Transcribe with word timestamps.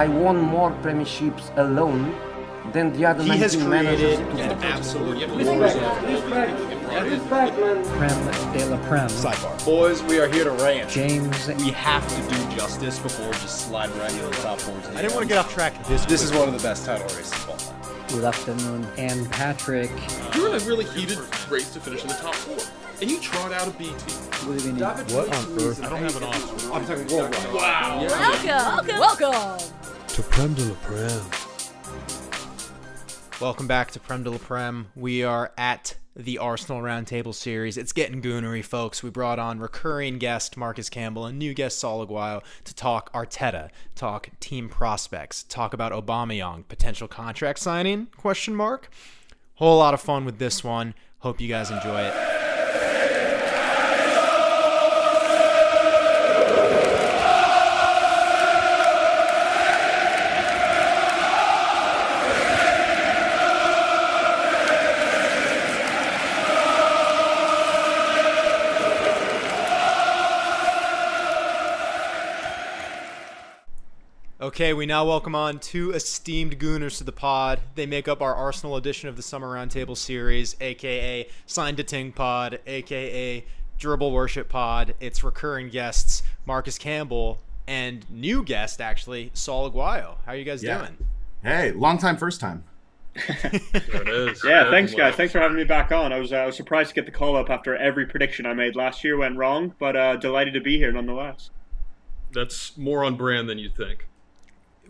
I 0.00 0.08
won 0.08 0.40
more 0.40 0.70
premierships 0.82 1.54
alone 1.58 2.14
than 2.72 2.90
the 2.94 3.04
other 3.04 3.22
He 3.22 3.28
19 3.28 3.42
has 3.42 3.56
managers. 3.58 4.16
created 4.16 4.40
an 4.40 4.62
absolute 4.62 5.28
Prem 7.28 8.52
de 8.54 8.64
la 8.64 8.78
Prem. 8.88 9.08
sidebar. 9.10 9.62
Boys, 9.66 10.02
we 10.04 10.18
are 10.18 10.26
here 10.26 10.44
to 10.44 10.52
rant. 10.52 10.88
James 10.88 11.48
We 11.48 11.72
have 11.72 12.08
to 12.08 12.34
do 12.34 12.56
justice 12.56 12.98
before 12.98 13.26
we 13.26 13.32
just 13.32 13.68
slide 13.68 13.90
right 13.96 14.10
into 14.10 14.24
the 14.24 14.36
top 14.36 14.58
14. 14.60 14.96
I 14.96 15.02
didn't 15.02 15.12
want 15.12 15.24
to 15.24 15.28
get 15.28 15.36
off 15.36 15.52
track 15.52 15.74
this. 15.84 16.06
This 16.06 16.22
is 16.22 16.32
one 16.32 16.48
of 16.48 16.54
the 16.54 16.66
best 16.66 16.86
title 16.86 17.06
races 17.08 17.34
of 17.34 17.50
all 17.50 17.56
time. 17.58 17.76
Good 18.08 18.24
afternoon. 18.24 18.86
And 18.96 19.30
Patrick. 19.30 19.90
You're 20.34 20.48
in 20.48 20.62
a 20.62 20.64
really 20.64 20.86
heated 20.86 21.18
race 21.50 21.74
to 21.74 21.80
finish 21.80 22.00
in 22.00 22.08
the 22.08 22.14
top 22.14 22.34
four, 22.36 22.56
and 23.02 23.10
you 23.10 23.20
trot 23.20 23.52
out 23.52 23.68
a 23.68 23.70
B 23.72 23.84
team. 23.84 23.96
Good 24.46 24.64
evening. 24.64 24.82
What 24.82 25.28
on 25.28 25.60
earth? 25.60 25.84
I 25.84 25.90
don't 25.90 25.98
have 25.98 26.16
an 26.16 26.24
officer. 26.24 26.72
I'm 26.72 26.86
talking 26.86 27.06
worldwide. 27.14 27.52
Wow. 27.52 28.06
Welcome, 28.08 28.98
welcome. 28.98 29.79
To 30.14 30.22
Prem 30.24 30.52
de 30.54 30.64
la 30.64 30.74
Prem. 30.82 31.22
Welcome 33.40 33.68
back 33.68 33.92
to 33.92 34.00
Prem 34.00 34.24
de 34.24 34.30
la 34.30 34.38
Prem. 34.38 34.88
We 34.96 35.22
are 35.22 35.52
at 35.56 35.94
the 36.16 36.38
Arsenal 36.38 36.82
Roundtable 36.82 37.32
Series. 37.32 37.76
It's 37.76 37.92
getting 37.92 38.20
goonery, 38.20 38.64
folks. 38.64 39.04
We 39.04 39.10
brought 39.10 39.38
on 39.38 39.60
recurring 39.60 40.18
guest 40.18 40.56
Marcus 40.56 40.90
Campbell 40.90 41.26
and 41.26 41.38
new 41.38 41.54
guest 41.54 41.78
Saul 41.78 42.04
Aguayo 42.04 42.42
to 42.64 42.74
talk 42.74 43.12
Arteta, 43.12 43.70
talk 43.94 44.30
team 44.40 44.68
prospects, 44.68 45.44
talk 45.44 45.72
about 45.72 45.92
Aubameyang, 45.92 46.66
potential 46.66 47.06
contract 47.06 47.60
signing? 47.60 48.06
Question 48.16 48.56
mark. 48.56 48.90
Whole 49.54 49.78
lot 49.78 49.94
of 49.94 50.00
fun 50.00 50.24
with 50.24 50.38
this 50.38 50.64
one. 50.64 50.94
Hope 51.20 51.40
you 51.40 51.46
guys 51.46 51.70
enjoy 51.70 52.00
it. 52.00 52.39
Okay, 74.50 74.72
we 74.72 74.84
now 74.84 75.04
welcome 75.06 75.36
on 75.36 75.60
two 75.60 75.92
esteemed 75.92 76.58
gooners 76.58 76.98
to 76.98 77.04
the 77.04 77.12
pod. 77.12 77.60
They 77.76 77.86
make 77.86 78.08
up 78.08 78.20
our 78.20 78.34
Arsenal 78.34 78.74
edition 78.74 79.08
of 79.08 79.14
the 79.14 79.22
Summer 79.22 79.46
Roundtable 79.54 79.96
Series, 79.96 80.56
aka 80.60 81.28
Signed 81.46 81.76
to 81.76 81.84
Ting 81.84 82.10
Pod, 82.10 82.58
aka 82.66 83.44
Dribble 83.78 84.10
Worship 84.10 84.48
Pod. 84.48 84.96
It's 84.98 85.22
recurring 85.22 85.68
guests 85.68 86.24
Marcus 86.46 86.78
Campbell 86.78 87.38
and 87.68 88.04
new 88.10 88.42
guest 88.42 88.80
actually 88.80 89.30
Saul 89.34 89.70
Aguayo. 89.70 90.16
How 90.26 90.32
are 90.32 90.36
you 90.36 90.42
guys 90.44 90.64
Yeah. 90.64 90.78
doing? 90.78 90.96
Hey, 91.44 91.70
long 91.70 91.96
time, 91.96 92.16
first 92.16 92.40
time. 92.40 92.64
There 93.14 93.52
it 94.02 94.08
is. 94.08 94.42
Yeah, 94.44 94.68
thanks 94.68 94.92
guys. 94.96 95.14
Thanks 95.14 95.32
for 95.32 95.38
having 95.38 95.58
me 95.58 95.64
back 95.64 95.92
on. 95.92 96.12
I 96.12 96.18
was 96.18 96.32
uh, 96.32 96.38
I 96.38 96.46
was 96.46 96.56
surprised 96.56 96.88
to 96.88 96.94
get 96.96 97.06
the 97.06 97.12
call 97.12 97.36
up 97.36 97.50
after 97.50 97.76
every 97.76 98.04
prediction 98.04 98.46
I 98.46 98.54
made 98.54 98.74
last 98.74 99.04
year 99.04 99.16
went 99.16 99.36
wrong, 99.36 99.74
but 99.78 99.94
uh, 99.94 100.16
delighted 100.16 100.54
to 100.54 100.60
be 100.60 100.76
here 100.76 100.90
nonetheless. 100.90 101.50
That's 102.32 102.76
more 102.76 103.04
on 103.04 103.14
brand 103.14 103.48
than 103.48 103.56
you'd 103.58 103.76
think. 103.76 104.06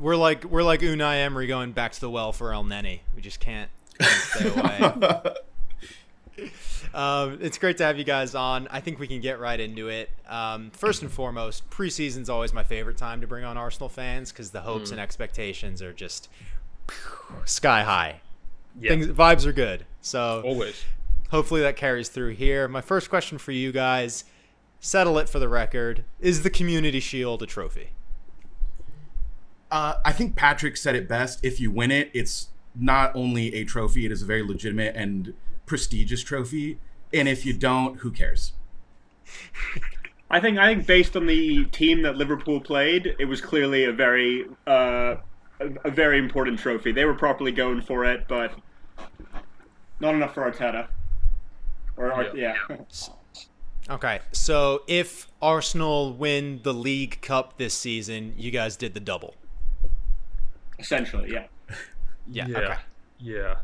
We're 0.01 0.17
like 0.17 0.45
we're 0.45 0.63
like 0.63 0.81
Unai 0.81 1.25
Emery 1.25 1.47
going 1.47 1.73
back 1.73 1.93
to 1.93 2.01
the 2.01 2.11
well 2.11 2.33
for 2.33 2.51
Elneny. 2.51 3.01
We 3.15 3.21
just 3.21 3.39
can't, 3.39 3.71
can't 3.99 4.11
stay 4.11 4.49
away. 6.39 6.51
Um, 6.95 7.39
it's 7.41 7.59
great 7.59 7.77
to 7.79 7.85
have 7.85 7.99
you 7.99 8.05
guys 8.05 8.35
on. 8.35 8.67
I 8.71 8.81
think 8.81 8.99
we 8.99 9.07
can 9.07 9.21
get 9.21 9.39
right 9.39 9.61
into 9.61 9.89
it. 9.89 10.11
Um, 10.29 10.71
first 10.71 11.03
and 11.03 11.11
foremost, 11.11 11.69
preseason's 11.71 12.29
always 12.29 12.53
my 12.53 12.65
favorite 12.65 12.97
time 12.97 13.21
to 13.21 13.27
bring 13.27 13.45
on 13.45 13.57
Arsenal 13.57 13.89
fans 13.89 14.33
because 14.33 14.51
the 14.51 14.63
hopes 14.63 14.91
and 14.91 14.99
expectations 14.99 15.83
are 15.83 15.93
just 15.93 16.29
sky 17.45 17.83
high. 17.83 18.21
Yeah. 18.81 18.91
Things, 18.91 19.07
vibes 19.09 19.47
are 19.47 19.53
good. 19.53 19.85
So 20.01 20.43
Always. 20.45 20.83
hopefully 21.31 21.61
that 21.61 21.77
carries 21.77 22.09
through 22.09 22.31
here. 22.31 22.67
My 22.69 22.81
first 22.81 23.11
question 23.11 23.39
for 23.39 23.53
you 23.53 23.71
guys, 23.71 24.25
settle 24.81 25.19
it 25.19 25.29
for 25.29 25.39
the 25.39 25.49
record: 25.49 26.05
Is 26.21 26.43
the 26.43 26.51
Community 26.51 27.01
Shield 27.01 27.43
a 27.43 27.47
trophy? 27.47 27.91
Uh, 29.71 29.95
I 30.05 30.13
think 30.13 30.37
Patrick 30.37 30.77
said 30.77 30.95
it 30.95 31.09
best. 31.09 31.45
If 31.45 31.61
you 31.61 31.71
win 31.71 31.91
it, 31.91 32.11
it's 32.13 32.49
not 32.75 33.15
only 33.15 33.55
a 33.55 33.65
trophy; 33.65 34.07
it 34.07 34.13
is 34.13 34.23
a 34.23 34.27
very 34.27 34.43
legitimate 34.43 34.97
and 34.97 35.35
prestigious 35.67 36.23
trophy. 36.23 36.79
And 37.13 37.29
if 37.29 37.45
you 37.45 37.53
don't, 37.53 37.99
who 37.99 38.11
cares? 38.11 38.53
I 40.31 40.41
think 40.41 40.59
I 40.59 40.73
think 40.75 40.87
based 40.87 41.17
on 41.17 41.27
the 41.27 41.65
team 41.67 42.03
that 42.03 42.17
Liverpool 42.17 42.61
played, 42.61 43.15
it 43.19 43.25
was 43.25 43.41
clearly 43.41 43.85
a 43.85 43.93
very 43.93 44.47
uh, 44.67 45.17
a, 45.61 45.69
a 45.85 45.91
very 45.91 46.19
important 46.19 46.59
trophy. 46.59 46.93
They 46.93 47.05
were 47.05 47.15
properly 47.15 47.53
going 47.53 47.83
for 47.83 48.05
it, 48.05 48.27
but 48.29 48.53
not 50.01 50.15
enough 50.15 50.35
for 50.35 50.51
Arteta. 50.51 50.89
Or 51.97 52.13
Ar- 52.13 52.37
yeah. 52.37 52.55
Okay, 53.89 54.21
so 54.31 54.85
if 54.87 55.27
Arsenal 55.43 56.13
win 56.13 56.61
the 56.63 56.73
League 56.73 57.21
Cup 57.23 57.59
this 57.59 57.75
season, 57.75 58.35
you 58.37 58.53
guys 58.53 58.77
did 58.77 58.95
the 58.95 59.01
double. 59.01 59.35
Essentially, 60.81 61.33
yeah. 61.33 61.47
Yeah. 62.33 62.47
Yeah. 62.49 62.59
Okay. 62.59 62.75
Yeah. 63.19 63.55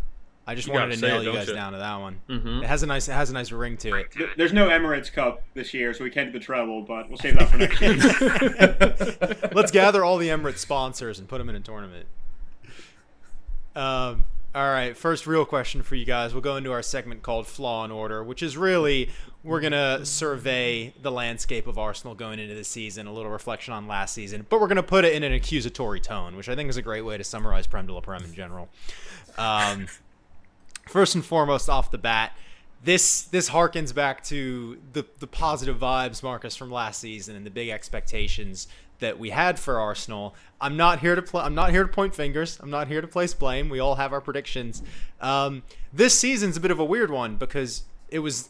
I 0.49 0.55
just 0.55 0.69
You 0.69 0.75
wanted 0.75 0.87
gotta 0.91 0.99
say 1.01 1.07
nail 1.09 1.17
it, 1.17 1.19
you 1.21 1.25
don't 1.27 1.35
guys 1.37 1.49
you? 1.49 1.55
down 1.55 1.73
to 1.73 1.79
that 1.79 1.97
one. 2.01 2.21
Mhm. 2.29 2.63
It 2.63 2.67
has 2.69 2.83
a 2.83 2.87
nice, 2.87 3.09
it 3.09 3.13
has 3.13 3.31
a 3.31 3.33
nice 3.33 3.51
ring 3.53 3.77
to 3.79 3.95
it. 3.95 4.13
Th- 4.13 4.31
There's 4.37 4.53
no 4.53 4.69
Emirates 4.69 5.13
Cup 5.13 5.43
this 5.55 5.73
year, 5.75 5.93
so 5.95 6.05
we 6.05 6.11
can't 6.11 6.33
do 6.33 6.39
the 6.39 6.45
treble, 6.45 6.83
but 6.83 7.09
we'll 7.09 7.19
save 7.19 7.35
that 7.39 7.49
for 7.51 7.59
next 7.59 7.81
year. 7.81 9.51
Let's 9.53 9.71
gather 9.73 10.05
all 10.05 10.19
the 10.19 10.29
Emirates 10.29 10.59
sponsors 10.59 11.19
and 11.19 11.29
put 11.29 11.39
them 11.39 11.49
in 11.49 11.57
a 11.57 11.61
tournament. 11.61 12.07
Um, 13.75 14.25
all 14.55 14.71
right, 14.71 14.97
first 14.97 15.27
real 15.27 15.45
question 15.45 15.83
for 15.83 15.97
you 15.97 16.05
guys. 16.05 16.33
We'll 16.33 16.41
go 16.43 16.57
into 16.57 16.73
our 16.73 16.83
segment 16.83 17.23
called 17.23 17.47
Flaw 17.47 17.85
in 17.85 17.91
Order, 17.91 18.25
which 18.25 18.43
is 18.43 18.57
really 18.57 19.11
we're 19.47 19.61
gonna 19.61 20.05
survey 20.05 20.93
the 21.01 21.11
landscape 21.11 21.69
of 21.69 21.79
Arsenal 21.79 22.17
going 22.17 22.41
into 22.41 22.57
the 22.57 22.65
season, 22.65 23.07
a 23.07 23.13
little 23.13 23.31
reflection 23.31 23.73
on 23.73 23.87
last 23.87 24.13
season, 24.13 24.45
but 24.49 24.61
we're 24.61 24.67
gonna 24.67 24.83
put 24.83 25.05
it 25.05 25.15
in 25.15 25.23
an 25.23 25.33
accusatory 25.33 26.01
tone, 26.01 26.37
which 26.37 26.49
I 26.49 26.57
think 26.57 26.69
is 26.69 26.77
a 26.77 26.83
great 26.83 27.03
way 27.03 27.17
to 27.17 27.23
summarize 27.23 27.67
Prem 27.67 27.87
de 27.87 27.93
la 27.93 28.01
Prem 28.01 28.25
in 28.25 28.35
general. 28.35 28.69
Um, 29.39 29.87
first 30.89 31.15
and 31.15 31.25
foremost, 31.25 31.71
off 31.71 31.93
the 31.93 31.99
bat, 31.99 32.33
this 32.83 33.23
this 33.23 33.51
harkens 33.51 33.95
back 33.95 34.25
to 34.25 34.79
the 34.93 35.07
the 35.21 35.29
positive 35.29 35.79
vibes, 35.79 36.25
Marcus, 36.25 36.57
from 36.57 36.73
last 36.73 37.01
season 37.01 37.37
and 37.37 37.47
the 37.47 37.51
big 37.51 37.69
expectations 37.69 38.67
that 38.99 39.17
we 39.17 39.31
had 39.31 39.61
for 39.61 39.79
Arsenal. 39.79 40.35
I'm 40.61 40.77
not 40.77 40.99
here 40.99 41.15
to 41.21 41.39
I'm 41.39 41.55
not 41.55 41.71
here 41.71 41.85
to 41.85 41.89
point 41.89 42.17
fingers. 42.17 42.59
I'm 42.61 42.71
not 42.71 42.89
here 42.89 43.01
to 43.01 43.07
place 43.07 43.33
blame. 43.33 43.69
We 43.69 43.79
all 43.79 43.95
have 43.95 44.13
our 44.13 44.21
predictions. 44.21 44.83
Um, 45.21 45.63
this 45.93 46.19
season's 46.19 46.57
a 46.57 46.61
bit 46.61 46.73
of 46.73 46.81
a 46.81 46.85
weird 46.85 47.13
one 47.13 47.37
because 47.37 47.85
it 48.09 48.19
was 48.21 48.49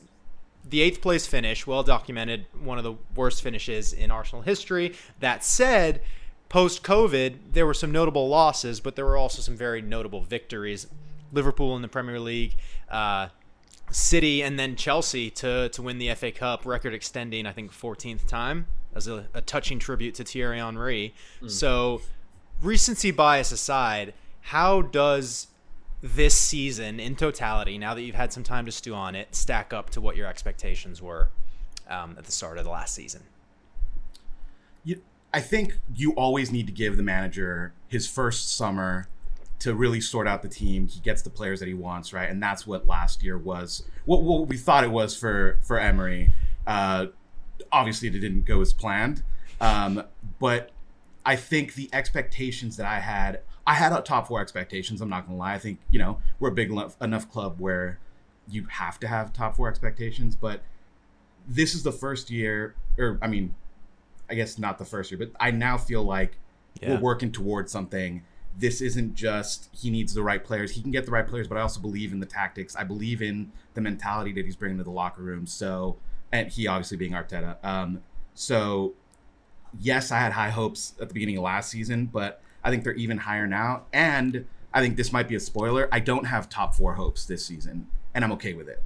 the 0.69 0.81
eighth 0.81 1.00
place 1.00 1.27
finish, 1.27 1.66
well 1.66 1.82
documented, 1.82 2.47
one 2.60 2.78
of 2.78 2.84
the 2.84 2.94
worst 3.15 3.43
finishes 3.43 3.93
in 3.93 4.10
Arsenal 4.10 4.43
history. 4.43 4.94
That 5.21 5.44
said, 5.44 6.03
post 6.49 6.82
COVID, 6.82 7.53
there 7.53 7.66
were 7.66 7.75
some 7.75 7.93
notable 7.93 8.28
losses, 8.28 8.81
but 8.81 8.97
there 8.97 9.05
were 9.05 9.16
also 9.16 9.43
some 9.43 9.56
very 9.56 9.81
notable 9.81 10.22
victories. 10.22 10.87
Liverpool 11.32 11.76
in 11.76 11.82
the 11.82 11.88
Premier 11.88 12.21
League, 12.21 12.56
uh, 12.91 13.28
City, 13.91 14.43
and 14.43 14.59
then 14.59 14.75
Chelsea 14.75 15.31
to 15.31 15.69
to 15.69 15.82
win 15.82 15.99
the 15.99 16.12
FA 16.15 16.32
Cup, 16.32 16.66
record 16.66 16.93
extending, 16.93 17.47
I 17.47 17.53
think, 17.53 17.72
14th 17.72 18.26
time 18.26 18.66
as 18.94 19.06
a, 19.06 19.26
a 19.34 19.41
touching 19.41 19.78
tribute 19.78 20.15
to 20.16 20.25
Thierry 20.25 20.59
Henry. 20.59 21.15
So, 21.47 22.00
recency 22.60 23.10
bias 23.12 23.53
aside, 23.53 24.15
how 24.41 24.82
does 24.82 25.49
this 26.02 26.34
season 26.34 27.00
in 27.00 27.16
totality, 27.16 27.78
now 27.78 27.94
that 27.94 28.02
you've 28.02 28.14
had 28.14 28.32
some 28.32 28.42
time 28.42 28.66
to 28.66 28.72
stew 28.72 28.94
on 28.94 29.14
it, 29.14 29.34
stack 29.34 29.72
up 29.72 29.90
to 29.90 30.00
what 30.00 30.16
your 30.16 30.26
expectations 30.26 31.00
were 31.00 31.30
um, 31.88 32.16
at 32.18 32.24
the 32.24 32.32
start 32.32 32.58
of 32.58 32.64
the 32.64 32.70
last 32.70 32.94
season? 32.94 33.22
You, 34.84 35.00
I 35.32 35.40
think 35.40 35.78
you 35.94 36.12
always 36.12 36.52
need 36.52 36.66
to 36.66 36.72
give 36.72 36.96
the 36.96 37.02
manager 37.02 37.72
his 37.88 38.08
first 38.08 38.56
summer 38.56 39.08
to 39.58 39.75
really 39.75 40.00
sort 40.00 40.28
out 40.28 40.43
the 40.43 40.48
team. 40.48 40.87
He 40.87 41.00
gets 41.00 41.22
the 41.22 41.31
players 41.31 41.60
that 41.60 41.66
he 41.66 41.75
wants, 41.75 42.12
right? 42.12 42.28
And 42.28 42.42
that's 42.42 42.66
what 42.66 42.87
last 42.87 43.22
year 43.22 43.38
was. 43.38 43.82
What, 44.04 44.22
what 44.22 44.49
we 44.49 44.56
thought 44.56 44.84
it 44.84 44.90
was 44.90 45.16
for 45.16 45.58
for 45.62 45.81
Emery. 45.81 46.32
Uh, 46.66 47.06
obviously, 47.72 48.08
it 48.08 48.12
didn't 48.12 48.44
go 48.44 48.60
as 48.60 48.72
planned. 48.72 49.22
Um, 49.60 50.02
but 50.38 50.70
I 51.25 51.37
think 51.37 51.75
the 51.75 51.88
expectations 51.92 52.76
that 52.76 52.87
I 52.87 53.00
had, 53.00 53.40
I 53.66 53.74
had 53.74 53.92
a 53.92 54.00
top 54.00 54.28
four 54.28 54.40
expectations. 54.40 55.00
I'm 55.00 55.08
not 55.08 55.26
gonna 55.26 55.38
lie. 55.38 55.54
I 55.54 55.58
think 55.58 55.80
you 55.90 55.98
know 55.98 56.18
we're 56.38 56.50
a 56.50 56.54
big 56.54 56.70
enough, 56.70 56.96
enough 57.00 57.30
club 57.30 57.56
where 57.58 57.98
you 58.48 58.64
have 58.70 59.00
to 59.00 59.08
have 59.08 59.32
top 59.32 59.56
four 59.56 59.68
expectations. 59.68 60.36
But 60.36 60.62
this 61.48 61.74
is 61.74 61.82
the 61.82 61.92
first 61.92 62.30
year, 62.30 62.74
or 62.98 63.18
I 63.22 63.26
mean, 63.28 63.54
I 64.30 64.34
guess 64.34 64.58
not 64.58 64.78
the 64.78 64.84
first 64.84 65.10
year, 65.10 65.18
but 65.18 65.30
I 65.40 65.50
now 65.50 65.76
feel 65.78 66.02
like 66.04 66.38
Yeah. 66.80 66.94
we're 66.94 67.00
working 67.00 67.32
towards 67.32 67.72
something. 67.72 68.22
This 68.58 68.80
isn't 68.80 69.14
just 69.14 69.68
he 69.72 69.90
needs 69.90 70.14
the 70.14 70.22
right 70.22 70.42
players. 70.42 70.70
He 70.72 70.80
can 70.82 70.90
get 70.90 71.04
the 71.04 71.10
right 71.12 71.26
players, 71.26 71.46
but 71.48 71.58
I 71.58 71.60
also 71.60 71.80
believe 71.80 72.12
in 72.12 72.20
the 72.20 72.26
tactics. 72.26 72.74
I 72.76 72.84
believe 72.84 73.20
in 73.20 73.52
the 73.74 73.80
mentality 73.80 74.32
that 74.32 74.44
he's 74.44 74.56
bringing 74.56 74.78
to 74.78 74.84
the 74.84 74.90
locker 74.90 75.22
room. 75.22 75.46
So, 75.46 75.96
and 76.32 76.48
he 76.48 76.66
obviously 76.66 76.96
being 76.96 77.12
Arteta. 77.12 77.62
Um, 77.64 78.00
so, 78.34 78.94
yes, 79.78 80.10
I 80.10 80.18
had 80.20 80.32
high 80.32 80.50
hopes 80.50 80.94
at 81.00 81.08
the 81.08 81.14
beginning 81.14 81.36
of 81.36 81.42
last 81.42 81.70
season, 81.70 82.06
but 82.06 82.40
I 82.66 82.70
think 82.70 82.82
they're 82.82 82.94
even 82.94 83.18
higher 83.18 83.46
now. 83.46 83.84
And 83.92 84.44
I 84.74 84.80
think 84.80 84.96
this 84.96 85.12
might 85.12 85.28
be 85.28 85.36
a 85.36 85.40
spoiler. 85.40 85.88
I 85.92 86.00
don't 86.00 86.24
have 86.24 86.48
top 86.48 86.74
four 86.74 86.94
hopes 86.94 87.24
this 87.24 87.46
season, 87.46 87.86
and 88.12 88.24
I'm 88.24 88.32
okay 88.32 88.54
with 88.54 88.68
it. 88.68 88.82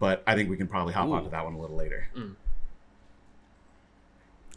But 0.00 0.24
I 0.26 0.34
think 0.34 0.50
we 0.50 0.56
can 0.56 0.66
probably 0.66 0.92
hop 0.92 1.06
Ooh. 1.06 1.12
onto 1.14 1.30
that 1.30 1.44
one 1.44 1.54
a 1.54 1.60
little 1.60 1.76
later. 1.76 2.08
Mm. 2.16 2.34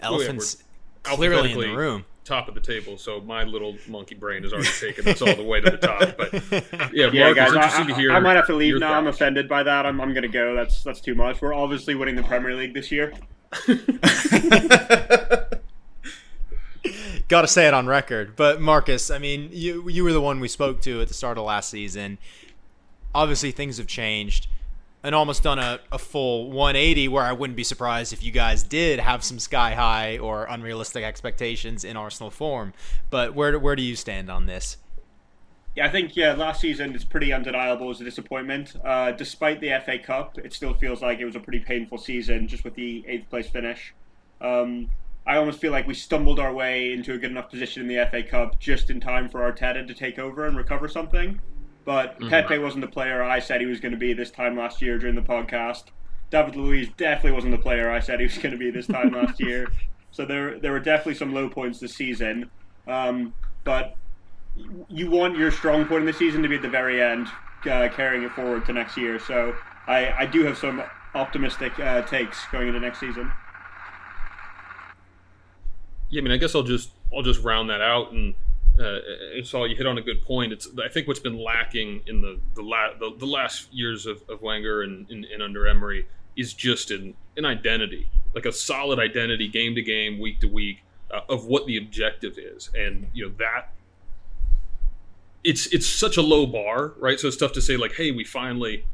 Elephants 0.01 0.63
we're 1.05 1.15
clearly 1.15 1.51
in 1.51 1.59
the 1.59 1.75
room. 1.75 2.05
Top 2.23 2.47
of 2.47 2.55
the 2.55 2.59
table, 2.59 2.97
so 2.97 3.21
my 3.21 3.43
little 3.43 3.77
monkey 3.87 4.15
brain 4.15 4.41
has 4.41 4.51
already 4.51 4.67
taken 4.79 5.07
us 5.07 5.21
all 5.21 5.35
the 5.35 5.43
way 5.43 5.61
to 5.61 5.69
the 5.69 5.77
top. 5.77 6.17
But 6.17 6.33
yeah, 6.91 7.11
Yeah, 7.13 7.25
Mark, 7.25 7.35
guys, 7.35 7.49
it's 7.49 7.57
I, 7.57 7.63
interesting 7.65 7.87
to 7.89 7.93
I- 7.93 7.97
hear. 7.97 8.11
I 8.13 8.19
might 8.19 8.35
have 8.35 8.47
to 8.47 8.55
leave 8.55 8.71
your 8.71 8.79
now. 8.79 8.93
I'm 8.93 9.05
offended 9.05 9.47
by 9.47 9.61
that. 9.61 9.85
I'm, 9.85 10.01
I'm 10.01 10.11
gonna 10.15 10.27
go. 10.27 10.55
That's 10.55 10.83
that's 10.83 11.01
too 11.01 11.13
much. 11.13 11.39
We're 11.39 11.53
obviously 11.53 11.93
winning 11.93 12.15
the 12.15 12.23
Premier 12.23 12.55
League 12.55 12.73
this 12.73 12.91
year. 12.91 13.13
Got 17.27 17.41
to 17.41 17.47
say 17.47 17.67
it 17.67 17.73
on 17.73 17.87
record. 17.87 18.35
But 18.35 18.61
Marcus, 18.61 19.09
I 19.09 19.17
mean, 19.17 19.49
you 19.51 19.89
you 19.89 20.03
were 20.03 20.13
the 20.13 20.21
one 20.21 20.39
we 20.39 20.47
spoke 20.47 20.81
to 20.81 21.01
at 21.01 21.07
the 21.07 21.13
start 21.13 21.37
of 21.37 21.45
last 21.45 21.69
season. 21.69 22.19
Obviously, 23.15 23.51
things 23.51 23.77
have 23.77 23.87
changed, 23.87 24.47
and 25.01 25.15
almost 25.15 25.41
done 25.41 25.57
a, 25.57 25.79
a 25.91 25.97
full 25.97 26.51
180. 26.51 27.07
Where 27.07 27.23
I 27.23 27.31
wouldn't 27.31 27.57
be 27.57 27.63
surprised 27.63 28.13
if 28.13 28.23
you 28.23 28.31
guys 28.31 28.61
did 28.61 28.99
have 28.99 29.23
some 29.23 29.39
sky 29.39 29.73
high 29.73 30.19
or 30.19 30.45
unrealistic 30.45 31.03
expectations 31.03 31.83
in 31.83 31.97
Arsenal 31.97 32.29
form. 32.29 32.73
But 33.09 33.33
where 33.33 33.57
where 33.57 33.75
do 33.75 33.81
you 33.81 33.95
stand 33.95 34.29
on 34.29 34.45
this? 34.45 34.77
Yeah, 35.75 35.87
I 35.87 35.89
think 35.89 36.15
yeah, 36.15 36.33
last 36.33 36.61
season 36.61 36.95
is 36.95 37.03
pretty 37.03 37.33
undeniable 37.33 37.89
as 37.89 37.99
a 37.99 38.03
disappointment. 38.03 38.75
Uh, 38.85 39.11
despite 39.11 39.59
the 39.59 39.77
FA 39.83 39.97
Cup, 39.97 40.37
it 40.37 40.53
still 40.53 40.73
feels 40.75 41.01
like 41.01 41.19
it 41.19 41.25
was 41.25 41.35
a 41.35 41.39
pretty 41.39 41.59
painful 41.59 41.97
season 41.97 42.47
just 42.47 42.63
with 42.63 42.75
the 42.75 43.03
eighth 43.07 43.29
place 43.29 43.49
finish. 43.49 43.93
Um, 44.39 44.89
I 45.27 45.37
almost 45.37 45.59
feel 45.59 45.71
like 45.71 45.87
we 45.87 45.95
stumbled 45.95 46.39
our 46.39 46.53
way 46.53 46.93
into 46.93 47.13
a 47.13 47.17
good 47.17 47.31
enough 47.31 47.49
position 47.49 47.81
in 47.81 47.87
the 47.87 48.07
FA 48.11 48.21
Cup 48.21 48.59
just 48.59 48.89
in 48.89 48.99
time 48.99 49.27
for 49.27 49.39
Arteta 49.39 49.87
to 49.87 49.93
take 49.93 50.19
over 50.19 50.45
and 50.45 50.55
recover 50.55 50.87
something. 50.87 51.41
But 51.83 52.19
Pepe 52.29 52.57
wasn't 52.57 52.81
the 52.81 52.91
player 52.91 53.23
I 53.23 53.39
said 53.39 53.61
he 53.61 53.67
was 53.67 53.79
going 53.79 53.91
to 53.91 53.97
be 53.97 54.13
this 54.13 54.31
time 54.31 54.57
last 54.57 54.81
year 54.81 54.97
during 54.97 55.15
the 55.15 55.21
podcast. 55.21 55.85
David 56.31 56.55
Luiz 56.55 56.89
definitely 56.97 57.31
wasn't 57.31 57.51
the 57.51 57.61
player 57.61 57.91
I 57.91 57.99
said 57.99 58.19
he 58.19 58.25
was 58.25 58.37
going 58.37 58.51
to 58.51 58.57
be 58.57 58.71
this 58.71 58.87
time 58.87 59.11
last 59.11 59.39
year. 59.39 59.67
So 60.11 60.23
there, 60.25 60.57
there 60.57 60.71
were 60.71 60.79
definitely 60.79 61.15
some 61.15 61.33
low 61.33 61.49
points 61.49 61.81
this 61.81 61.93
season. 61.93 62.49
Um, 62.87 63.33
but 63.65 63.95
you 64.87 65.09
want 65.09 65.37
your 65.37 65.51
strong 65.51 65.83
point 65.83 66.01
in 66.01 66.05
the 66.05 66.13
season 66.13 66.41
to 66.41 66.47
be 66.47 66.55
at 66.55 66.61
the 66.61 66.69
very 66.69 67.01
end, 67.01 67.27
uh, 67.69 67.89
carrying 67.89 68.23
it 68.23 68.31
forward 68.31 68.65
to 68.67 68.71
next 68.71 68.95
year. 68.95 69.19
So 69.19 69.53
I, 69.87 70.13
I 70.19 70.25
do 70.25 70.45
have 70.45 70.57
some 70.57 70.81
optimistic 71.15 71.77
uh, 71.81 72.03
takes 72.03 72.45
going 72.47 72.69
into 72.69 72.79
next 72.79 73.01
season. 73.01 73.29
Yeah, 76.15 76.21
I 76.21 76.23
mean, 76.23 76.31
I 76.31 76.37
guess 76.37 76.55
I'll 76.55 76.63
just 76.63 76.91
I'll 77.13 77.23
just 77.23 77.43
round 77.43 77.69
that 77.69 77.81
out, 77.81 78.13
and 78.13 78.35
uh, 78.79 78.99
so 79.43 79.65
you 79.65 79.75
hit 79.75 79.85
on 79.85 79.97
a 79.97 80.01
good 80.01 80.23
point. 80.23 80.53
It's 80.53 80.65
I 80.81 80.87
think 80.87 81.09
what's 81.09 81.19
been 81.19 81.37
lacking 81.37 82.03
in 82.07 82.21
the 82.21 82.39
the 82.53 82.61
la- 82.61 82.93
the, 82.97 83.13
the 83.17 83.25
last 83.25 83.67
years 83.73 84.05
of, 84.05 84.23
of 84.29 84.41
Wenger 84.41 84.83
and, 84.83 85.09
and, 85.09 85.25
and 85.25 85.43
under 85.43 85.67
Emery 85.67 86.07
is 86.37 86.53
just 86.53 86.89
an 86.89 87.15
an 87.35 87.43
identity, 87.43 88.07
like 88.33 88.45
a 88.45 88.53
solid 88.53 88.97
identity, 88.97 89.49
game 89.49 89.75
to 89.75 89.81
game, 89.81 90.17
week 90.17 90.39
to 90.39 90.47
week, 90.47 90.83
uh, 91.11 91.19
of 91.27 91.47
what 91.47 91.65
the 91.65 91.75
objective 91.75 92.37
is, 92.37 92.69
and 92.73 93.07
you 93.13 93.25
know 93.25 93.35
that 93.37 93.73
it's 95.43 95.67
it's 95.67 95.85
such 95.85 96.15
a 96.15 96.21
low 96.21 96.45
bar, 96.45 96.93
right? 96.97 97.19
So 97.19 97.27
it's 97.27 97.35
tough 97.35 97.51
to 97.51 97.61
say 97.61 97.75
like, 97.75 97.95
hey, 97.95 98.11
we 98.11 98.23
finally 98.23 98.85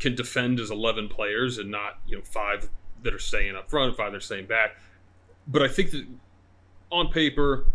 can 0.00 0.16
defend 0.16 0.58
as 0.58 0.72
eleven 0.72 1.08
players 1.08 1.58
and 1.58 1.70
not 1.70 2.00
you 2.08 2.16
know 2.16 2.24
five 2.24 2.68
that 3.04 3.14
are 3.14 3.20
staying 3.20 3.54
up 3.54 3.70
front, 3.70 3.96
five 3.96 4.10
that 4.10 4.18
are 4.18 4.20
staying 4.20 4.46
back. 4.46 4.74
But 5.46 5.62
I 5.62 5.68
think 5.68 5.92
that 5.92 6.04
on 6.90 7.08
paper, 7.08 7.66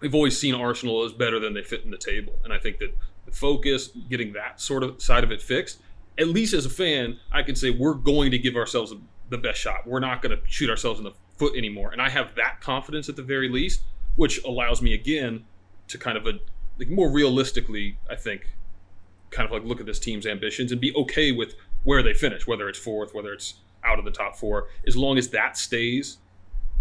we've 0.00 0.14
always 0.14 0.38
seen 0.38 0.54
Arsenal 0.54 1.04
as 1.04 1.12
better 1.12 1.38
than 1.38 1.54
they 1.54 1.62
fit 1.62 1.84
in 1.84 1.90
the 1.90 1.98
table, 1.98 2.34
and 2.44 2.52
I 2.52 2.58
think 2.58 2.78
that 2.78 2.96
the 3.24 3.32
focus, 3.32 3.88
getting 4.08 4.32
that 4.34 4.60
sort 4.60 4.82
of 4.82 5.02
side 5.02 5.24
of 5.24 5.32
it 5.32 5.42
fixed, 5.42 5.80
at 6.18 6.28
least 6.28 6.54
as 6.54 6.64
a 6.64 6.70
fan, 6.70 7.18
I 7.32 7.42
can 7.42 7.56
say 7.56 7.70
we're 7.70 7.94
going 7.94 8.30
to 8.30 8.38
give 8.38 8.56
ourselves 8.56 8.94
the 9.28 9.38
best 9.38 9.60
shot. 9.60 9.86
We're 9.86 10.00
not 10.00 10.22
going 10.22 10.36
to 10.36 10.42
shoot 10.48 10.70
ourselves 10.70 10.98
in 10.98 11.04
the 11.04 11.12
foot 11.36 11.56
anymore, 11.56 11.90
and 11.92 12.00
I 12.00 12.08
have 12.08 12.34
that 12.36 12.60
confidence 12.60 13.08
at 13.08 13.16
the 13.16 13.22
very 13.22 13.48
least, 13.48 13.82
which 14.16 14.42
allows 14.44 14.80
me 14.80 14.94
again 14.94 15.44
to 15.88 15.98
kind 15.98 16.16
of 16.16 16.26
a 16.26 16.38
like 16.78 16.90
more 16.90 17.10
realistically, 17.10 17.98
I 18.10 18.16
think, 18.16 18.48
kind 19.30 19.46
of 19.46 19.52
like 19.52 19.64
look 19.64 19.80
at 19.80 19.86
this 19.86 19.98
team's 19.98 20.26
ambitions 20.26 20.72
and 20.72 20.80
be 20.80 20.94
okay 20.94 21.32
with 21.32 21.54
where 21.84 22.02
they 22.02 22.12
finish, 22.12 22.46
whether 22.46 22.68
it's 22.68 22.78
fourth, 22.78 23.14
whether 23.14 23.32
it's 23.32 23.54
out 23.84 23.98
of 23.98 24.04
the 24.04 24.10
top 24.10 24.36
four, 24.36 24.68
as 24.86 24.96
long 24.96 25.16
as 25.18 25.28
that 25.30 25.56
stays 25.56 26.18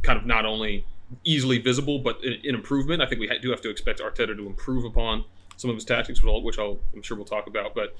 kind 0.02 0.20
of 0.20 0.26
not 0.26 0.46
only 0.46 0.86
easily 1.23 1.57
visible 1.59 2.00
but 2.00 2.23
an 2.23 2.33
an 2.44 2.56
improvement. 2.56 3.01
I 3.01 3.06
think 3.06 3.21
we 3.21 3.27
do 3.39 3.50
have 3.51 3.62
to 3.62 3.69
expect 3.69 4.00
Arteta 4.00 4.35
to 4.35 4.45
improve 4.47 4.83
upon 4.85 5.25
some 5.57 5.69
of 5.69 5.75
his 5.75 5.85
tactics, 5.85 6.21
which, 6.21 6.29
I'll, 6.31 6.41
which 6.41 6.59
I'll, 6.59 6.77
I'm 6.94 7.01
sure 7.01 7.15
we'll 7.15 7.25
talk 7.25 7.47
about. 7.47 7.73
But 7.73 7.95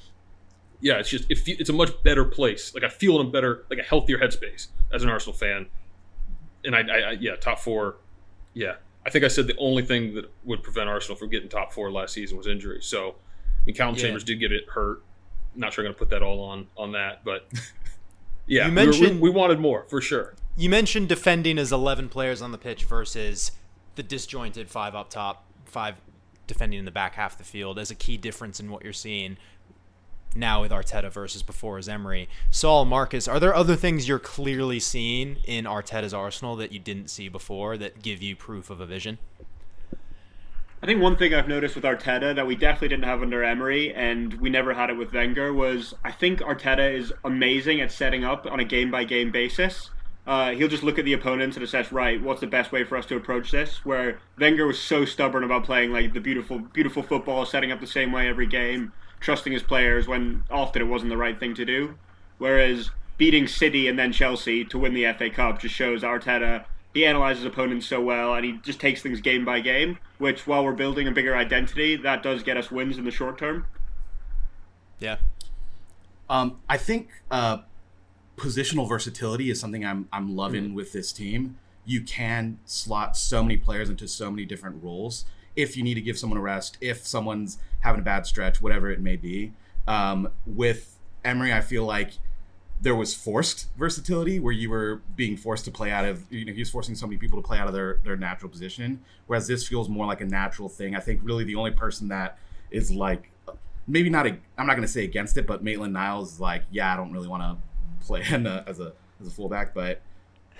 yeah, 0.82 0.96
it's 1.00 1.10
just 1.10 1.30
it 1.32 1.40
it's 1.48 1.70
a 1.70 1.74
much 1.74 1.92
better 2.04 2.26
place. 2.26 2.74
Like 2.74 2.84
I 2.84 2.90
feel 2.90 3.20
in 3.22 3.28
a 3.28 3.30
better, 3.30 3.66
like 3.70 3.80
a 3.80 3.84
healthier 3.84 4.18
headspace 4.20 4.68
as 4.94 5.04
an 5.04 5.10
Arsenal 5.10 5.34
fan. 5.36 5.68
And 6.66 6.76
I, 6.76 6.80
I, 6.82 6.98
I 6.98 7.12
yeah, 7.20 7.36
top 7.36 7.60
four. 7.60 7.98
Yeah, 8.54 8.76
I 9.06 9.10
think 9.10 9.24
I 9.24 9.28
said 9.30 9.48
the 9.48 9.56
only 9.58 9.84
thing 9.84 10.16
that 10.16 10.32
would 10.44 10.64
prevent 10.64 10.90
Arsenal 10.90 11.16
from 11.18 11.30
getting 11.30 11.48
top 11.50 11.72
four 11.74 11.92
last 11.92 12.14
season 12.14 12.38
was 12.38 12.48
injury. 12.48 12.80
So, 12.82 13.10
I 13.12 13.66
mean, 13.66 13.76
Callum 13.76 13.96
Yeah. 13.96 14.02
Chambers 14.02 14.24
did 14.24 14.40
get 14.40 14.52
it 14.52 14.68
hurt. 14.70 15.04
Not 15.56 15.72
sure 15.74 15.84
I'm 15.84 15.88
going 15.88 15.94
to 15.96 16.00
put 16.00 16.10
that 16.10 16.22
all 16.24 16.42
on 16.42 16.68
on 16.76 16.92
that, 16.94 17.24
but 17.24 17.48
yeah, 18.48 18.68
You 18.68 18.72
we 18.74 18.76
were- 18.76 18.82
we- 18.82 18.86
mentioned- 19.00 19.22
we 19.22 19.30
wanted 19.30 19.60
more 19.60 19.86
for 19.90 20.02
sure. 20.02 20.34
You 20.58 20.70
mentioned 20.70 21.10
defending 21.10 21.58
as 21.58 21.74
11 21.74 22.08
players 22.08 22.42
on 22.42 22.54
the 22.54 22.58
pitch 22.58 22.86
versus 22.86 23.52
the 23.96 24.04
disjointed 24.04 24.70
five 24.70 24.96
up 24.96 25.10
top, 25.10 25.44
five 25.66 25.96
defending 26.48 26.80
in 26.80 26.86
the 26.86 26.92
back 26.92 27.16
half 27.16 27.34
of 27.34 27.38
the 27.40 27.44
field 27.44 27.78
as 27.78 27.92
a 27.92 27.96
key 27.96 28.16
difference 28.16 28.60
in 28.60 28.72
what 28.72 28.84
you're 28.84 28.94
seeing 28.94 29.36
now 30.34 30.62
with 30.62 30.72
Arteta 30.72 31.12
versus 31.12 31.44
before 31.44 31.78
as 31.78 31.90
Emery. 31.90 32.30
Saul, 32.52 32.86
Marcus, 32.86 33.28
are 33.28 33.40
there 33.40 33.54
other 33.54 33.76
things 33.76 34.08
you're 34.08 34.20
clearly 34.20 34.80
seeing 34.80 35.38
in 35.46 35.66
Arteta's 35.66 36.14
Arsenal 36.14 36.56
that 36.58 36.72
you 36.72 36.80
didn't 36.80 37.10
see 37.10 37.28
before 37.28 37.78
that 37.78 38.02
give 38.02 38.22
you 38.22 38.36
proof 38.36 38.70
of 38.70 38.80
a 38.80 38.86
vision? 38.86 39.18
I 40.82 40.86
think 40.86 41.02
one 41.02 41.18
thing 41.18 41.34
I've 41.34 41.48
noticed 41.48 41.76
with 41.76 41.84
Arteta 41.84 42.36
that 42.36 42.46
we 42.46 42.56
definitely 42.56 42.90
didn't 42.90 43.06
have 43.06 43.22
under 43.22 43.44
Emery, 43.44 43.94
and 43.94 44.34
we 44.36 44.50
never 44.50 44.74
had 44.74 44.90
it 44.90 44.98
with 44.98 45.14
Wenger, 45.14 45.54
was 45.54 45.96
I 46.04 46.12
think 46.12 46.40
Arteta 46.40 46.94
is 46.94 47.12
amazing 47.24 47.82
at 47.82 47.92
setting 47.92 48.24
up 48.24 48.46
on 48.46 48.60
a 48.60 48.66
game 48.66 48.92
by 48.92 49.04
game 49.04 49.32
basis. 49.32 49.90
Uh, 50.28 50.52
he'll 50.52 50.68
just 50.68 50.84
look 50.84 50.98
at 50.98 51.06
the 51.06 51.14
opponents 51.14 51.56
and 51.56 51.64
assess, 51.64 51.92
right, 51.92 52.22
what's 52.22 52.42
the 52.42 52.48
best 52.48 52.72
way 52.72 52.84
for 52.84 52.98
us 52.98 53.06
to 53.06 53.16
approach 53.16 53.52
this? 53.52 53.86
Where 53.86 54.20
Wenger 54.40 54.66
was 54.66 54.82
so 54.82 55.06
stubborn 55.06 55.44
about 55.44 55.66
playing 55.66 55.92
like 55.92 56.14
the 56.14 56.20
beautiful, 56.20 56.60
beautiful 56.60 57.04
football, 57.04 57.46
setting 57.46 57.72
up 57.72 57.80
the 57.80 57.88
same 57.88 58.12
way 58.12 58.28
every 58.28 58.48
game, 58.48 58.92
trusting 59.20 59.54
his 59.54 59.62
players 59.62 60.08
when 60.08 60.44
often 60.50 60.82
it 60.82 60.86
wasn't 60.86 61.12
the 61.12 61.18
right 61.18 61.40
thing 61.40 61.54
to 61.56 61.66
do. 61.66 61.96
Whereas 62.40 62.90
beating 63.18 63.48
City 63.48 63.88
and 63.88 64.00
then 64.00 64.12
Chelsea 64.12 64.66
to 64.66 64.80
win 64.80 64.94
the 64.94 65.12
FA 65.14 65.30
Cup 65.30 65.60
just 65.60 65.76
shows 65.76 66.02
Arteta 66.02 66.66
he 66.96 67.06
analyzes 67.06 67.44
opponents 67.44 67.86
so 67.86 68.02
well 68.02 68.34
and 68.34 68.46
he 68.46 68.54
just 68.64 68.80
takes 68.80 69.02
things 69.02 69.20
game 69.20 69.44
by 69.44 69.60
game. 69.60 70.00
Which, 70.18 70.48
while 70.48 70.64
we're 70.64 70.72
building 70.72 71.10
a 71.10 71.12
bigger 71.12 71.36
identity, 71.36 71.98
that 71.98 72.24
does 72.24 72.42
get 72.42 72.56
us 72.56 72.72
wins 72.72 72.98
in 72.98 73.04
the 73.04 73.12
short 73.12 73.38
term. 73.38 73.66
Yeah. 75.00 75.18
Um, 76.30 76.62
I 76.70 76.78
think 76.78 77.10
uh, 77.30 77.58
positional 78.38 78.88
versatility 78.88 79.50
is 79.50 79.60
something 79.60 79.86
I'm 79.86 80.08
I'm 80.12 80.36
loving 80.36 80.74
with 80.74 80.92
this 80.92 81.12
team. 81.12 81.58
You 81.86 82.02
can 82.02 82.60
slot 82.66 83.16
so 83.16 83.44
many 83.44 83.58
players 83.58 83.90
into 83.90 84.08
so 84.08 84.32
many 84.32 84.46
different 84.46 84.84
roles. 84.84 85.26
If 85.56 85.78
you 85.78 85.84
need 85.84 85.94
to 85.94 86.02
give 86.02 86.18
someone 86.18 86.38
a 86.38 86.42
rest, 86.42 86.78
if 86.82 87.06
someone's 87.06 87.58
having 87.82 88.02
a 88.02 88.04
bad 88.04 88.26
stretch, 88.26 88.62
whatever 88.62 88.90
it 88.90 89.00
may 89.00 89.16
be. 89.16 89.54
Um, 89.88 90.30
with 90.46 90.98
Emery, 91.24 91.54
I 91.54 91.62
feel 91.62 91.86
like 91.86 92.14
there 92.82 92.96
was 92.96 93.14
forced 93.14 93.68
versatility 93.78 94.40
where 94.40 94.52
you 94.52 94.70
were 94.70 95.02
being 95.16 95.38
forced 95.38 95.64
to 95.66 95.72
play 95.72 95.92
out 95.92 96.06
of 96.06 96.26
you 96.30 96.44
know 96.44 96.52
he 96.52 96.60
was 96.60 96.70
forcing 96.70 96.94
so 96.94 97.08
many 97.08 97.18
people 97.18 97.42
to 97.42 97.48
play 97.48 97.58
out 97.58 97.68
of 97.68 97.74
their 97.74 98.00
their 98.04 98.18
natural 98.18 98.50
position 98.50 99.02
whereas 99.28 99.48
this 99.48 99.66
feels 99.68 99.88
more 99.88 100.06
like 100.06 100.20
a 100.20 100.26
natural 100.26 100.68
thing 100.68 100.96
i 100.96 101.00
think 101.00 101.22
really 101.24 101.44
the 101.46 101.56
only 101.56 101.72
person 101.72 102.10
that 102.10 102.38
is 102.72 102.92
like 102.92 103.32
maybe 103.88 104.10
not 104.10 104.28
a, 104.28 104.38
i'm 104.58 104.68
not 104.68 104.76
going 104.76 104.86
to 104.86 104.92
say 104.92 105.06
against 105.06 105.38
it 105.38 105.48
but 105.48 105.64
maitland 105.64 105.94
niles 105.94 106.34
is 106.34 106.40
like 106.40 106.64
yeah 106.70 106.94
i 106.94 106.98
don't 106.98 107.12
really 107.14 107.28
want 107.30 107.42
to 107.42 107.56
play 108.06 108.24
in 108.32 108.46
a, 108.48 108.64
as 108.68 108.80
a 108.80 108.94
as 109.20 109.28
a 109.28 109.32
fullback 109.32 109.74
but 109.74 110.02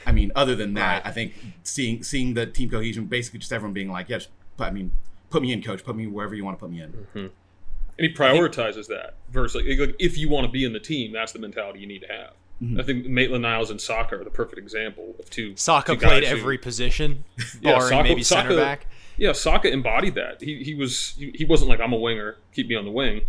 i 0.06 0.12
mean 0.12 0.32
other 0.36 0.56
than 0.56 0.74
that 0.74 1.04
Right. 1.04 1.08
i 1.10 1.12
think 1.12 1.34
seeing 1.64 2.04
seeing 2.04 2.34
the 2.34 2.46
team 2.46 2.70
cohesion 2.70 3.06
basically 3.06 3.40
just 3.40 3.52
everyone 3.54 3.74
being 3.74 3.90
like 3.90 4.10
yeah 4.10 4.18
just 4.18 4.30
i 4.60 4.70
mean 4.72 4.92
put 5.30 5.42
me 5.42 5.52
in 5.54 5.62
coach 5.62 5.84
put 5.84 5.96
me 5.96 6.08
wherever 6.08 6.34
you 6.36 6.44
want 6.46 6.58
to 6.58 6.60
put 6.60 6.72
me 6.72 6.82
in 6.82 6.94
and 7.16 7.32
he 7.98 8.14
prioritizes 8.14 8.88
that 8.88 9.16
versus 9.32 9.56
like, 9.66 9.80
like 9.80 9.96
if 10.00 10.18
you 10.18 10.28
want 10.28 10.46
to 10.46 10.52
be 10.52 10.66
in 10.66 10.74
the 10.74 10.82
team, 10.82 11.14
that's 11.14 11.32
the 11.32 11.40
mentality 11.40 11.80
you 11.80 11.88
need 11.88 12.02
to 12.02 12.08
have. 12.08 12.34
Mm-hmm. 12.62 12.78
I 12.78 12.84
think 12.84 13.06
Maitland 13.06 13.44
Niles 13.44 13.72
and 13.72 13.80
Saka 13.80 14.18
are 14.20 14.24
the 14.26 14.30
perfect 14.30 14.58
example 14.58 15.16
of 15.18 15.30
two. 15.30 15.56
Saka 15.56 15.94
two 15.94 16.00
played 16.00 16.24
guys 16.24 16.32
who- 16.34 16.38
every 16.38 16.58
position, 16.58 17.24
Yeah, 17.62 17.78
barring 17.78 17.88
Saka- 17.90 18.04
maybe 18.04 18.22
Saka- 18.24 18.50
center 18.50 18.58
back. 18.62 18.88
Yeah, 19.16 19.32
Saka 19.32 19.72
embodied 19.72 20.16
that. 20.16 20.42
He 20.42 20.62
he 20.62 20.76
was 20.76 21.16
he, 21.18 21.32
he 21.36 21.46
wasn't 21.46 21.70
like 21.70 21.80
I'm 21.80 21.94
a 21.94 21.98
winger, 21.98 22.36
keep 22.54 22.68
me 22.68 22.76
on 22.76 22.84
the 22.84 22.92
wing. 22.92 23.22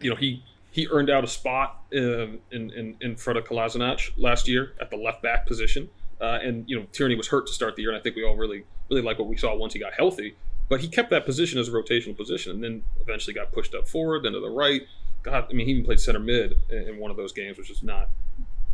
You 0.00 0.08
know 0.08 0.16
he 0.16 0.42
he 0.74 0.88
earned 0.90 1.08
out 1.08 1.22
a 1.22 1.28
spot 1.28 1.84
um, 1.96 2.40
in, 2.50 2.72
in 2.72 2.96
in 3.00 3.14
front 3.14 3.38
of 3.38 3.44
Kolasinac 3.44 4.10
last 4.16 4.48
year 4.48 4.72
at 4.80 4.90
the 4.90 4.96
left 4.96 5.22
back 5.22 5.46
position, 5.46 5.88
uh, 6.20 6.40
and 6.42 6.68
you 6.68 6.76
know 6.76 6.84
Tierney 6.90 7.14
was 7.14 7.28
hurt 7.28 7.46
to 7.46 7.52
start 7.52 7.76
the 7.76 7.82
year, 7.82 7.92
and 7.92 7.98
I 7.98 8.02
think 8.02 8.16
we 8.16 8.24
all 8.24 8.34
really 8.34 8.64
really 8.90 9.00
like 9.00 9.20
what 9.20 9.28
we 9.28 9.36
saw 9.36 9.54
once 9.54 9.72
he 9.72 9.78
got 9.78 9.94
healthy. 9.94 10.36
but 10.68 10.80
he 10.80 10.88
kept 10.88 11.10
that 11.10 11.24
position 11.24 11.60
as 11.60 11.68
a 11.68 11.70
rotational 11.70 12.16
position, 12.16 12.50
and 12.50 12.64
then 12.64 12.82
eventually 13.00 13.32
got 13.32 13.52
pushed 13.52 13.72
up 13.72 13.86
forward, 13.86 14.24
then 14.24 14.32
to 14.32 14.40
the 14.40 14.50
right. 14.50 14.82
God, 15.22 15.46
I 15.48 15.52
mean, 15.52 15.66
he 15.66 15.72
even 15.72 15.84
played 15.84 16.00
center 16.00 16.18
mid 16.18 16.58
in, 16.68 16.98
one 16.98 17.12
of 17.12 17.16
those 17.16 17.32
games, 17.32 17.56
which 17.56 17.70
is 17.70 17.84
not. 17.84 18.10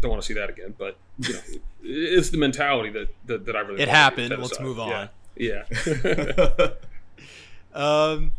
Don't 0.00 0.10
want 0.10 0.22
to 0.22 0.26
see 0.26 0.32
that 0.34 0.48
again, 0.48 0.74
but 0.78 0.96
you 1.18 1.34
know, 1.34 1.40
it's 1.82 2.30
the 2.30 2.38
mentality 2.38 2.88
that 2.90 3.08
that, 3.26 3.44
that 3.44 3.56
I 3.56 3.60
really. 3.60 3.82
It 3.82 3.88
happened. 3.88 4.30
Let's 4.30 4.52
aside. 4.52 4.64
move 4.64 4.80
on. 4.80 5.10
Yeah. 5.36 5.64
yeah. 5.76 6.68
Um, 7.72 8.32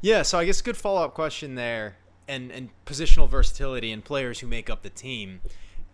yeah, 0.00 0.22
so 0.22 0.38
I 0.38 0.46
guess 0.46 0.62
good 0.62 0.76
follow 0.78 1.04
up 1.04 1.12
question 1.12 1.56
there, 1.56 1.96
and 2.28 2.50
and 2.50 2.70
positional 2.84 3.28
versatility 3.28 3.92
and 3.92 4.04
players 4.04 4.40
who 4.40 4.46
make 4.46 4.70
up 4.70 4.82
the 4.82 4.90
team. 4.90 5.40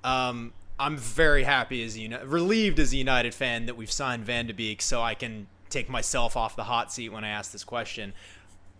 Um, 0.04 0.52
I'm 0.78 0.96
very 0.96 1.44
happy 1.44 1.84
as 1.84 1.96
a 1.96 2.00
Uni- 2.00 2.24
relieved 2.24 2.78
as 2.80 2.92
a 2.92 2.96
United 2.96 3.34
fan 3.34 3.66
that 3.66 3.76
we've 3.76 3.92
signed 3.92 4.24
Van 4.24 4.46
de 4.46 4.54
Beek, 4.54 4.82
so 4.82 5.00
I 5.00 5.14
can 5.14 5.46
take 5.70 5.88
myself 5.88 6.36
off 6.36 6.56
the 6.56 6.64
hot 6.64 6.92
seat 6.92 7.10
when 7.10 7.24
I 7.24 7.28
ask 7.28 7.52
this 7.52 7.64
question. 7.64 8.14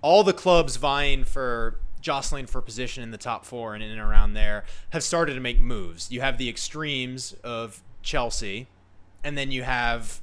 All 0.01 0.25
the 0.25 0.33
clubs 0.33 0.77
vying 0.77 1.25
for 1.25 1.79
jostling 2.01 2.47
for 2.47 2.61
position 2.61 3.03
in 3.03 3.13
the 3.13 3.19
top 3.19 3.45
four 3.45 3.75
and 3.75 3.83
in 3.83 3.91
and 3.91 4.01
around 4.01 4.35
there 4.35 4.65
have 4.91 5.05
started 5.05 5.35
to 5.35 5.41
make 5.41 5.61
moves. 5.61 6.11
You 6.11 6.21
have 6.21 6.37
the 6.37 6.49
extremes 6.49 7.35
of 7.45 7.83
Chelsea, 8.03 8.67
and 9.23 9.39
then 9.39 9.53
you 9.53 9.63
have 9.63 10.21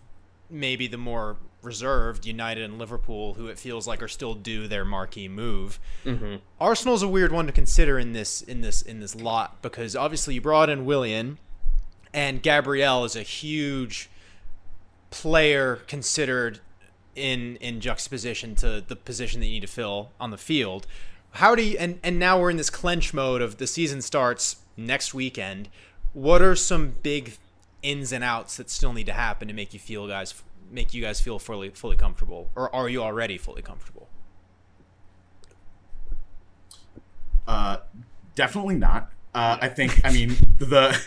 maybe 0.50 0.88
the 0.88 0.98
more 0.98 1.38
reserved 1.62 2.26
United 2.26 2.64
and 2.64 2.78
Liverpool, 2.78 3.34
who 3.36 3.48
it 3.48 3.60
feels 3.60 3.88
like 3.88 4.02
are 4.02 4.08
still 4.08 4.34
due 4.34 4.68
their 4.68 4.86
marquee 4.86 5.28
move. 5.28 5.80
hmm 6.04 6.36
Arsenal's 6.60 7.04
a 7.04 7.08
weird 7.08 7.32
one 7.32 7.46
to 7.46 7.52
consider 7.52 8.00
in 8.00 8.14
this 8.14 8.42
in 8.42 8.62
this 8.62 8.82
in 8.82 9.00
this 9.00 9.16
lot 9.16 9.62
because 9.62 9.96
obviously 9.96 10.36
you 10.36 10.42
brought 10.42 10.70
in 10.70 10.86
Willian, 10.86 11.38
and 12.14 12.42
Gabriel 12.42 13.04
is 13.06 13.16
a 13.16 13.24
huge 13.24 14.10
player 15.12 15.78
considered 15.88 16.60
in 17.16 17.58
in 17.58 17.82
juxtaposition 17.82 18.56
to 18.56 18.84
the 18.86 18.96
position 18.96 19.40
that 19.40 19.48
you 19.48 19.54
need 19.54 19.62
to 19.62 19.68
fill 19.68 20.12
on 20.20 20.32
the 20.32 20.38
field. 20.38 20.88
How 21.34 21.56
do 21.56 21.64
you 21.64 21.78
and 21.78 22.00
and 22.04 22.18
now 22.18 22.40
we're 22.40 22.50
in 22.50 22.58
this 22.58 22.70
clench 22.70 23.14
mode 23.14 23.42
of 23.42 23.58
the 23.58 23.68
season 23.68 24.02
starts 24.02 24.58
next 24.78 25.14
weekend. 25.14 25.70
What 26.14 26.42
are 26.42 26.56
some 26.56 26.96
big 27.04 27.38
ins 27.82 28.12
and 28.12 28.24
outs 28.24 28.58
that 28.58 28.70
still 28.70 28.94
need 28.94 29.06
to 29.06 29.14
happen 29.14 29.48
to 29.48 29.54
make 29.54 29.74
you 29.74 29.80
feel 29.80 30.08
guys 30.08 30.34
make 30.72 30.94
you 30.94 31.02
guys 31.02 31.20
feel 31.20 31.40
fully 31.40 31.70
fully 31.70 31.96
comfortable 31.96 32.50
or 32.56 32.74
are 32.76 32.90
you 32.90 33.02
already 33.02 33.38
fully 33.38 33.62
comfortable? 33.62 34.08
Uh, 37.48 37.78
definitely 38.36 38.76
not. 38.76 39.12
Uh, 39.34 39.58
I 39.62 39.70
think. 39.70 40.02
I 40.04 40.12
mean 40.12 40.36
the 40.60 41.00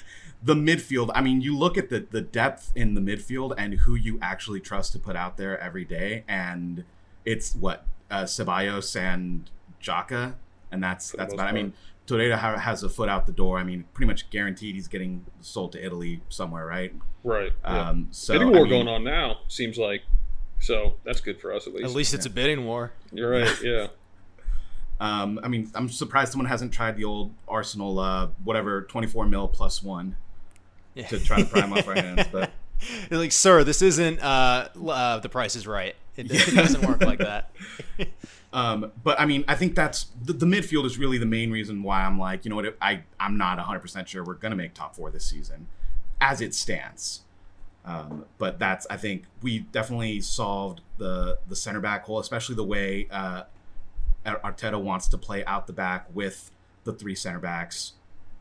the 0.43 0.55
midfield. 0.55 1.11
I 1.15 1.21
mean, 1.21 1.41
you 1.41 1.57
look 1.57 1.79
at 1.79 1.89
the 1.89 2.01
the 2.11 2.21
depth 2.21 2.73
in 2.75 2.95
the 2.95 3.01
midfield 3.01 3.55
and 3.57 3.75
who 3.75 3.95
you 3.95 4.19
actually 4.21 4.61
trust 4.61 4.93
to 4.93 4.99
put 4.99 5.17
out 5.17 5.37
there 5.37 5.59
every 5.61 5.85
day, 5.85 6.25
and 6.27 6.85
it's 7.25 7.55
what 7.55 7.87
uh, 8.11 8.25
Ceballos 8.25 9.01
and 9.01 9.49
Xhaka, 9.81 10.35
and 10.71 10.83
that's 10.83 11.13
that's 11.13 11.33
most 11.33 11.35
about. 11.35 11.49
I 11.49 11.53
mean, 11.53 11.73
Torreira 12.07 12.37
ha- 12.37 12.59
has 12.59 12.83
a 12.83 12.89
foot 12.89 13.09
out 13.09 13.27
the 13.27 13.33
door. 13.33 13.59
I 13.59 13.65
mean, 13.65 13.85
pretty 13.95 14.07
much 14.09 14.29
guaranteed 14.31 14.75
he's 14.75 14.89
getting 14.89 15.25
sold 15.41 15.73
to 15.73 15.85
Italy 15.85 16.21
somewhere, 16.29 16.67
right? 16.67 16.95
Right. 17.25 17.53
Yeah. 17.65 17.89
Um, 17.89 18.09
so 18.11 18.33
Bidding 18.35 18.49
I 18.49 18.51
war 18.51 18.61
mean, 18.63 18.71
going 18.71 18.89
on 18.89 19.05
now 19.05 19.39
seems 19.49 19.79
like, 19.79 20.03
so 20.61 20.95
that's 21.05 21.21
good 21.21 21.41
for 21.41 21.53
us 21.53 21.67
at 21.67 21.73
least. 21.75 21.85
At 21.85 21.93
least 21.93 22.15
it's 22.15 22.27
a 22.27 22.31
bidding 22.31 22.65
war. 22.67 22.93
You're 23.13 23.31
right. 23.31 23.57
Yeah. 23.63 23.87
Um, 25.01 25.41
I 25.43 25.49
mean, 25.49 25.69
I'm 25.75 25.89
surprised 25.89 26.31
someone 26.33 26.47
hasn't 26.49 26.73
tried 26.73 26.97
the 26.97 27.05
old 27.05 27.33
Arsenal, 27.49 27.99
uh, 27.99 28.29
whatever, 28.45 28.83
24 28.83 29.27
mil 29.27 29.49
plus 29.49 29.83
one 29.83 30.17
Yeah. 30.95 31.09
to 31.09 31.19
try 31.19 31.43
to 31.43 31.45
prime 31.49 31.73
off 31.73 31.89
our 31.89 31.95
hands. 31.95 32.27
But 32.31 32.53
They're 33.09 33.19
like, 33.19 33.33
sir, 33.33 33.65
this 33.65 33.83
isn't 33.83 34.21
uh, 34.23 34.69
uh, 34.89 35.19
the 35.19 35.29
price 35.29 35.57
is 35.57 35.67
right. 35.67 35.97
It, 36.17 36.31
it 36.31 36.55
doesn't 36.55 36.87
work 36.87 37.03
like 37.03 37.19
that. 37.21 37.51
Um, 38.53 38.93
but 39.03 39.19
I 39.19 39.25
mean, 39.25 39.45
I 39.49 39.55
think 39.55 39.75
that's 39.75 40.07
the, 40.23 40.33
the 40.33 40.47
midfield 40.47 40.85
is 40.85 40.99
really 40.99 41.19
the 41.19 41.27
main 41.27 41.51
reason 41.51 41.83
why 41.83 42.05
I'm 42.05 42.19
like, 42.19 42.45
you 42.45 42.51
know 42.51 42.57
what, 42.57 42.77
I 42.83 43.03
I'm 43.19 43.39
not 43.39 43.57
100 43.57 43.81
percent 43.81 44.09
sure 44.09 44.23
we're 44.25 44.35
gonna 44.35 44.57
make 44.57 44.75
top 44.75 44.95
four 44.95 45.11
this 45.11 45.25
season, 45.25 45.69
as 46.21 46.41
it 46.41 46.55
stands. 46.55 47.23
Um, 47.85 48.27
but 48.39 48.59
that's 48.59 48.87
I 48.91 48.97
think 48.97 49.25
we 49.43 49.61
definitely 49.61 50.21
solved 50.21 50.83
the 50.99 51.39
the 51.49 51.57
center 51.57 51.81
back 51.81 52.05
hole, 52.05 52.19
especially 52.19 52.55
the 52.55 52.65
way 52.65 53.09
uh, 53.11 53.45
Ar- 54.27 54.41
Arteta 54.41 54.81
wants 54.81 55.09
to 55.09 55.19
play 55.19 55.45
out 55.47 55.67
the 55.67 55.73
back 55.73 56.07
with 56.15 56.51
the 56.85 56.93
three 56.93 57.15
center 57.15 57.39
backs. 57.39 57.93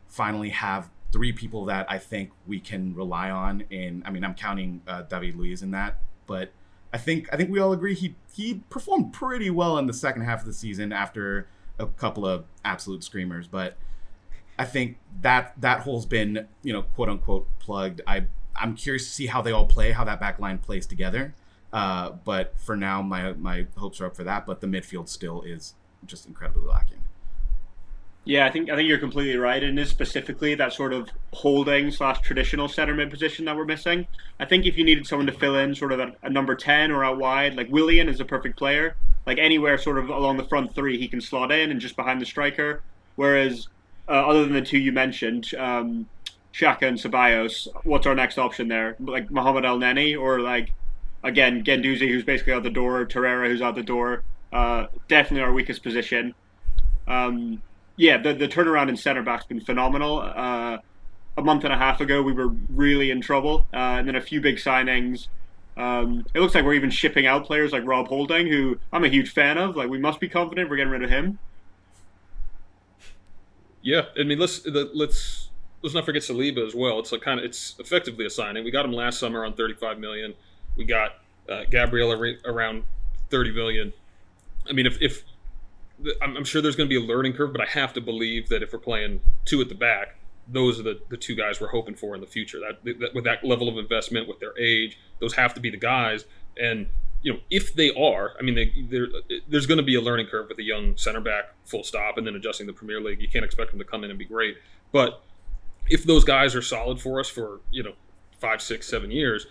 Finally, 0.08 0.50
have 0.50 0.89
three 1.12 1.32
people 1.32 1.65
that 1.65 1.89
I 1.89 1.98
think 1.98 2.32
we 2.46 2.60
can 2.60 2.94
rely 2.94 3.30
on. 3.32 3.62
In 3.70 4.03
I 4.06 4.12
mean, 4.12 4.24
I'm 4.24 4.36
counting 4.36 4.82
uh, 4.88 5.03
David 5.03 5.36
Luiz 5.36 5.63
in 5.63 5.72
that, 5.72 6.01
but 6.27 6.51
I 6.94 6.98
think 6.98 7.30
I 7.32 7.38
think 7.38 7.50
we 7.50 7.60
all 7.60 7.72
agree 7.72 7.96
he 7.96 8.16
he 8.34 8.62
performed 8.70 9.14
pretty 9.14 9.50
well 9.50 9.78
in 9.78 9.88
the 9.88 9.94
second 9.94 10.24
half 10.24 10.42
of 10.42 10.46
the 10.46 10.54
season 10.54 10.92
after 10.92 11.48
a 11.80 11.88
couple 11.88 12.26
of 12.26 12.46
absolute 12.66 13.04
screamers. 13.04 13.48
But 13.48 13.78
I 14.60 14.66
think 14.66 14.98
that 15.22 15.54
that 15.60 15.82
hole's 15.82 16.06
been 16.06 16.48
you 16.64 16.74
know 16.74 16.84
quote 16.84 17.10
unquote 17.10 17.48
plugged. 17.60 18.02
I 18.06 18.26
I'm 18.56 18.76
curious 18.76 19.06
to 19.06 19.12
see 19.12 19.28
how 19.28 19.42
they 19.42 19.52
all 19.52 19.66
play, 19.66 19.92
how 19.92 20.04
that 20.04 20.20
back 20.20 20.40
line 20.40 20.58
plays 20.58 20.86
together. 20.86 21.34
Uh, 21.72 22.12
but 22.26 22.60
for 22.60 22.76
now, 22.76 23.02
my 23.02 23.34
my 23.34 23.68
hopes 23.78 24.02
are 24.02 24.08
up 24.08 24.16
for 24.16 24.24
that. 24.26 24.46
But 24.46 24.60
the 24.62 24.68
midfield 24.68 25.08
still 25.08 25.42
is 25.42 25.76
just 26.06 26.26
incredibly 26.26 26.68
lacking. 26.68 27.00
Yeah, 28.24 28.46
I 28.46 28.51
think 28.51 28.70
I 28.70 28.75
think 28.75 28.88
you're 28.88 29.00
completely 29.00 29.36
right. 29.38 29.63
And 29.63 29.80
is 29.80 29.90
specifically 29.90 30.54
that 30.56 30.74
sort 30.74 30.94
of 30.94 31.10
holding 31.34 31.90
slash 31.90 32.20
traditional 32.22 32.68
center 32.68 32.94
mid 32.94 33.10
position 33.10 33.46
that 33.46 33.56
we're 33.56 33.66
missing. 33.66 34.08
I 34.40 34.46
think 34.46 34.66
if 34.66 34.78
you 34.78 34.84
needed 34.84 35.08
someone 35.08 35.25
to 35.25 35.34
fill 35.34 35.58
in 35.58 35.74
sort 35.74 35.92
of 35.92 36.00
a, 36.00 36.13
a 36.22 36.30
number 36.30 36.56
ten 36.56 36.92
or 36.92 37.04
out 37.04 37.18
wide, 37.18 37.56
like 37.56 37.70
Willian 37.72 38.08
is 38.08 38.20
a 38.20 38.25
perfect 38.25 38.58
player. 38.58 38.96
Like 39.25 39.40
anywhere 39.40 39.78
sort 39.78 39.98
of 39.98 40.10
along 40.10 40.38
the 40.38 40.44
front 40.44 40.75
three, 40.75 40.98
he 41.00 41.08
can 41.08 41.20
slot 41.20 41.51
in 41.51 41.72
and 41.72 41.80
just 41.80 41.96
behind 41.96 42.22
the 42.22 42.25
striker. 42.25 42.84
Whereas 43.16 43.68
uh, 44.08 44.28
other 44.28 44.44
than 44.44 44.54
the 44.54 44.62
two 44.62 44.78
you 44.78 44.92
mentioned, 44.92 45.54
um, 45.56 46.08
Xhaka 46.54 46.84
and 46.84 46.98
Ceballos, 46.98 47.68
what's 47.84 48.06
our 48.06 48.16
next 48.16 48.38
option 48.38 48.68
there? 48.68 48.96
Like 49.00 49.32
Mohamed 49.32 49.63
Elneny 49.63 50.20
or 50.20 50.40
like 50.42 50.74
again 51.24 51.63
Guendouzi, 51.63 52.08
who's 52.08 52.24
basically 52.24 52.54
out 52.54 52.62
the 52.62 52.70
door, 52.70 53.04
Torreira, 53.06 53.48
who's 53.48 53.63
out 53.63 53.74
the 53.74 53.84
door. 53.84 54.24
Uh, 54.54 54.88
definitely 55.08 55.42
our 55.42 55.54
weakest 55.54 55.82
position. 55.82 56.36
Um, 57.08 57.62
yeah, 58.01 58.17
the, 58.17 58.34
the 58.34 58.48
turnaround 58.48 58.89
in 58.89 58.98
centre 58.98 59.22
back's 59.22 59.46
been 59.46 59.62
phenomenal. 59.62 60.22
Uh, 60.22 60.79
a 61.38 61.41
month 61.43 61.63
and 61.63 61.72
a 61.72 61.77
half 61.77 62.01
ago, 62.01 62.24
we 62.24 62.34
were 62.34 62.48
really 62.70 63.12
in 63.12 63.22
trouble, 63.22 63.67
uh, 63.72 63.77
and 64.00 64.08
then 64.08 64.15
a 64.15 64.22
few 64.22 64.41
big 64.41 64.55
signings. 64.55 65.27
Um, 65.77 66.25
it 66.34 66.39
looks 66.39 66.55
like 66.55 66.65
we're 66.65 66.74
even 66.74 66.89
shipping 66.89 67.27
out 67.27 67.46
players 67.46 67.72
like 67.72 67.86
Rob 67.86 68.08
Holding, 68.08 68.48
who 68.48 68.79
I'm 68.91 69.03
a 69.03 69.08
huge 69.08 69.31
fan 69.31 69.60
of. 69.60 69.75
Like, 69.75 69.88
we 69.88 70.00
must 70.00 70.20
be 70.20 70.27
confident 70.27 70.67
we're 70.67 70.77
getting 70.77 70.91
rid 70.91 71.03
of 71.03 71.12
him. 71.12 71.38
Yeah, 73.84 74.05
I 74.20 74.24
mean, 74.24 74.39
let's 74.39 74.65
let's 74.65 75.50
let's 75.84 75.93
not 75.93 76.03
forget 76.03 76.24
Saliba 76.24 76.65
as 76.65 76.74
well. 76.74 76.98
It's 76.98 77.12
like 77.12 77.22
kind 77.22 77.39
of 77.39 77.46
it's 77.46 77.75
effectively 77.77 78.25
a 78.25 78.31
signing. 78.31 78.63
We 78.63 78.72
got 78.72 78.84
him 78.84 78.93
last 78.93 79.20
summer 79.20 79.46
on 79.46 79.53
35 79.53 80.00
million. 80.00 80.34
We 80.75 80.86
got 80.86 81.20
uh, 81.48 81.65
Gabriel 81.70 82.12
around 82.46 82.84
30 83.29 83.51
million. 83.51 83.93
I 84.67 84.74
mean, 84.74 84.86
if, 84.86 85.01
if 85.01 85.24
I'm, 86.22 86.38
I'm 86.38 86.43
sure 86.43 86.62
there's 86.62 86.75
going 86.75 86.89
to 86.89 87.00
be 87.00 87.03
a 87.03 87.08
learning 87.08 87.34
curve, 87.34 87.51
but 87.51 87.62
I 87.62 87.65
have 87.65 87.93
to 87.93 88.01
believe 88.01 88.50
that 88.50 88.63
if 88.63 88.74
we're 88.74 88.79
playing 88.79 89.22
two 89.46 89.62
at 89.62 89.70
the 89.70 89.75
back, 89.75 90.15
those 90.48 90.79
are 90.79 90.84
the, 90.84 91.00
the 91.10 91.17
two 91.17 91.36
guys 91.36 91.62
we're 91.62 91.70
hoping 91.70 91.96
for 91.96 92.15
in 92.15 92.22
the 92.22 92.27
future. 92.27 92.60
That, 92.60 92.84
that 93.00 93.13
with 93.13 93.24
that 93.25 93.43
level 93.43 93.70
of 93.70 93.77
investment, 93.77 94.27
with 94.27 94.39
their 94.39 94.58
age, 94.58 94.98
those 95.20 95.34
have 95.36 95.53
to 95.53 95.62
be 95.62 95.70
the 95.70 95.77
guys. 95.77 96.25
And 96.60 96.88
you 97.22 97.34
know, 97.34 97.39
if 97.50 97.75
they 97.75 97.93
are, 97.93 98.34
I 98.39 98.41
mean, 98.41 98.55
they, 98.55 99.39
there's 99.48 99.65
going 99.67 99.77
to 99.77 99.84
be 99.84 99.96
a 99.96 100.01
learning 100.01 100.27
curve 100.27 100.48
with 100.50 100.58
a 100.58 100.63
young 100.63 100.98
center 100.98 101.22
back, 101.22 101.53
full 101.65 101.84
stop, 101.84 102.17
and 102.17 102.25
then 102.25 102.36
adjusting 102.36 102.65
the 102.65 102.74
Premier 102.74 103.00
League. 103.00 103.22
You 103.22 103.27
can't 103.27 103.46
expect 103.46 103.70
them 103.70 103.79
to 103.79 103.86
come 103.86 104.03
in 104.03 104.10
and 104.10 104.17
be 104.17 104.25
great. 104.25 104.58
But 104.91 105.24
if 105.89 106.03
those 106.03 106.24
guys 106.24 106.55
are 106.55 106.62
solid 106.62 107.00
for 107.00 107.20
us 107.20 107.29
for 107.29 107.62
you 107.72 107.84
know 107.84 107.93
five, 108.39 108.62
six, 108.62 108.88
seven 108.88 109.12
years, 109.12 109.46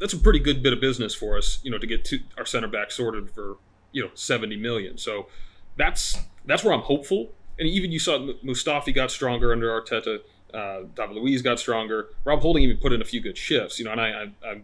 that's 0.00 0.12
a 0.12 0.18
pretty 0.18 0.40
good 0.40 0.62
bit 0.62 0.72
of 0.72 0.80
business 0.80 1.14
for 1.14 1.38
us. 1.38 1.60
You 1.62 1.70
know, 1.70 1.78
to 1.78 1.86
get 1.86 2.04
to 2.06 2.18
our 2.36 2.44
center 2.44 2.68
back 2.68 2.90
sorted 2.90 3.30
for 3.30 3.56
you 3.94 4.02
know 4.02 4.10
70 4.12 4.56
million. 4.56 4.98
So 4.98 5.28
that's 5.76 6.18
that's 6.44 6.62
where 6.62 6.74
I'm 6.74 6.82
hopeful. 6.82 7.32
And 7.58 7.66
even 7.66 7.92
you 7.92 7.98
saw 7.98 8.18
Mustafi 8.44 8.94
got 8.94 9.10
stronger 9.10 9.52
under 9.52 9.68
Arteta. 9.68 10.18
Uh, 10.52 10.82
David 10.94 11.16
Luiz 11.16 11.40
got 11.40 11.58
stronger. 11.58 12.08
Rob 12.24 12.40
Holding 12.40 12.64
even 12.64 12.76
put 12.76 12.92
in 12.92 13.00
a 13.00 13.04
few 13.04 13.22
good 13.22 13.38
shifts. 13.38 13.78
You 13.78 13.86
know, 13.86 13.92
and 13.92 14.00
I, 14.00 14.08
I, 14.44 14.50
I 14.50 14.60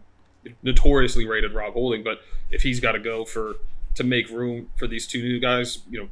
notoriously 0.61 1.25
rated 1.25 1.53
Rob 1.53 1.73
Holding, 1.73 2.03
but 2.03 2.21
if 2.51 2.61
he's 2.61 2.79
got 2.79 2.91
to 2.91 2.99
go 2.99 3.25
for 3.25 3.55
to 3.95 4.03
make 4.03 4.29
room 4.29 4.69
for 4.75 4.87
these 4.87 5.07
two 5.07 5.21
new 5.21 5.39
guys, 5.39 5.79
you 5.89 5.99
know, 5.99 6.09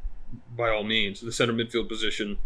by 0.56 0.70
all 0.70 0.84
means, 0.84 1.22
the 1.22 1.32
center 1.32 1.54
midfield 1.54 1.88
position. 1.88 2.38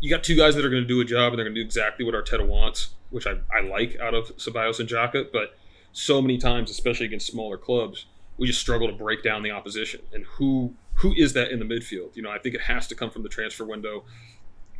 You 0.00 0.10
got 0.10 0.24
two 0.24 0.36
guys 0.36 0.54
that 0.56 0.64
are 0.64 0.70
going 0.70 0.82
to 0.82 0.88
do 0.88 1.00
a 1.00 1.04
job 1.04 1.32
and 1.32 1.38
they're 1.38 1.44
going 1.44 1.54
to 1.54 1.60
do 1.60 1.64
exactly 1.64 2.04
what 2.04 2.14
Arteta 2.14 2.46
wants, 2.46 2.90
which 3.10 3.26
I, 3.26 3.36
I 3.56 3.60
like 3.60 3.98
out 4.00 4.14
of 4.14 4.36
Ceballos 4.36 4.80
and 4.80 4.88
Xhaka. 4.88 5.30
But 5.32 5.56
so 5.92 6.20
many 6.20 6.38
times, 6.38 6.70
especially 6.70 7.06
against 7.06 7.28
smaller 7.28 7.56
clubs, 7.56 8.06
we 8.42 8.48
just 8.48 8.58
struggle 8.58 8.88
to 8.88 8.92
break 8.92 9.22
down 9.22 9.44
the 9.44 9.52
opposition. 9.52 10.00
And 10.12 10.24
who 10.24 10.74
who 10.94 11.14
is 11.16 11.32
that 11.34 11.52
in 11.52 11.60
the 11.60 11.64
midfield? 11.64 12.16
You 12.16 12.22
know, 12.22 12.30
I 12.30 12.38
think 12.38 12.56
it 12.56 12.62
has 12.62 12.88
to 12.88 12.96
come 12.96 13.08
from 13.08 13.22
the 13.22 13.28
transfer 13.28 13.64
window. 13.64 14.02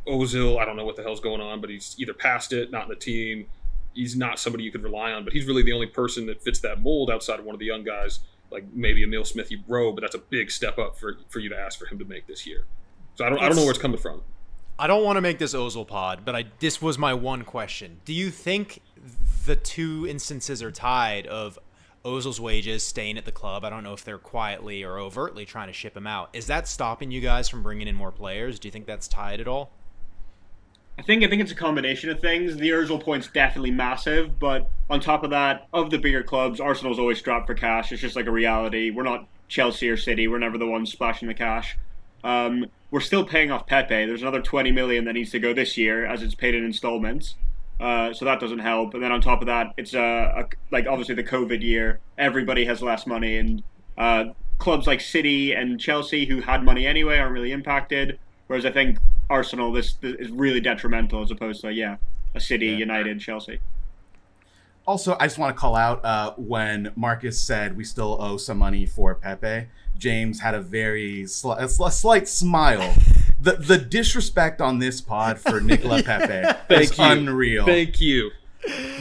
Ozil, 0.05 0.59
I 0.59 0.65
don't 0.65 0.75
know 0.75 0.83
what 0.83 0.97
the 0.97 1.01
hell's 1.01 1.21
going 1.21 1.39
on, 1.39 1.61
but 1.61 1.69
he's 1.69 1.95
either 1.97 2.13
past 2.13 2.51
it, 2.51 2.71
not 2.71 2.83
in 2.83 2.89
the 2.89 2.97
team. 2.97 3.45
He's 3.93 4.17
not 4.17 4.37
somebody 4.37 4.65
you 4.65 4.71
could 4.71 4.83
rely 4.83 5.13
on, 5.13 5.23
but 5.23 5.31
he's 5.31 5.45
really 5.45 5.63
the 5.63 5.71
only 5.71 5.87
person 5.87 6.25
that 6.25 6.43
fits 6.43 6.59
that 6.59 6.81
mold 6.81 7.09
outside 7.09 7.39
of 7.39 7.45
one 7.45 7.55
of 7.55 7.59
the 7.59 7.65
young 7.65 7.85
guys 7.85 8.19
like 8.51 8.65
maybe 8.73 9.01
Emile 9.01 9.23
Smith 9.23 9.49
Rowe, 9.65 9.93
but 9.93 10.01
that's 10.01 10.15
a 10.15 10.19
big 10.19 10.51
step 10.51 10.77
up 10.77 10.99
for 10.99 11.15
for 11.29 11.39
you 11.39 11.47
to 11.47 11.57
ask 11.57 11.79
for 11.79 11.85
him 11.85 11.97
to 11.99 12.05
make 12.05 12.27
this 12.27 12.45
year. 12.45 12.65
So 13.15 13.23
I 13.23 13.29
don't 13.29 13.39
I 13.39 13.47
don't 13.47 13.55
know 13.55 13.63
where 13.63 13.71
it's 13.71 13.79
coming 13.79 13.97
from. 13.97 14.23
I 14.77 14.87
don't 14.87 15.05
want 15.05 15.15
to 15.15 15.21
make 15.21 15.39
this 15.39 15.53
Ozil 15.53 15.87
pod, 15.87 16.25
but 16.25 16.35
I 16.35 16.45
this 16.59 16.81
was 16.81 16.97
my 16.97 17.13
one 17.13 17.43
question. 17.43 18.01
Do 18.03 18.11
you 18.11 18.29
think 18.29 18.81
the 19.45 19.55
two 19.55 20.05
instances 20.05 20.61
are 20.61 20.71
tied 20.71 21.27
of 21.27 21.57
Ozil's 22.05 22.39
wages 22.39 22.83
staying 22.83 23.17
at 23.17 23.25
the 23.25 23.31
club? 23.31 23.63
I 23.63 23.69
don't 23.69 23.83
know 23.83 23.93
if 23.93 24.03
they're 24.03 24.17
quietly 24.17 24.83
or 24.83 24.99
overtly 24.99 25.45
trying 25.45 25.67
to 25.67 25.73
ship 25.73 25.95
him 25.95 26.05
out. 26.05 26.29
Is 26.33 26.47
that 26.47 26.67
stopping 26.67 27.11
you 27.11 27.21
guys 27.21 27.47
from 27.47 27.63
bringing 27.63 27.87
in 27.87 27.95
more 27.95 28.11
players? 28.11 28.59
Do 28.59 28.67
you 28.67 28.71
think 28.71 28.85
that's 28.85 29.07
tied 29.07 29.39
at 29.39 29.47
all? 29.47 29.71
I 30.97 31.01
think 31.01 31.23
I 31.23 31.27
think 31.27 31.41
it's 31.41 31.51
a 31.51 31.55
combination 31.55 32.09
of 32.09 32.19
things. 32.19 32.55
The 32.55 32.69
Ozil 32.69 33.01
point's 33.01 33.27
definitely 33.27 33.71
massive, 33.71 34.37
but 34.37 34.69
on 34.89 34.99
top 34.99 35.23
of 35.23 35.31
that, 35.31 35.67
of 35.73 35.89
the 35.89 35.97
bigger 35.97 36.21
clubs, 36.21 36.59
Arsenal's 36.59 36.99
always 36.99 37.17
strapped 37.17 37.47
for 37.47 37.55
cash. 37.55 37.91
It's 37.91 38.01
just 38.01 38.15
like 38.15 38.27
a 38.27 38.31
reality. 38.31 38.91
We're 38.91 39.03
not 39.03 39.27
Chelsea 39.47 39.89
or 39.89 39.97
City. 39.97 40.27
We're 40.27 40.39
never 40.39 40.57
the 40.57 40.67
ones 40.67 40.91
splashing 40.91 41.27
the 41.27 41.33
cash. 41.33 41.77
Um, 42.23 42.67
we're 42.91 42.99
still 42.99 43.25
paying 43.25 43.49
off 43.49 43.65
Pepe. 43.65 44.05
There's 44.05 44.21
another 44.21 44.41
20 44.41 44.71
million 44.71 45.05
that 45.05 45.13
needs 45.13 45.31
to 45.31 45.39
go 45.39 45.53
this 45.53 45.77
year, 45.77 46.05
as 46.05 46.21
it's 46.21 46.35
paid 46.35 46.53
in 46.53 46.63
installments. 46.63 47.35
Uh, 47.79 48.13
so 48.13 48.25
that 48.25 48.39
doesn't 48.39 48.59
help. 48.59 48.93
And 48.93 49.03
then 49.03 49.11
on 49.11 49.19
top 49.19 49.41
of 49.41 49.47
that, 49.47 49.73
it's 49.77 49.93
uh, 49.93 50.43
a, 50.43 50.45
like 50.71 50.87
obviously 50.87 51.15
the 51.15 51.23
COVID 51.23 51.61
year. 51.61 51.99
Everybody 52.17 52.65
has 52.65 52.81
less 52.81 53.05
money, 53.05 53.37
and 53.37 53.63
uh, 53.97 54.25
clubs 54.57 54.87
like 54.87 55.01
City 55.01 55.53
and 55.53 55.79
Chelsea, 55.79 56.25
who 56.25 56.41
had 56.41 56.63
money 56.63 56.87
anyway, 56.87 57.17
aren't 57.17 57.33
really 57.33 57.51
impacted. 57.51 58.19
Whereas 58.47 58.65
I 58.65 58.71
think 58.71 58.97
Arsenal, 59.29 59.71
this, 59.71 59.93
this 59.95 60.15
is 60.19 60.29
really 60.29 60.59
detrimental 60.59 61.21
as 61.21 61.31
opposed 61.31 61.61
to 61.61 61.73
yeah, 61.73 61.97
a 62.35 62.39
City, 62.39 62.67
yeah. 62.67 62.77
United, 62.77 63.19
Chelsea. 63.19 63.59
Also, 64.85 65.15
I 65.19 65.27
just 65.27 65.37
want 65.37 65.55
to 65.55 65.59
call 65.59 65.75
out 65.75 66.03
uh, 66.03 66.33
when 66.37 66.91
Marcus 66.95 67.39
said 67.39 67.77
we 67.77 67.83
still 67.83 68.17
owe 68.21 68.37
some 68.37 68.57
money 68.57 68.85
for 68.85 69.15
Pepe. 69.15 69.67
James 69.97 70.41
had 70.41 70.53
a 70.55 70.61
very 70.61 71.23
sli- 71.23 71.57
a, 71.57 71.69
sl- 71.69 71.85
a 71.85 71.91
slight 71.91 72.27
smile. 72.27 72.93
The 73.43 73.53
the 73.57 73.77
disrespect 73.77 74.61
on 74.61 74.79
this 74.79 75.01
pod 75.01 75.37
for 75.37 75.59
Nicola 75.59 76.01
Pepe 76.05 76.73
is 76.73 76.97
you. 76.97 77.03
unreal. 77.03 77.65
Thank 77.65 77.99
you. 77.99 78.31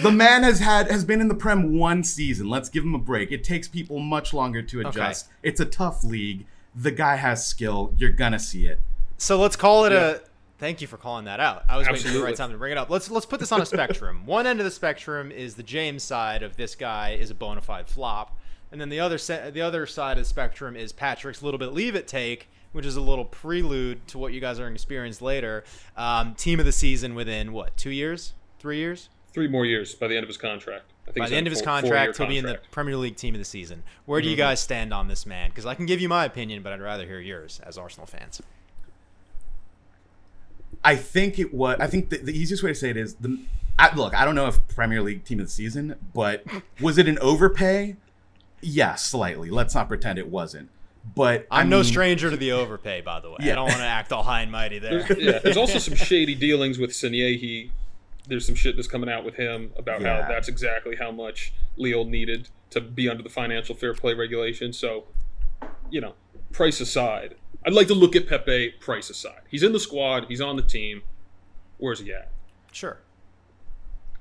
The 0.03 0.11
man 0.11 0.43
has 0.43 0.59
had 0.59 0.91
has 0.91 1.05
been 1.05 1.21
in 1.21 1.29
the 1.29 1.35
Prem 1.35 1.79
one 1.79 2.03
season. 2.03 2.49
Let's 2.49 2.69
give 2.69 2.83
him 2.83 2.95
a 2.95 2.99
break. 2.99 3.31
It 3.31 3.45
takes 3.45 3.69
people 3.69 4.01
much 4.01 4.35
longer 4.35 4.61
to 4.61 4.81
adjust. 4.81 5.27
Okay. 5.27 5.35
It's 5.45 5.61
a 5.61 5.65
tough 5.65 6.03
league. 6.03 6.47
The 6.75 6.91
guy 6.91 7.17
has 7.17 7.47
skill. 7.47 7.95
You're 7.97 8.11
gonna 8.11 8.41
see 8.41 8.67
it. 8.67 8.81
So 9.17 9.39
let's 9.39 9.57
call 9.57 9.85
it 9.85 9.93
yeah. 9.93 10.11
a. 10.11 10.21
Thank 10.59 10.81
you 10.81 10.87
for 10.87 10.97
calling 10.97 11.25
that 11.25 11.41
out. 11.41 11.65
I 11.69 11.77
was 11.77 11.87
Absolutely. 11.87 11.93
waiting 11.93 12.13
for 12.13 12.19
the 12.19 12.25
right 12.25 12.37
time 12.37 12.51
to 12.53 12.59
bring 12.59 12.73
it 12.73 12.79
up. 12.79 12.91
Let's 12.91 13.11
let's 13.11 13.27
put 13.27 13.39
this 13.39 13.53
on 13.53 13.61
a 13.61 13.67
spectrum. 13.67 14.23
One 14.27 14.47
end 14.47 14.59
of 14.59 14.65
the 14.65 14.71
spectrum 14.71 15.31
is 15.31 15.55
the 15.55 15.63
James 15.63 16.03
side 16.03 16.43
of 16.43 16.57
this 16.57 16.75
guy 16.75 17.11
is 17.11 17.31
a 17.31 17.35
bona 17.35 17.61
fide 17.61 17.89
flop, 17.89 18.37
and 18.73 18.81
then 18.81 18.89
the 18.89 18.99
other 18.99 19.19
se- 19.19 19.53
the 19.53 19.61
other 19.61 19.87
side 19.87 20.19
of 20.19 20.25
the 20.25 20.29
spectrum 20.29 20.77
is 20.77 20.93
Patrick's 20.93 21.43
little 21.43 21.59
bit 21.59 21.73
leave 21.73 21.95
it 21.95 22.09
take, 22.09 22.49
which 22.73 22.87
is 22.87 22.97
a 22.97 23.01
little 23.01 23.25
prelude 23.25 24.07
to 24.09 24.19
what 24.19 24.33
you 24.33 24.41
guys 24.41 24.59
are 24.59 24.63
going 24.63 24.73
to 24.73 24.77
experience 24.77 25.23
later. 25.23 25.65
Um, 25.97 26.35
team 26.35 26.59
of 26.59 26.67
the 26.67 26.73
season 26.73 27.15
within 27.15 27.53
what 27.53 27.77
two 27.77 27.91
years, 27.91 28.35
three 28.59 28.79
years, 28.79 29.09
three 29.33 29.49
more 29.49 29.65
years 29.65 29.95
by 29.95 30.09
the 30.09 30.17
end 30.17 30.25
of 30.25 30.29
his 30.29 30.37
contract. 30.37 30.85
by 31.17 31.29
the 31.29 31.37
end 31.37 31.47
of 31.47 31.53
his 31.53 31.63
contract, 31.63 32.17
he'll 32.17 32.27
be 32.27 32.39
in 32.39 32.45
the 32.45 32.61
Premier 32.71 32.97
League 32.97 33.17
team 33.17 33.35
of 33.35 33.39
the 33.39 33.45
season. 33.45 33.83
Where 34.07 34.21
do 34.21 34.27
mm-hmm. 34.27 34.31
you 34.33 34.37
guys 34.37 34.61
stand 34.61 34.93
on 34.93 35.09
this 35.09 35.27
man? 35.27 35.51
Because 35.51 35.67
I 35.67 35.75
can 35.75 35.87
give 35.87 36.01
you 36.01 36.09
my 36.09 36.25
opinion, 36.25 36.63
but 36.63 36.73
I'd 36.73 36.81
rather 36.81 37.07
hear 37.07 37.21
yours 37.21 37.61
as 37.65 37.79
Arsenal 37.79 38.07
fans. 38.07 38.41
I 40.85 40.97
think 40.97 41.39
it 41.39 41.55
was. 41.55 41.79
I 41.81 41.87
think 41.87 42.11
the, 42.11 42.19
the 42.19 42.37
easiest 42.37 42.63
way 42.63 42.71
to 42.71 42.75
say 42.75 42.91
it 42.91 42.97
is 42.97 43.15
the. 43.15 43.39
I, 43.79 43.95
look, 43.95 44.15
I 44.15 44.25
don't 44.25 44.35
know 44.35 44.47
if 44.47 44.67
Premier 44.69 45.01
League 45.01 45.25
team 45.25 45.41
of 45.41 45.47
the 45.47 45.53
season, 45.53 45.97
but 46.13 46.45
was 46.81 46.99
it 46.99 47.09
an 47.09 47.19
overpay? 47.21 47.97
Yeah, 48.61 48.97
slightly. 48.97 49.51
Let's 49.51 49.75
not 49.75 49.89
pretend 49.89 50.19
it 50.19 50.29
wasn't. 50.29 50.69
But 51.15 51.47
I'm 51.51 51.61
I 51.61 51.63
mean, 51.65 51.71
no 51.71 51.83
stranger 51.83 52.31
to 52.31 52.37
the 52.37 52.53
overpay, 52.53 53.01
by 53.01 53.21
the 53.21 53.31
way. 53.31 53.39
Yeah. 53.41 53.53
I 53.53 53.55
don't 53.57 53.67
want 53.67 53.79
to 53.79 53.85
act 53.85 54.13
all 54.13 54.23
high 54.23 54.43
and 54.43 54.53
mighty 54.53 54.79
there. 54.79 55.03
There's, 55.03 55.19
yeah, 55.19 55.39
there's 55.41 55.57
also 55.57 55.79
some 55.79 55.97
shady 55.97 56.35
dealings 56.35 56.79
with 56.79 56.91
Sanllehi. 56.91 57.71
There's 58.29 58.47
some 58.47 58.55
shit 58.55 58.77
that's 58.77 58.89
coming 58.89 59.11
out 59.11 59.25
with 59.25 59.35
him 59.35 59.73
about 59.77 60.01
yeah. 60.01 60.23
how 60.23 60.29
that's 60.29 60.49
exactly 60.49 60.97
how 60.97 61.11
much 61.11 61.53
Leo 61.77 62.05
needed 62.05 62.49
to 62.71 62.81
be 62.81 63.09
under 63.09 63.23
the 63.23 63.29
financial 63.29 63.75
fair 63.75 63.95
play 63.95 64.15
regulation. 64.15 64.73
So, 64.73 65.05
you 65.91 66.01
know, 66.01 66.15
price 66.53 66.81
aside, 66.81 67.35
I'd 67.67 67.73
like 67.73 67.89
to 67.89 67.95
look 67.95 68.15
at 68.15 68.29
Pepe 68.29 68.71
price 68.81 69.11
aside. 69.11 69.43
He's 69.51 69.63
in 69.63 69.73
the 69.73 69.81
squad. 69.81 70.27
He's 70.29 70.41
on 70.41 70.57
the 70.57 70.63
team. 70.63 71.03
Where's 71.79 71.99
he 71.99 72.13
at? 72.13 72.31
Sure. 72.71 72.99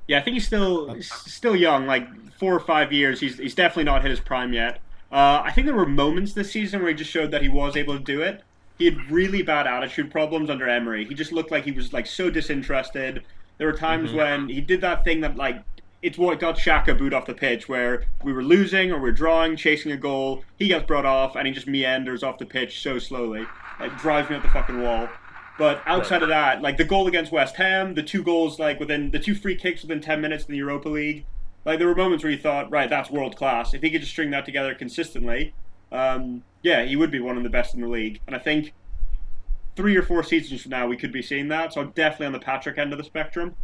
Yeah, 0.08 0.20
I 0.20 0.22
think 0.24 0.34
he's 0.34 0.48
still 0.48 0.89
um, 0.91 1.02
still 1.02 1.56
young, 1.56 1.86
like 1.86 2.08
four 2.34 2.54
or 2.54 2.60
five 2.60 2.91
years. 2.91 3.20
He's 3.20 3.38
he's 3.38 3.56
definitely 3.56 3.86
not 3.86 4.02
hit 4.02 4.10
his 4.10 4.20
prime 4.20 4.52
yet. 4.52 4.82
Uh, 5.12 5.41
I 5.43 5.52
think 5.52 5.65
there 5.65 5.76
were 5.76 5.86
moments 5.86 6.34
this 6.34 6.52
season 6.52 6.80
where 6.82 6.89
he 6.89 6.95
just 6.95 7.12
showed 7.12 7.32
that 7.32 7.41
he 7.41 7.50
was 7.50 7.76
able 7.76 7.97
to 7.97 8.04
do 8.04 8.21
it. 8.21 8.43
He 8.78 8.86
had 8.86 9.12
really 9.12 9.41
bad 9.41 9.67
attitude 9.67 10.10
problems 10.10 10.50
under 10.50 10.67
Emery. 10.67 11.06
He 11.06 11.13
just 11.13 11.32
looked 11.32 11.52
like 11.52 11.65
he 11.65 11.71
was 11.71 11.93
like 11.93 12.08
so 12.08 12.30
disinterested. 12.30 13.24
There 13.58 13.67
were 13.67 13.78
times 13.78 14.10
mm-hmm. 14.10 14.17
when 14.17 14.50
he 14.50 14.62
did 14.62 14.82
that 14.82 15.04
thing 15.04 15.21
that 15.21 15.36
like 15.36 15.62
it's 16.02 16.17
what 16.17 16.39
got 16.39 16.58
Xhaka 16.58 16.97
booed 16.97 17.13
off 17.13 17.26
the 17.26 17.34
pitch, 17.34 17.69
where 17.69 18.06
we 18.24 18.34
were 18.34 18.43
losing 18.43 18.91
or 18.91 19.00
we 19.00 19.10
are 19.10 19.13
drawing, 19.13 19.56
chasing 19.56 19.91
a 19.91 19.97
goal. 19.97 20.43
He 20.58 20.67
gets 20.67 20.86
brought 20.88 21.06
off 21.06 21.36
and 21.36 21.45
he 21.45 21.54
just 21.54 21.67
meanders 21.67 22.24
off 22.24 22.39
the 22.39 22.45
pitch 22.45 22.82
so 22.82 22.97
slowly. 22.97 23.45
It 23.80 23.97
drives 23.97 24.30
me 24.30 24.38
up 24.38 24.41
the 24.41 24.50
fucking 24.50 24.82
wall. 24.82 25.10
But 25.60 25.82
outside 25.86 26.24
of 26.24 26.30
that, 26.30 26.62
like 26.62 26.78
the 26.78 26.86
goal 26.86 27.08
against 27.08 27.32
West 27.32 27.56
Ham, 27.58 27.93
the 27.93 28.02
two 28.02 28.24
goals 28.24 28.58
like 28.58 28.80
within 28.80 29.12
the 29.12 29.19
two 29.19 29.36
free 29.36 29.56
kicks 29.56 29.84
within 29.84 30.02
ten 30.02 30.21
minutes 30.21 30.45
in 30.45 30.54
the 30.54 30.58
Europa 30.58 30.89
League, 30.89 31.26
like 31.65 31.80
there 31.80 31.88
were 31.88 31.95
moments 31.95 32.24
where 32.24 32.32
you 32.32 32.39
thought, 32.39 32.71
right, 32.71 32.89
that's 32.89 33.10
world 33.10 33.36
class. 33.36 33.74
If 33.74 33.82
he 33.82 33.91
could 33.91 34.02
just 34.02 34.12
string 34.12 34.32
that 34.32 34.45
together 34.45 34.74
consistently, 34.74 35.54
um, 35.91 36.43
yeah, 36.62 36.84
he 36.84 36.95
would 36.95 37.12
be 37.12 37.19
one 37.19 37.38
of 37.38 37.43
the 37.43 37.50
best 37.50 37.76
in 37.76 37.82
the 37.82 37.88
league. 37.88 38.19
And 38.28 38.36
I 38.36 38.39
think 38.39 38.74
three 39.76 39.95
or 39.95 40.04
four 40.04 40.24
seasons 40.24 40.62
from 40.62 40.71
now, 40.71 40.88
we 40.88 40.97
could 40.97 41.12
be 41.12 41.21
seeing 41.21 41.47
that. 41.50 41.74
So 41.74 41.82
I'm 41.82 41.91
definitely 41.91 42.28
on 42.28 42.34
the 42.34 42.39
Patrick 42.39 42.78
end 42.78 42.91
of 42.93 42.97
the 42.97 43.04
spectrum. 43.04 43.56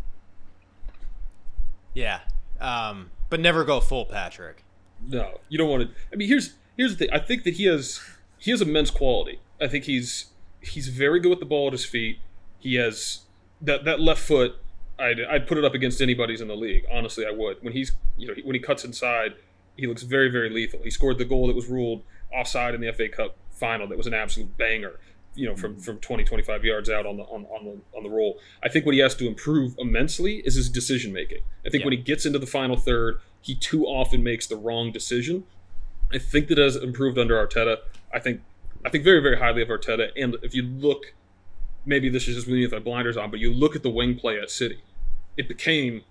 Yeah, 1.93 2.19
um, 2.60 3.10
but 3.29 3.39
never 3.39 3.63
go 3.63 3.79
full 3.79 4.05
Patrick. 4.05 4.63
No, 5.05 5.39
you 5.49 5.57
don't 5.57 5.69
want 5.69 5.83
to. 5.83 5.95
I 6.13 6.15
mean, 6.15 6.27
here's 6.27 6.53
here's 6.75 6.91
the 6.91 7.05
thing. 7.05 7.10
I 7.13 7.19
think 7.19 7.43
that 7.43 7.55
he 7.55 7.65
has 7.65 7.99
he 8.38 8.51
has 8.51 8.62
immense 8.62 8.91
quality. 8.91 9.39
I 9.60 9.67
think 9.67 9.86
he's 9.86 10.27
he's 10.62 10.89
very 10.89 11.19
good 11.19 11.29
with 11.29 11.39
the 11.39 11.45
ball 11.45 11.67
at 11.67 11.73
his 11.73 11.86
feet. 11.86 12.19
He 12.60 12.75
has 12.75 13.21
that 13.62 13.83
that 13.86 13.99
left 13.99 14.21
foot. 14.21 14.57
I'd, 14.99 15.21
I'd 15.21 15.47
put 15.47 15.57
it 15.57 15.65
up 15.65 15.73
against 15.73 16.01
anybody's 16.01 16.41
in 16.41 16.47
the 16.47 16.55
league. 16.55 16.86
Honestly, 16.91 17.25
I 17.25 17.31
would. 17.31 17.57
When 17.62 17.73
he's 17.73 17.91
you 18.17 18.27
know 18.27 18.33
when 18.43 18.55
he 18.55 18.60
cuts 18.60 18.83
inside, 18.83 19.36
he 19.75 19.88
looks 19.88 20.03
very 20.03 20.29
very 20.29 20.49
lethal. 20.49 20.81
He 20.83 20.91
scored 20.91 21.17
the 21.17 21.25
goal 21.25 21.47
that 21.47 21.55
was 21.55 21.67
ruled 21.67 22.03
offside 22.33 22.75
in 22.75 22.81
the 22.81 22.91
FA 22.91 23.10
Cup 23.10 23.38
final. 23.51 23.88
That 23.88 23.97
was 23.97 24.07
an 24.07 24.13
absolute 24.13 24.57
banger 24.57 24.99
you 25.38 25.47
know 25.47 25.55
from 25.55 25.73
mm-hmm. 25.73 25.81
from 25.81 25.99
20 25.99 26.25
25 26.25 26.65
yards 26.65 26.89
out 26.89 27.05
on 27.05 27.15
the 27.15 27.23
on, 27.23 27.45
on 27.45 27.63
the 27.63 27.79
on 27.95 28.03
the 28.03 28.10
roll 28.10 28.39
i 28.63 28.67
think 28.67 28.86
what 28.86 28.93
he 28.93 28.99
has 28.99 29.15
to 29.15 29.27
improve 29.27 29.75
immensely 29.77 30.38
is 30.45 30.55
his 30.55 30.67
decision 30.67 31.13
making 31.13 31.39
i 31.65 31.69
think 31.69 31.81
yeah. 31.81 31.86
when 31.86 31.93
he 31.93 32.01
gets 32.01 32.25
into 32.25 32.39
the 32.39 32.47
final 32.47 32.75
third 32.75 33.19
he 33.41 33.55
too 33.55 33.86
often 33.86 34.23
makes 34.23 34.47
the 34.47 34.57
wrong 34.57 34.91
decision 34.91 35.45
i 36.12 36.17
think 36.17 36.47
that 36.47 36.57
has 36.57 36.75
improved 36.75 37.17
under 37.17 37.36
arteta 37.36 37.77
i 38.13 38.19
think 38.19 38.41
i 38.83 38.89
think 38.89 39.03
very 39.03 39.21
very 39.21 39.38
highly 39.38 39.62
of 39.62 39.69
arteta 39.69 40.10
and 40.17 40.36
if 40.41 40.53
you 40.53 40.63
look 40.63 41.13
maybe 41.86 42.10
this 42.10 42.27
is 42.27 42.36
just 42.36 42.47
me 42.47 42.62
with 42.63 42.71
my 42.71 42.79
blinders 42.79 43.15
on 43.15 43.29
but 43.29 43.39
you 43.39 43.53
look 43.53 43.75
at 43.75 43.83
the 43.83 43.89
wing 43.89 44.17
play 44.17 44.39
at 44.39 44.49
city 44.49 44.81
it 45.38 45.47
became 45.47 46.04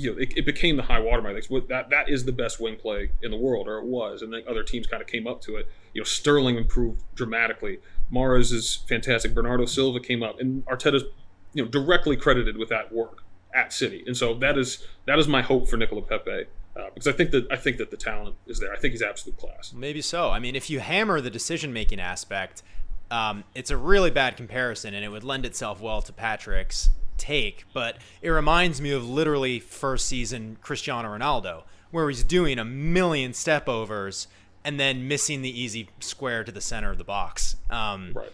you 0.00 0.12
know, 0.12 0.18
it, 0.18 0.32
it 0.36 0.46
became 0.46 0.76
the 0.76 0.84
high 0.84 1.00
watermark. 1.00 1.34
Like, 1.50 1.68
that 1.68 1.90
that 1.90 2.08
is 2.08 2.24
the 2.24 2.32
best 2.32 2.60
wing 2.60 2.76
play 2.76 3.10
in 3.22 3.30
the 3.30 3.36
world, 3.36 3.68
or 3.68 3.78
it 3.78 3.84
was, 3.84 4.22
and 4.22 4.32
then 4.32 4.42
other 4.48 4.62
teams 4.62 4.86
kind 4.86 5.02
of 5.02 5.08
came 5.08 5.26
up 5.26 5.40
to 5.42 5.56
it. 5.56 5.68
You 5.92 6.00
know, 6.00 6.04
Sterling 6.04 6.56
improved 6.56 7.02
dramatically. 7.14 7.80
Mahrez 8.12 8.52
is 8.52 8.76
fantastic. 8.88 9.34
Bernardo 9.34 9.66
Silva 9.66 10.00
came 10.00 10.22
up, 10.22 10.40
and 10.40 10.64
Arteta's 10.66 11.04
you 11.52 11.62
know 11.62 11.68
directly 11.68 12.16
credited 12.16 12.56
with 12.56 12.68
that 12.68 12.92
work 12.92 13.24
at 13.54 13.72
City, 13.72 14.04
and 14.06 14.16
so 14.16 14.34
that 14.34 14.56
is 14.56 14.86
that 15.06 15.18
is 15.18 15.28
my 15.28 15.42
hope 15.42 15.68
for 15.68 15.76
Nicola 15.76 16.02
Pepe. 16.02 16.44
Uh, 16.76 16.88
because 16.94 17.08
I 17.08 17.12
think 17.12 17.32
that 17.32 17.50
I 17.50 17.56
think 17.56 17.78
that 17.78 17.90
the 17.90 17.96
talent 17.96 18.36
is 18.46 18.60
there. 18.60 18.72
I 18.72 18.78
think 18.78 18.92
he's 18.92 19.02
absolute 19.02 19.36
class. 19.36 19.72
Maybe 19.72 20.00
so. 20.00 20.30
I 20.30 20.38
mean, 20.38 20.54
if 20.54 20.70
you 20.70 20.78
hammer 20.78 21.20
the 21.20 21.30
decision 21.30 21.72
making 21.72 21.98
aspect, 21.98 22.62
um, 23.10 23.42
it's 23.56 23.72
a 23.72 23.76
really 23.76 24.10
bad 24.10 24.36
comparison, 24.36 24.94
and 24.94 25.04
it 25.04 25.08
would 25.08 25.24
lend 25.24 25.44
itself 25.44 25.80
well 25.80 26.00
to 26.00 26.12
Patrick's 26.12 26.90
take. 27.20 27.64
But 27.72 27.98
it 28.22 28.30
reminds 28.30 28.80
me 28.80 28.90
of 28.90 29.08
literally 29.08 29.60
first 29.60 30.06
season 30.06 30.56
Cristiano 30.60 31.08
Ronaldo, 31.16 31.62
where 31.90 32.08
he's 32.08 32.24
doing 32.24 32.58
a 32.58 32.64
million 32.64 33.32
step 33.32 33.68
overs 33.68 34.26
and 34.64 34.78
then 34.78 35.08
missing 35.08 35.42
the 35.42 35.60
easy 35.60 35.88
square 36.00 36.44
to 36.44 36.52
the 36.52 36.60
center 36.60 36.90
of 36.90 36.98
the 36.98 37.04
box. 37.04 37.56
Um, 37.70 38.12
right. 38.14 38.32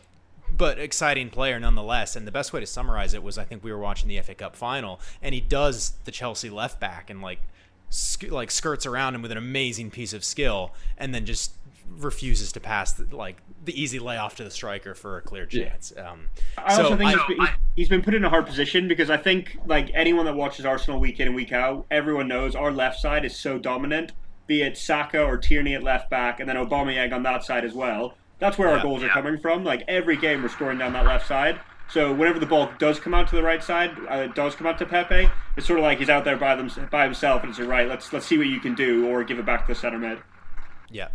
But 0.56 0.78
exciting 0.78 1.30
player 1.30 1.58
nonetheless. 1.58 2.16
And 2.16 2.26
the 2.26 2.32
best 2.32 2.52
way 2.52 2.60
to 2.60 2.66
summarize 2.66 3.14
it 3.14 3.22
was 3.22 3.36
I 3.36 3.44
think 3.44 3.62
we 3.62 3.72
were 3.72 3.78
watching 3.78 4.08
the 4.08 4.20
FA 4.20 4.34
Cup 4.34 4.56
final, 4.56 5.00
and 5.20 5.34
he 5.34 5.40
does 5.40 5.94
the 6.04 6.10
Chelsea 6.10 6.50
left 6.50 6.80
back 6.80 7.10
and 7.10 7.20
like 7.20 7.40
sk- 7.90 8.30
like 8.30 8.50
skirts 8.50 8.86
around 8.86 9.14
him 9.14 9.22
with 9.22 9.32
an 9.32 9.38
amazing 9.38 9.90
piece 9.90 10.12
of 10.12 10.24
skill, 10.24 10.72
and 10.96 11.14
then 11.14 11.26
just 11.26 11.52
refuses 11.88 12.52
to 12.52 12.60
pass 12.60 12.92
the, 12.92 13.14
like 13.16 13.38
the 13.64 13.80
easy 13.80 13.98
layoff 13.98 14.36
to 14.36 14.44
the 14.44 14.50
striker 14.50 14.94
for 14.94 15.16
a 15.18 15.22
clear 15.22 15.46
chance. 15.46 15.92
Yeah. 15.96 16.10
Um, 16.10 16.28
I 16.58 16.74
so 16.74 16.82
also 16.84 16.96
think 16.96 17.10
I, 17.10 17.24
he's, 17.26 17.36
been, 17.36 17.48
he's 17.76 17.88
been 17.88 18.02
put 18.02 18.14
in 18.14 18.24
a 18.24 18.28
hard 18.28 18.46
position 18.46 18.88
because 18.88 19.10
I 19.10 19.16
think 19.16 19.58
like 19.66 19.90
anyone 19.94 20.24
that 20.26 20.34
watches 20.36 20.64
Arsenal 20.66 21.00
week 21.00 21.20
in 21.20 21.28
and 21.28 21.36
week 21.36 21.52
out, 21.52 21.86
everyone 21.90 22.28
knows 22.28 22.54
our 22.54 22.70
left 22.70 23.00
side 23.00 23.24
is 23.24 23.36
so 23.36 23.58
dominant 23.58 24.12
be 24.46 24.62
it 24.62 24.76
Saka 24.76 25.22
or 25.22 25.36
Tierney 25.38 25.74
at 25.74 25.82
left 25.82 26.10
back, 26.10 26.40
and 26.40 26.48
then 26.48 26.56
Aubameyang 26.56 27.12
on 27.12 27.22
that 27.24 27.44
side 27.44 27.64
as 27.64 27.74
well. 27.74 28.14
That's 28.38 28.58
where 28.58 28.68
our 28.68 28.76
Yeah. 28.76 28.82
goals 28.82 29.02
are 29.02 29.08
coming 29.08 29.38
from. 29.38 29.64
Like 29.64 29.82
every 29.88 30.16
game, 30.16 30.42
we're 30.42 30.48
scoring 30.48 30.78
down 30.78 30.92
that 30.92 31.06
left 31.06 31.26
side. 31.26 31.60
So 31.88 32.12
whenever 32.12 32.38
the 32.38 32.46
ball 32.46 32.70
does 32.78 32.98
come 32.98 33.14
out 33.14 33.28
to 33.28 33.36
the 33.36 33.42
right 33.42 33.62
side, 33.62 33.96
uh, 34.10 34.16
it 34.16 34.34
does 34.34 34.56
come 34.56 34.66
out 34.66 34.76
to 34.78 34.86
Pepe. 34.86 35.30
It's 35.56 35.66
sort 35.66 35.78
of 35.78 35.84
like 35.84 35.98
he's 35.98 36.10
out 36.10 36.24
there 36.24 36.36
by 36.36 36.54
them 36.56 36.70
by 36.90 37.04
himself, 37.04 37.42
and 37.42 37.50
it's 37.50 37.58
like, 37.58 37.68
right. 37.68 37.88
Let's 37.88 38.12
let's 38.12 38.26
see 38.26 38.36
what 38.38 38.48
you 38.48 38.60
can 38.60 38.74
do, 38.74 39.06
or 39.06 39.24
give 39.24 39.38
it 39.38 39.46
back 39.46 39.66
to 39.66 39.72
the 39.72 39.78
center 39.78 39.98
mid. 39.98 40.18
Yeah. 40.90 41.08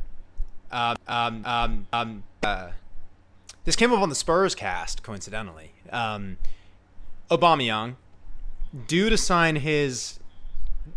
Um, 0.72 0.98
um, 1.08 1.46
um, 1.46 1.88
um, 1.92 2.24
uh, 2.44 2.70
this 3.66 3.76
came 3.76 3.92
up 3.92 4.00
on 4.00 4.10
the 4.10 4.16
Spurs 4.16 4.56
cast, 4.56 5.04
coincidentally. 5.04 5.74
Um, 5.92 6.38
Aubameyang, 7.30 7.96
due 8.88 9.10
to 9.10 9.18
sign 9.18 9.58
his, 9.58 10.20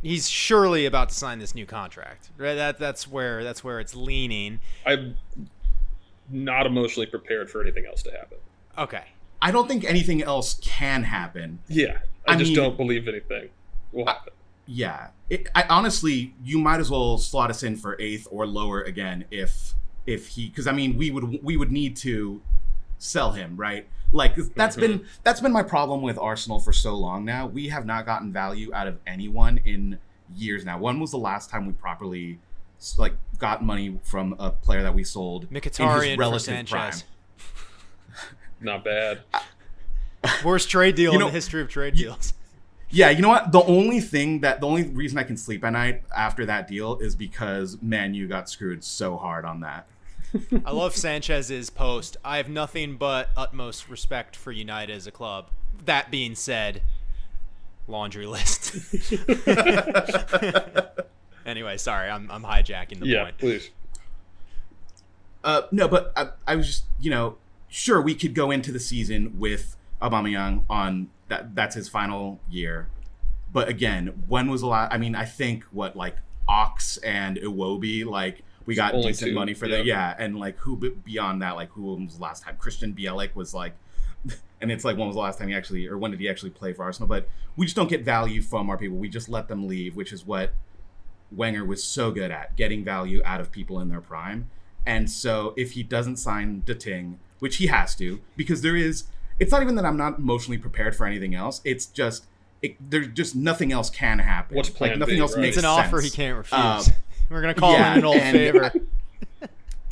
he's 0.02 0.28
surely 0.28 0.86
about 0.86 1.10
to 1.10 1.14
sign 1.14 1.38
this 1.38 1.54
new 1.54 1.66
contract. 1.66 2.30
Right? 2.38 2.54
That 2.54 2.78
that's 2.78 3.08
where 3.08 3.44
that's 3.44 3.62
where 3.62 3.80
it's 3.80 3.94
leaning. 3.94 4.60
I'm 4.86 5.16
not 6.30 6.66
emotionally 6.66 7.06
prepared 7.06 7.50
for 7.50 7.60
anything 7.60 7.86
else 7.86 8.02
to 8.04 8.10
happen. 8.10 8.38
Okay. 8.78 9.04
I 9.42 9.50
don't 9.50 9.68
think 9.68 9.84
anything 9.84 10.22
else 10.22 10.58
can 10.62 11.02
happen. 11.02 11.58
Yeah, 11.68 11.98
I, 12.26 12.32
I 12.32 12.36
just 12.36 12.50
mean- 12.50 12.56
don't 12.56 12.76
believe 12.76 13.08
anything 13.08 13.50
will 13.92 14.06
happen. 14.06 14.32
Yeah, 14.66 15.08
it, 15.28 15.48
I 15.54 15.64
honestly, 15.68 16.34
you 16.42 16.58
might 16.58 16.80
as 16.80 16.90
well 16.90 17.18
slot 17.18 17.50
us 17.50 17.62
in 17.62 17.76
for 17.76 17.96
eighth 18.00 18.26
or 18.30 18.46
lower 18.46 18.82
again 18.82 19.24
if 19.30 19.74
if 20.06 20.28
he, 20.28 20.48
because 20.48 20.66
I 20.66 20.72
mean, 20.72 20.96
we 20.96 21.10
would 21.10 21.42
we 21.42 21.56
would 21.56 21.72
need 21.72 21.96
to 21.98 22.40
sell 22.98 23.32
him, 23.32 23.56
right? 23.56 23.86
Like 24.12 24.36
that's 24.36 24.76
mm-hmm. 24.76 24.80
been 24.80 25.06
that's 25.22 25.40
been 25.40 25.52
my 25.52 25.62
problem 25.62 26.02
with 26.02 26.18
Arsenal 26.18 26.60
for 26.60 26.72
so 26.72 26.94
long 26.94 27.24
now. 27.24 27.46
We 27.46 27.68
have 27.68 27.84
not 27.84 28.06
gotten 28.06 28.32
value 28.32 28.72
out 28.72 28.86
of 28.86 28.98
anyone 29.06 29.60
in 29.64 29.98
years 30.34 30.64
now. 30.64 30.78
When 30.78 31.00
was 31.00 31.10
the 31.10 31.18
last 31.18 31.50
time 31.50 31.66
we 31.66 31.72
properly 31.72 32.38
like 32.98 33.14
got 33.38 33.64
money 33.64 33.98
from 34.02 34.36
a 34.38 34.50
player 34.50 34.82
that 34.82 34.94
we 34.94 35.04
sold 35.04 35.44
in 35.44 35.54
his 35.54 35.62
Mkhitaryan 35.62 36.14
for 36.14 36.20
relative 36.20 36.68
Sanchez. 36.68 37.04
Not 38.60 38.84
bad. 38.84 39.20
Worst 40.44 40.70
trade 40.70 40.94
deal 40.94 41.12
You 41.12 41.20
in 41.20 41.26
the 41.26 41.32
history 41.32 41.62
of 41.62 41.68
trade 41.68 41.94
deals. 41.94 42.34
Yeah, 42.94 43.10
you 43.10 43.22
know 43.22 43.28
what? 43.28 43.50
The 43.50 43.62
only 43.62 44.00
thing 44.00 44.40
that 44.40 44.60
the 44.60 44.68
only 44.68 44.84
reason 44.84 45.18
I 45.18 45.24
can 45.24 45.36
sleep 45.36 45.64
at 45.64 45.70
night 45.70 46.04
after 46.16 46.46
that 46.46 46.68
deal 46.68 46.98
is 46.98 47.16
because 47.16 47.82
Man 47.82 48.14
you 48.14 48.28
got 48.28 48.48
screwed 48.48 48.84
so 48.84 49.16
hard 49.16 49.44
on 49.44 49.60
that. 49.60 49.86
I 50.64 50.70
love 50.70 50.94
Sanchez's 50.94 51.70
post. 51.70 52.16
I 52.24 52.36
have 52.36 52.48
nothing 52.48 52.96
but 52.96 53.30
utmost 53.36 53.88
respect 53.88 54.36
for 54.36 54.52
United 54.52 54.94
as 54.94 55.08
a 55.08 55.10
club. 55.10 55.50
That 55.84 56.10
being 56.10 56.36
said, 56.36 56.82
laundry 57.88 58.26
list. 58.26 58.76
anyway, 61.46 61.76
sorry, 61.76 62.10
I'm, 62.10 62.30
I'm 62.30 62.42
hijacking 62.42 63.00
the 63.00 63.06
yeah, 63.06 63.24
point. 63.24 63.38
please. 63.38 63.70
Uh, 65.42 65.62
no, 65.70 65.88
but 65.88 66.12
I, 66.16 66.28
I 66.46 66.56
was 66.56 66.66
just, 66.66 66.84
you 67.00 67.10
know, 67.10 67.36
sure 67.68 68.00
we 68.00 68.14
could 68.14 68.34
go 68.34 68.50
into 68.50 68.72
the 68.72 68.80
season 68.80 69.38
with 69.38 69.76
Aubameyang 70.00 70.64
on 70.70 71.10
that. 71.28 71.54
That's 71.54 71.74
his 71.74 71.88
final 71.88 72.40
year. 72.48 72.88
But 73.52 73.68
again, 73.68 74.24
when 74.26 74.50
was 74.50 74.62
the 74.62 74.68
last? 74.68 74.92
I 74.92 74.98
mean, 74.98 75.14
I 75.14 75.24
think 75.24 75.64
what 75.64 75.96
like 75.96 76.16
Ox 76.48 76.96
and 76.98 77.36
Iwobi, 77.36 78.04
like 78.04 78.42
we 78.66 78.74
got 78.74 78.94
Only 78.94 79.08
decent 79.08 79.30
two, 79.30 79.34
money 79.34 79.54
for 79.54 79.66
yeah. 79.66 79.76
that. 79.76 79.84
Yeah, 79.84 80.14
and 80.18 80.38
like 80.38 80.58
who 80.58 80.76
beyond 80.76 81.42
that? 81.42 81.52
Like 81.56 81.70
who 81.70 81.82
was 81.82 82.16
the 82.16 82.22
last 82.22 82.42
time? 82.42 82.56
Krystian 82.60 82.98
Bielik 82.98 83.34
was 83.34 83.54
like, 83.54 83.74
and 84.60 84.72
it's 84.72 84.84
like 84.84 84.96
when 84.96 85.06
was 85.06 85.16
the 85.16 85.20
last 85.20 85.38
time 85.38 85.48
he 85.48 85.54
actually, 85.54 85.86
or 85.86 85.98
when 85.98 86.10
did 86.10 86.20
he 86.20 86.28
actually 86.28 86.50
play 86.50 86.72
for 86.72 86.82
Arsenal? 86.82 87.08
But 87.08 87.28
we 87.56 87.66
just 87.66 87.76
don't 87.76 87.88
get 87.88 88.04
value 88.04 88.42
from 88.42 88.70
our 88.70 88.76
people. 88.76 88.96
We 88.96 89.08
just 89.08 89.28
let 89.28 89.48
them 89.48 89.66
leave, 89.66 89.96
which 89.96 90.12
is 90.12 90.26
what 90.26 90.52
Wenger 91.30 91.64
was 91.64 91.82
so 91.82 92.10
good 92.10 92.30
at 92.30 92.56
getting 92.56 92.84
value 92.84 93.22
out 93.24 93.40
of 93.40 93.50
people 93.50 93.80
in 93.80 93.88
their 93.88 94.00
prime. 94.00 94.50
And 94.86 95.10
so 95.10 95.54
if 95.56 95.72
he 95.72 95.82
doesn't 95.82 96.16
sign 96.16 96.60
Dating, 96.60 97.18
which 97.38 97.56
he 97.56 97.68
has 97.68 97.94
to, 97.96 98.20
because 98.36 98.62
there 98.62 98.76
is, 98.76 99.04
it's 99.38 99.50
not 99.52 99.62
even 99.62 99.74
that 99.76 99.84
I'm 99.84 99.96
not 99.96 100.18
emotionally 100.18 100.58
prepared 100.58 100.94
for 100.96 101.06
anything 101.06 101.34
else. 101.34 101.60
It's 101.64 101.86
just, 101.86 102.26
it, 102.62 102.76
there's 102.90 103.08
just 103.08 103.34
nothing 103.36 103.72
else 103.72 103.90
can 103.90 104.18
happen. 104.20 104.56
What's 104.56 104.80
like 104.80 104.96
nothing 104.98 105.16
B, 105.16 105.20
else 105.20 105.34
right? 105.34 105.42
makes 105.42 105.56
It's 105.56 105.64
an 105.64 105.70
offer 105.70 106.00
he 106.00 106.10
can't 106.10 106.36
refuse. 106.36 106.60
Um, 106.60 106.82
We're 107.30 107.40
gonna 107.40 107.54
call 107.54 107.72
yeah, 107.72 107.92
him 107.92 107.98
an 108.00 108.04
old 108.04 108.16
and- 108.16 108.36
favor. 108.36 108.72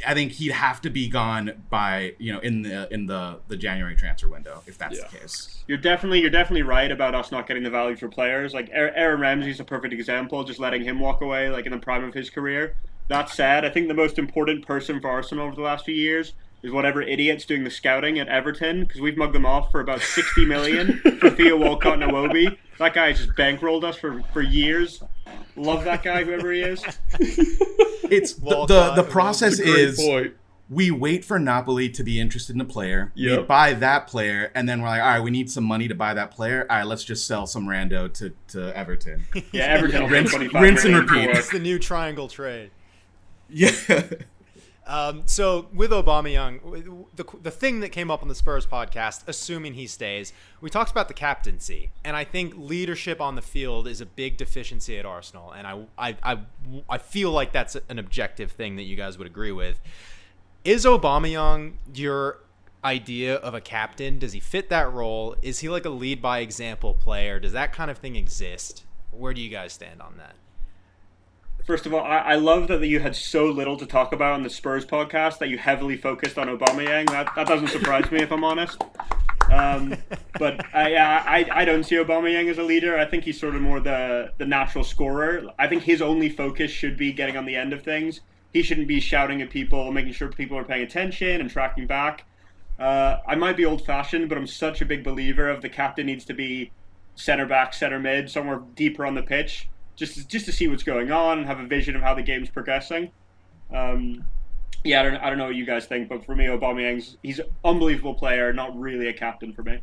I 0.05 0.15
think 0.15 0.33
he'd 0.33 0.51
have 0.51 0.81
to 0.81 0.91
be 0.91 1.09
gone 1.09 1.63
by 1.71 2.15
you 2.19 2.33
know 2.33 2.41
in 2.41 2.63
the 2.63 2.93
in 2.93 3.07
the 3.07 3.39
the 3.47 3.57
January 3.57 3.95
transfer 3.95 4.29
window 4.29 4.61
if 4.67 4.77
that's 4.77 4.99
Yeah. 4.99 5.07
the 5.09 5.19
case. 5.19 5.63
You're 5.69 5.79
definitely 5.79 6.21
you're 6.21 6.31
definitely 6.31 6.63
right 6.63 6.91
about 6.91 7.15
us 7.15 7.31
not 7.31 7.47
getting 7.47 7.63
the 7.63 7.71
value 7.71 7.95
for 7.95 8.09
players. 8.09 8.53
Like 8.53 8.69
Aaron 8.73 8.95
Aaron 8.97 9.21
Ramsey's 9.21 9.61
a 9.61 9.65
perfect 9.65 9.95
example, 9.95 10.43
just 10.43 10.59
letting 10.59 10.83
him 10.83 10.99
walk 10.99 11.21
away 11.21 11.51
like 11.51 11.67
in 11.67 11.73
the 11.73 11.79
prime 11.79 12.03
of 12.03 12.15
his 12.15 12.31
career. 12.31 12.75
That 13.09 13.29
said, 13.31 13.65
I 13.65 13.71
think 13.71 13.87
the 13.87 13.95
most 13.95 14.19
important 14.19 14.67
person 14.67 15.01
for 15.01 15.09
Arsenal 15.09 15.47
over 15.47 15.55
the 15.55 15.63
last 15.63 15.85
few 15.85 15.95
years 15.95 16.33
is 16.63 16.71
whatever 16.73 17.03
idiot's 17.03 17.45
doing 17.45 17.65
the 17.65 17.71
scouting 17.71 18.19
at 18.19 18.29
Everton 18.29 18.85
because 18.85 19.01
we've 19.01 19.17
mugged 19.17 19.35
them 19.35 19.47
off 19.47 19.71
for 19.71 19.81
about 19.81 20.01
sixty 20.01 20.45
million 20.45 20.99
for 21.21 21.31
Theo 21.31 21.57
Walcott 21.57 22.03
and 22.03 22.11
Iwobi. 22.13 22.57
That 22.79 22.95
guy 22.95 23.13
just 23.13 23.31
bankrolled 23.31 23.85
us 23.85 23.97
for 23.97 24.23
for 24.33 24.43
years. 24.43 25.03
Love 25.57 25.85
that 25.85 26.03
guy, 26.03 26.25
whoever 26.25 26.53
he 26.53 26.61
is. 26.63 26.83
It's 27.19 28.35
the 28.35 28.67
the, 28.67 28.93
the 28.97 29.03
process 29.05 29.59
is 29.59 29.99
point. 29.99 30.35
we 30.69 30.91
wait 30.91 31.25
for 31.25 31.39
Napoli 31.39 31.89
to 31.91 32.03
be 32.03 32.21
interested 32.21 32.55
in 32.55 32.61
a 32.61 32.65
player. 32.67 33.13
We 33.17 33.37
buy 33.39 33.73
that 33.75 34.07
player, 34.07 34.51
and 34.55 34.69
then 34.69 34.83
we're 34.83 34.89
like, 34.89 35.01
all 35.03 35.09
right, 35.09 35.21
we 35.21 35.31
need 35.31 35.51
some 35.51 35.65
money 35.65 35.89
to 35.89 35.95
buy 35.95 36.15
that 36.15 36.31
player. 36.31 36.67
All 36.69 36.77
right, 36.79 36.87
let's 36.87 37.05
just 37.05 37.27
sell 37.27 37.47
some 37.47 37.67
rando 37.67 38.13
to, 38.15 38.33
to 38.49 38.77
Everton. 38.77 39.25
Yeah, 39.53 39.65
Everton. 39.65 40.03
will 40.03 40.09
Rinse- 40.11 40.35
rinse 40.55 40.85
and 40.85 40.95
repeat. 40.97 41.31
it. 41.31 41.37
it's 41.37 41.51
the 41.51 41.59
new 41.59 41.79
triangle 41.79 42.29
trade. 42.29 42.71
yeah. 43.55 43.71
Um, 44.85 45.23
so 45.27 45.69
with 45.73 45.93
Aubameyang, 45.93 46.61
w- 46.63 47.07
the 47.15 47.25
the 47.41 47.51
thing 47.53 47.81
that 47.81 47.91
came 47.91 48.11
up 48.11 48.21
on 48.21 48.29
the 48.29 48.35
Spurs 48.35 48.67
podcast, 48.67 49.23
assuming 49.29 49.75
he 49.75 49.87
stays, 49.87 50.33
we 50.61 50.71
talked 50.71 50.91
about 50.91 51.07
the 51.07 51.15
captaincy, 51.15 51.91
and 52.03 52.17
I 52.17 52.25
think 52.25 52.55
leadership 52.57 53.21
on 53.21 53.37
the 53.37 53.43
field 53.43 53.87
is 53.87 54.01
a 54.01 54.07
big 54.07 54.37
deficiency 54.37 54.99
at 54.99 55.07
Arsenal, 55.07 55.53
and 55.53 55.67
I 55.67 55.85
I 55.97 56.17
I, 56.23 56.39
I 56.89 56.99
feel 56.99 57.31
like 57.31 57.53
that's 57.53 57.77
an 57.89 57.99
objective 57.99 58.51
thing 58.53 58.77
that 58.77 58.83
you 58.83 58.97
guys 58.97 59.19
would 59.19 59.27
agree 59.27 59.53
with. 59.53 59.81
Is 60.65 60.85
Aubameyang 60.85 61.75
your 61.95 62.41
idea 62.85 63.37
of 63.37 63.55
a 63.55 63.61
captain? 63.61 64.19
Does 64.19 64.33
he 64.33 64.41
fit 64.41 64.69
that 64.71 64.93
role? 64.93 65.37
Is 65.43 65.61
he 65.61 65.69
like 65.69 65.85
a 65.85 65.91
lead 65.91 66.21
by 66.21 66.41
example 66.41 66.95
player? 66.95 67.39
Does 67.39 67.53
that 67.53 67.73
kind 67.73 67.91
of 67.91 67.99
thing 67.99 68.17
exist? 68.17 68.85
Where 69.13 69.33
do 69.33 69.41
you 69.41 69.49
guys 69.49 69.73
stand 69.73 70.03
on 70.03 70.17
that? 70.19 70.35
First 71.65 71.87
of 71.87 71.95
all, 71.95 72.03
I, 72.03 72.19
I 72.19 72.35
love 72.35 72.67
that 72.69 72.85
you 72.85 72.99
had 72.99 73.15
so 73.15 73.47
little 73.47 73.77
to 73.77 73.87
talk 73.87 74.13
about 74.13 74.33
on 74.33 74.43
the 74.43 74.51
Spurs 74.51 74.85
podcast 74.85 75.39
that 75.39 75.49
you 75.49 75.59
heavily 75.59 75.97
focused 75.97 76.37
on 76.37 76.49
Aubameyang. 76.49 77.09
That 77.11 77.33
that 77.37 77.47
doesn't 77.47 77.69
surprise 77.69 78.11
me 78.11 78.21
if 78.21 78.33
I'm 78.33 78.43
honest. 78.43 78.83
Um, 79.53 79.95
but 80.41 80.65
I, 80.75 80.97
I 80.97 81.47
I 81.53 81.65
don't 81.65 81.85
see 81.85 81.97
Aubameyang 81.97 82.51
as 82.51 82.59
a 82.59 82.65
leader. 82.65 82.99
I 82.99 83.05
think 83.05 83.23
he's 83.23 83.39
sort 83.39 83.55
of 83.55 83.63
more 83.63 83.79
the 83.79 84.33
the 84.39 84.47
natural 84.47 84.83
scorer. 84.83 85.45
I 85.57 85.69
think 85.69 85.85
his 85.85 86.03
only 86.03 86.29
focus 86.29 86.71
should 86.73 86.97
be 86.97 87.13
getting 87.13 87.37
on 87.37 87.47
the 87.47 87.55
end 87.55 87.73
of 87.73 87.83
things. 87.83 88.23
He 88.53 88.63
shouldn't 88.63 88.89
be 88.89 88.99
shouting 88.99 89.41
at 89.41 89.51
people, 89.51 89.93
making 89.93 90.13
sure 90.15 90.29
people 90.29 90.59
are 90.59 90.65
paying 90.65 90.83
attention 90.83 91.41
and 91.41 91.49
tracking 91.49 91.87
back. 91.87 92.25
Uh, 92.79 93.19
I 93.27 93.37
might 93.37 93.57
be 93.57 93.65
old 93.65 93.87
fashioned, 93.87 94.29
but 94.29 94.37
I'm 94.37 94.49
such 94.49 94.81
a 94.81 94.85
big 94.85 95.05
believer 95.05 95.49
of 95.49 95.63
the 95.63 95.69
captain 95.69 96.07
needs 96.07 96.25
to 96.25 96.35
be 96.35 96.73
center 97.15 97.47
back, 97.47 97.73
center 97.73 98.01
mid, 98.01 98.31
somewhere 98.31 98.63
deeper 98.75 99.07
on 99.07 99.15
the 99.15 99.23
pitch, 99.23 99.69
just 100.03 100.29
just 100.29 100.47
to 100.47 100.53
see 100.53 100.67
what's 100.67 100.83
going 100.83 101.13
on 101.13 101.39
and 101.39 101.47
have 101.47 101.61
a 101.61 101.67
vision 101.67 101.95
of 101.95 102.03
how 102.03 102.15
the 102.15 102.23
game's 102.23 102.51
progressing. 102.51 103.11
Um, 103.73 104.25
yeah, 104.85 105.01
I 105.01 105.03
don't, 105.05 105.17
I 105.17 105.29
don't 105.29 105.39
know 105.39 105.47
what 105.47 105.55
you 105.55 105.65
guys 105.65 105.87
think, 105.87 106.09
but 106.09 106.25
for 106.25 106.35
me, 106.35 106.47
Aubameyang's 106.47 107.17
he's 107.23 107.39
an 107.39 107.47
unbelievable 107.65 108.15
player, 108.15 108.53
not 108.53 108.79
really 108.79 109.07
a 109.07 109.13
captain 109.13 109.53
for 109.53 109.63
me. 109.63 109.81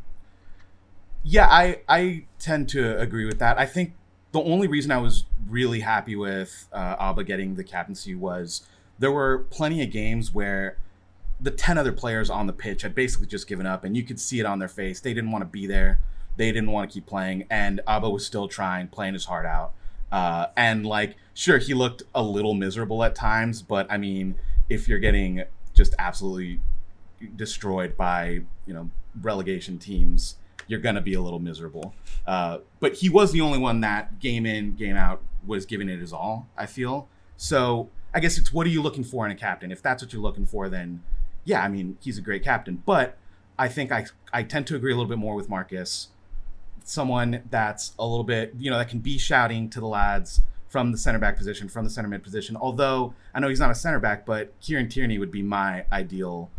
Yeah, 1.23 1.47
I 1.49 1.81
I 1.87 2.25
tend 2.37 2.67
to 2.69 2.99
agree 2.99 3.25
with 3.25 3.39
that. 3.39 3.57
I 3.57 3.65
think 3.65 3.93
the 4.31 4.41
only 4.41 4.67
reason 4.67 4.91
I 4.91 4.97
was 4.97 5.25
really 5.47 5.79
happy 5.79 6.15
with 6.15 6.67
uh, 6.73 6.97
Auba 6.97 7.25
getting 7.25 7.55
the 7.55 7.63
captaincy 7.63 8.13
was 8.13 8.67
there 8.99 9.11
were 9.11 9.39
plenty 9.49 9.81
of 9.81 9.89
games 9.89 10.33
where 10.33 10.77
the 11.41 11.49
10 11.49 11.77
other 11.77 11.93
players 11.93 12.29
on 12.29 12.45
the 12.45 12.53
pitch 12.53 12.81
had 12.81 12.93
basically 12.93 13.25
just 13.25 13.47
given 13.47 13.65
up 13.65 13.83
and 13.85 13.95
you 13.95 14.03
could 14.03 14.19
see 14.19 14.39
it 14.39 14.45
on 14.45 14.59
their 14.59 14.67
face. 14.67 14.99
They 14.99 15.13
didn't 15.13 15.31
want 15.31 15.41
to 15.41 15.47
be 15.47 15.65
there. 15.65 15.99
They 16.37 16.51
didn't 16.51 16.71
want 16.71 16.89
to 16.89 16.93
keep 16.93 17.07
playing 17.07 17.47
and 17.49 17.81
Auba 17.87 18.11
was 18.11 18.25
still 18.25 18.47
trying, 18.47 18.89
playing 18.89 19.13
his 19.13 19.25
heart 19.25 19.45
out. 19.45 19.71
Uh, 20.11 20.47
and 20.55 20.85
like, 20.85 21.15
sure, 21.33 21.57
he 21.57 21.73
looked 21.73 22.03
a 22.15 22.21
little 22.23 22.53
miserable 22.53 23.03
at 23.03 23.15
times, 23.15 23.61
but 23.61 23.87
I 23.91 23.97
mean, 23.97 24.35
if 24.69 24.87
you're 24.87 24.99
getting 24.99 25.43
just 25.73 25.93
absolutely 25.99 26.59
destroyed 27.35 27.95
by, 27.97 28.41
you 28.65 28.73
know, 28.73 28.89
relegation 29.21 29.77
teams, 29.77 30.35
you're 30.67 30.79
gonna 30.79 31.01
be 31.01 31.13
a 31.13 31.21
little 31.21 31.39
miserable. 31.39 31.93
Uh, 32.25 32.59
but 32.79 32.93
he 32.95 33.09
was 33.09 33.31
the 33.31 33.41
only 33.41 33.57
one 33.57 33.81
that 33.81 34.19
game 34.19 34.45
in, 34.45 34.75
game 34.75 34.95
out 34.95 35.21
was 35.45 35.65
giving 35.65 35.89
it 35.89 35.99
his 35.99 36.13
all. 36.13 36.47
I 36.57 36.65
feel 36.65 37.07
so. 37.37 37.89
I 38.11 38.19
guess 38.19 38.39
it's 38.39 38.51
what 38.51 38.65
are 38.65 38.71
you 38.71 38.81
looking 38.81 39.03
for 39.03 39.25
in 39.25 39.31
a 39.31 39.35
captain? 39.35 39.71
If 39.71 39.83
that's 39.83 40.01
what 40.01 40.13
you're 40.13 40.21
looking 40.21 40.45
for, 40.45 40.67
then 40.69 41.03
yeah, 41.43 41.61
I 41.63 41.67
mean 41.67 41.97
he's 41.99 42.17
a 42.17 42.21
great 42.21 42.43
captain. 42.43 42.81
But 42.85 43.17
I 43.57 43.67
think 43.67 43.91
I 43.91 44.05
I 44.31 44.43
tend 44.43 44.67
to 44.67 44.75
agree 44.75 44.91
a 44.91 44.95
little 44.95 45.09
bit 45.09 45.17
more 45.17 45.35
with 45.35 45.49
Marcus. 45.49 46.09
Someone 46.89 47.43
that's 47.51 47.93
a 47.99 48.03
little 48.05 48.23
bit 48.23 48.53
you 48.57 48.71
know 48.71 48.77
that 48.79 48.89
can 48.89 48.97
be 48.99 49.17
shouting 49.19 49.69
to 49.69 49.79
the 49.79 49.85
lads 49.87 50.41
from 50.69 50.91
the 50.91 50.97
center 50.97 51.19
back 51.19 51.37
position, 51.37 51.69
from 51.69 51.83
the 51.83 51.89
center 51.89 52.07
mid 52.07 52.23
position. 52.23 52.55
Although 52.55 53.13
I 53.33 53.39
know 53.39 53.47
he's 53.47 53.59
not 53.59 53.69
a 53.69 53.75
center 53.75 53.99
back, 53.99 54.25
but 54.25 54.53
Kieran 54.59 54.89
Tierney 54.89 55.19
would 55.19 55.31
be 55.31 55.43
my 55.43 55.85
ideal 55.91 56.49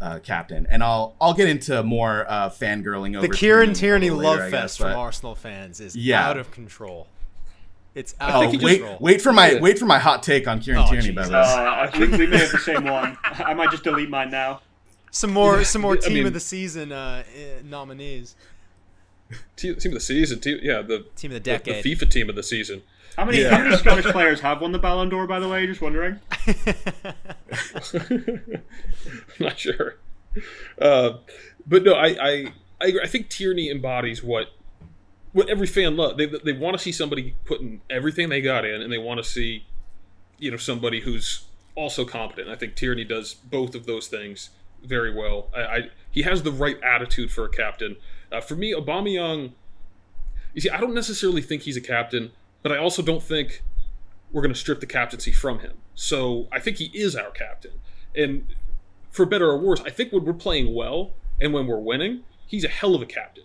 uh, 0.00 0.18
captain. 0.24 0.66
And 0.70 0.82
I'll 0.82 1.14
I'll 1.20 1.34
get 1.34 1.48
into 1.48 1.82
more 1.84 2.26
uh, 2.28 2.48
fangirling 2.50 3.16
over 3.16 3.26
The 3.28 3.32
Kieran 3.32 3.72
Tierney 3.72 4.06
Tierney 4.06 4.08
a 4.08 4.14
little 4.14 4.30
love 4.40 4.50
guess, 4.50 4.60
fest 4.60 4.78
from 4.78 4.88
but- 4.92 4.96
Arsenal 4.98 5.34
fans 5.36 5.78
is 5.80 5.94
Yeah. 5.94 6.28
out 6.28 6.36
of 6.36 6.50
control. 6.50 7.06
It's 7.94 8.14
out 8.20 8.34
Oh, 8.34 8.46
of 8.46 8.52
he 8.52 8.58
wait, 8.58 8.78
control. 8.78 8.98
wait 9.00 9.20
for 9.22 9.32
my 9.32 9.52
Yeah. 9.52 9.60
wait 9.60 9.78
for 9.78 9.84
my 9.86 9.98
hot 10.00 10.22
take 10.24 10.48
on 10.48 10.60
Kieran 10.60 10.82
Oh, 10.86 10.90
Tierney. 10.90 11.10
By 11.12 11.26
the 11.28 11.36
Uh, 11.38 11.42
way, 11.42 11.66
I 11.82 11.86
think 11.88 12.12
we 12.18 12.26
may 12.26 12.38
have 12.38 12.50
the 12.52 12.58
same 12.58 12.84
one. 12.84 13.16
I 13.24 13.54
might 13.54 13.70
just 13.70 13.84
delete 13.84 14.08
mine 14.10 14.30
now. 14.30 14.62
Some 15.12 15.32
more, 15.32 15.64
some 15.64 15.82
more 15.82 15.94
I 15.94 15.96
team 15.96 16.14
mean- 16.14 16.26
of 16.26 16.32
the 16.34 16.40
season 16.40 16.92
uh, 16.92 17.24
eh, 17.36 17.62
nominees. 17.64 18.36
Team, 19.56 19.76
team 19.76 19.92
of 19.92 19.94
the 19.94 20.00
season, 20.00 20.40
team, 20.40 20.58
yeah, 20.62 20.82
the 20.82 21.06
Team 21.16 21.30
of 21.30 21.42
the 21.42 21.50
the, 21.50 21.58
the 21.58 21.72
decade. 21.72 21.84
FIFA 21.84 22.10
team 22.10 22.28
of 22.28 22.36
the 22.36 22.42
season. 22.42 22.82
How 23.16 23.24
many 23.24 23.42
how 23.44 23.58
many 23.58 23.76
Scottish 23.76 24.04
players 24.12 24.40
have 24.40 24.60
won 24.60 24.72
the 24.72 24.78
Ballon 24.78 25.08
d'Or? 25.08 25.26
By 25.26 25.40
the 25.40 25.48
way, 25.48 25.66
just 25.66 25.80
wondering. 25.80 26.20
I'm 27.94 28.62
not 29.38 29.58
sure. 29.58 29.96
Uh, 30.80 31.18
but 31.66 31.82
no, 31.82 31.94
I, 31.94 32.06
I, 32.06 32.52
I, 32.80 32.86
agree. 32.86 33.00
I 33.02 33.06
think 33.06 33.28
Tierney 33.28 33.70
embodies 33.70 34.22
what 34.22 34.48
what 35.32 35.48
every 35.48 35.66
fan 35.66 35.96
loves. 35.96 36.16
They, 36.16 36.26
they 36.26 36.52
want 36.52 36.76
to 36.76 36.82
see 36.82 36.92
somebody 36.92 37.34
putting 37.44 37.80
everything 37.88 38.28
they 38.28 38.40
got 38.40 38.64
in, 38.64 38.80
and 38.80 38.92
they 38.92 38.98
want 38.98 39.18
to 39.18 39.24
see, 39.24 39.66
you 40.38 40.50
know, 40.50 40.56
somebody 40.56 41.00
who's 41.00 41.44
also 41.74 42.04
competent. 42.04 42.48
I 42.48 42.56
think 42.56 42.74
Tierney 42.74 43.04
does 43.04 43.34
both 43.34 43.74
of 43.74 43.86
those 43.86 44.08
things 44.08 44.50
very 44.82 45.14
well. 45.14 45.48
I, 45.54 45.60
I 45.60 45.90
he 46.10 46.22
has 46.22 46.42
the 46.42 46.52
right 46.52 46.80
attitude 46.82 47.30
for 47.30 47.44
a 47.44 47.50
captain. 47.50 47.96
Uh, 48.32 48.40
for 48.40 48.54
me, 48.54 48.72
Aubameyang. 48.72 49.52
You 50.54 50.60
see, 50.60 50.70
I 50.70 50.80
don't 50.80 50.94
necessarily 50.94 51.42
think 51.42 51.62
he's 51.62 51.76
a 51.76 51.80
captain, 51.80 52.32
but 52.62 52.72
I 52.72 52.76
also 52.76 53.02
don't 53.02 53.22
think 53.22 53.62
we're 54.32 54.42
going 54.42 54.52
to 54.52 54.58
strip 54.58 54.80
the 54.80 54.86
captaincy 54.86 55.32
from 55.32 55.60
him. 55.60 55.72
So 55.94 56.48
I 56.52 56.60
think 56.60 56.78
he 56.78 56.86
is 56.86 57.14
our 57.14 57.30
captain. 57.30 57.72
And 58.16 58.46
for 59.10 59.26
better 59.26 59.48
or 59.48 59.58
worse, 59.58 59.80
I 59.82 59.90
think 59.90 60.12
when 60.12 60.24
we're 60.24 60.32
playing 60.32 60.74
well 60.74 61.12
and 61.40 61.52
when 61.52 61.66
we're 61.66 61.78
winning, 61.78 62.22
he's 62.46 62.64
a 62.64 62.68
hell 62.68 62.94
of 62.94 63.02
a 63.02 63.06
captain. 63.06 63.44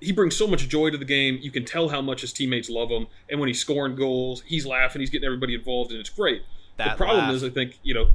He 0.00 0.12
brings 0.12 0.36
so 0.36 0.46
much 0.46 0.68
joy 0.68 0.90
to 0.90 0.98
the 0.98 1.04
game. 1.04 1.38
You 1.40 1.50
can 1.50 1.64
tell 1.64 1.88
how 1.88 2.00
much 2.00 2.20
his 2.20 2.32
teammates 2.32 2.70
love 2.70 2.88
him. 2.88 3.08
And 3.28 3.40
when 3.40 3.48
he's 3.48 3.60
scoring 3.60 3.96
goals, 3.96 4.42
he's 4.46 4.64
laughing. 4.64 5.00
He's 5.00 5.10
getting 5.10 5.26
everybody 5.26 5.54
involved, 5.54 5.90
and 5.90 5.98
it's 5.98 6.10
great. 6.10 6.42
That 6.76 6.92
the 6.92 7.04
problem 7.04 7.26
laugh. 7.26 7.34
is, 7.34 7.44
I 7.44 7.50
think 7.50 7.80
you 7.82 7.94
know, 7.94 8.10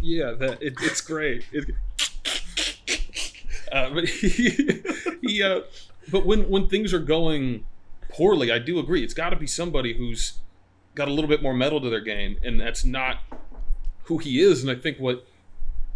yeah, 0.00 0.32
that 0.32 0.62
it, 0.62 0.74
it's 0.80 1.02
great. 1.02 1.44
It, 1.52 1.66
uh, 3.76 3.90
but 3.94 4.08
he, 4.08 4.82
he 5.22 5.42
uh, 5.42 5.60
but 6.10 6.24
when 6.24 6.48
when 6.48 6.68
things 6.68 6.92
are 6.94 6.98
going 7.00 7.64
poorly, 8.08 8.50
I 8.50 8.58
do 8.58 8.78
agree. 8.78 9.02
It's 9.04 9.14
got 9.14 9.30
to 9.30 9.36
be 9.36 9.46
somebody 9.46 9.96
who's 9.96 10.38
got 10.94 11.08
a 11.08 11.12
little 11.12 11.28
bit 11.28 11.42
more 11.42 11.54
metal 11.54 11.80
to 11.80 11.90
their 11.90 12.00
game, 12.00 12.38
and 12.42 12.58
that's 12.58 12.84
not 12.84 13.18
who 14.04 14.18
he 14.18 14.40
is. 14.40 14.62
And 14.62 14.70
I 14.70 14.80
think 14.80 14.98
what 14.98 15.26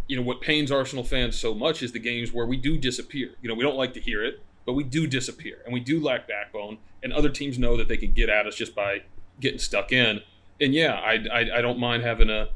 you 0.07 0.15
know 0.15 0.23
what 0.23 0.41
pains 0.41 0.71
Arsenal 0.71 1.03
fans 1.03 1.37
so 1.37 1.53
much 1.53 1.81
is 1.81 1.91
the 1.91 1.99
games 1.99 2.31
where 2.31 2.45
we 2.45 2.57
do 2.57 2.77
disappear. 2.77 3.31
You 3.41 3.49
know, 3.49 3.55
we 3.55 3.63
don't 3.63 3.77
like 3.77 3.93
to 3.93 4.01
hear 4.01 4.23
it, 4.23 4.41
but 4.65 4.73
we 4.73 4.83
do 4.83 5.07
disappear, 5.07 5.61
and 5.65 5.73
we 5.73 5.79
do 5.79 6.01
lack 6.01 6.27
backbone. 6.27 6.77
And 7.03 7.11
other 7.11 7.29
teams 7.29 7.57
know 7.57 7.77
that 7.77 7.87
they 7.87 7.97
can 7.97 8.11
get 8.11 8.29
at 8.29 8.45
us 8.45 8.55
just 8.55 8.75
by 8.75 9.01
getting 9.39 9.59
stuck 9.59 9.91
in. 9.91 10.21
And 10.59 10.73
yeah, 10.73 10.93
I 10.93 11.13
I, 11.31 11.57
I 11.57 11.61
don't 11.61 11.79
mind 11.79 12.03
having 12.03 12.29
a 12.29 12.49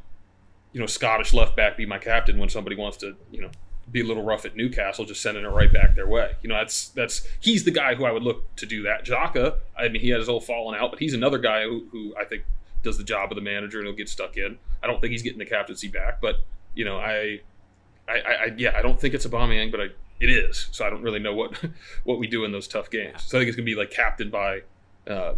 you 0.71 0.79
know 0.79 0.85
Scottish 0.85 1.33
left 1.33 1.55
back 1.55 1.77
be 1.77 1.85
my 1.85 1.97
captain 1.97 2.38
when 2.38 2.49
somebody 2.49 2.75
wants 2.75 2.97
to 2.97 3.15
you 3.31 3.41
know 3.41 3.49
be 3.91 4.02
a 4.02 4.04
little 4.04 4.24
rough 4.24 4.45
at 4.45 4.56
Newcastle, 4.56 5.06
just 5.06 5.21
sending 5.21 5.43
it 5.43 5.48
right 5.48 5.71
back 5.71 5.95
their 5.95 6.08
way. 6.08 6.34
You 6.41 6.50
know, 6.50 6.56
that's 6.56 6.89
that's 6.89 7.28
he's 7.39 7.63
the 7.63 7.71
guy 7.71 7.95
who 7.95 8.06
I 8.06 8.12
would 8.12 8.24
look 8.24 8.56
to 8.58 8.65
do 8.65 8.84
that. 8.84 9.06
Xhaka, 9.06 9.58
I 9.78 9.89
mean, 9.89 10.02
he 10.02 10.10
had 10.10 10.19
his 10.19 10.30
old 10.30 10.45
falling 10.45 10.80
out, 10.80 10.91
but 10.91 11.00
he's 11.00 11.13
another 11.13 11.38
guy 11.38 11.63
who, 11.63 11.86
who 11.91 12.15
I 12.19 12.26
think 12.26 12.43
does 12.84 12.98
the 12.98 13.04
job 13.04 13.32
of 13.32 13.36
the 13.36 13.41
manager 13.41 13.80
and 13.80 13.88
he'll 13.88 13.95
get 13.95 14.10
stuck 14.10 14.38
in. 14.38 14.58
I 14.82 14.88
don't 14.88 15.02
think 15.02 15.12
he's 15.12 15.24
getting 15.24 15.39
the 15.39 15.45
captaincy 15.45 15.88
back, 15.88 16.21
but 16.21 16.38
you 16.74 16.86
know, 16.86 16.98
I, 16.98 17.41
I, 18.08 18.13
I, 18.13 18.54
yeah, 18.58 18.78
I 18.78 18.82
don't 18.82 19.00
think 19.00 19.13
it's 19.13 19.26
a 19.26 19.30
Aubameyang, 19.30 19.71
but 19.71 19.82
I, 19.82 19.86
it 20.19 20.30
is. 20.30 20.67
So 20.71 20.86
I 20.86 20.89
don't 20.89 21.02
really 21.02 21.19
know 21.19 21.34
what 21.34 21.60
what 22.04 22.19
we 22.19 22.28
do 22.28 22.45
in 22.45 22.52
those 22.52 22.67
tough 22.67 22.89
games. 22.89 23.24
So 23.24 23.38
I 23.38 23.41
think 23.41 23.50
it's 23.50 23.58
gonna 23.58 23.65
be 23.65 23.76
like 23.76 23.91
captain 23.91 24.30
by 24.30 24.62
uh, 25.08 25.34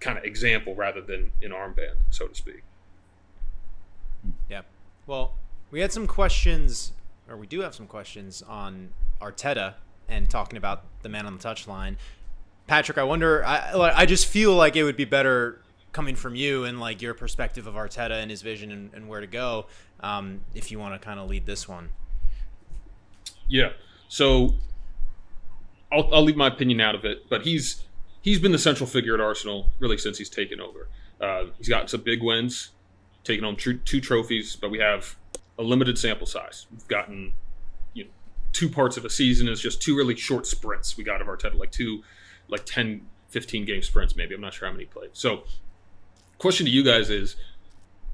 kind 0.00 0.18
of 0.18 0.24
example 0.24 0.74
rather 0.74 1.00
than 1.00 1.32
an 1.42 1.50
armband, 1.50 1.96
so 2.10 2.26
to 2.26 2.34
speak. 2.34 2.62
Yeah. 4.48 4.62
Well, 5.06 5.34
we 5.70 5.80
had 5.80 5.92
some 5.92 6.06
questions, 6.06 6.92
or 7.28 7.36
we 7.36 7.46
do 7.46 7.60
have 7.60 7.74
some 7.74 7.86
questions 7.86 8.42
on 8.42 8.90
Arteta 9.20 9.74
and 10.08 10.28
talking 10.28 10.56
about 10.56 10.84
the 11.02 11.08
man 11.08 11.26
on 11.26 11.36
the 11.36 11.42
touchline. 11.42 11.96
Patrick, 12.66 12.98
I 12.98 13.04
wonder. 13.04 13.44
I 13.44 13.92
I 13.94 14.06
just 14.06 14.26
feel 14.26 14.54
like 14.54 14.76
it 14.76 14.84
would 14.84 14.96
be 14.96 15.04
better 15.04 15.60
coming 15.92 16.16
from 16.16 16.34
you 16.34 16.64
and 16.64 16.80
like 16.80 17.00
your 17.00 17.14
perspective 17.14 17.66
of 17.66 17.74
Arteta 17.74 18.20
and 18.20 18.30
his 18.30 18.42
vision 18.42 18.72
and, 18.72 18.92
and 18.94 19.08
where 19.08 19.20
to 19.20 19.26
go. 19.26 19.66
Um, 20.00 20.40
if 20.54 20.70
you 20.70 20.78
want 20.78 21.00
to 21.00 21.04
kind 21.04 21.20
of 21.20 21.28
lead 21.30 21.46
this 21.46 21.68
one. 21.68 21.90
Yeah. 23.48 23.70
So 24.08 24.54
I'll, 25.92 26.12
I'll 26.12 26.22
leave 26.22 26.36
my 26.36 26.48
opinion 26.48 26.80
out 26.80 26.94
of 26.94 27.04
it, 27.04 27.28
but 27.30 27.42
he's 27.42 27.84
he's 28.20 28.38
been 28.38 28.52
the 28.52 28.58
central 28.58 28.86
figure 28.86 29.14
at 29.14 29.20
Arsenal 29.20 29.70
really 29.78 29.98
since 29.98 30.18
he's 30.18 30.30
taken 30.30 30.60
over. 30.60 30.88
Uh, 31.20 31.50
he's 31.58 31.68
gotten 31.68 31.88
some 31.88 32.02
big 32.02 32.22
wins, 32.22 32.70
taken 33.22 33.44
home 33.44 33.56
tr- 33.56 33.72
two 33.72 34.00
trophies, 34.00 34.56
but 34.56 34.70
we 34.70 34.78
have 34.78 35.16
a 35.58 35.62
limited 35.62 35.98
sample 35.98 36.26
size. 36.26 36.66
We've 36.70 36.88
gotten 36.88 37.32
you 37.92 38.04
know 38.04 38.10
two 38.52 38.68
parts 38.68 38.96
of 38.96 39.04
a 39.04 39.10
season 39.10 39.48
is 39.48 39.60
just 39.60 39.82
two 39.82 39.96
really 39.96 40.16
short 40.16 40.46
sprints 40.46 40.96
we 40.96 41.04
got 41.04 41.20
of 41.20 41.26
Arteta, 41.26 41.58
like 41.58 41.70
two 41.70 42.02
like 42.48 42.66
10, 42.66 43.06
15 43.28 43.64
game 43.64 43.82
sprints 43.82 44.16
maybe. 44.16 44.34
I'm 44.34 44.40
not 44.40 44.54
sure 44.54 44.68
how 44.68 44.72
many 44.72 44.84
played. 44.84 45.10
So 45.12 45.44
question 46.38 46.66
to 46.66 46.72
you 46.72 46.84
guys 46.84 47.10
is 47.10 47.36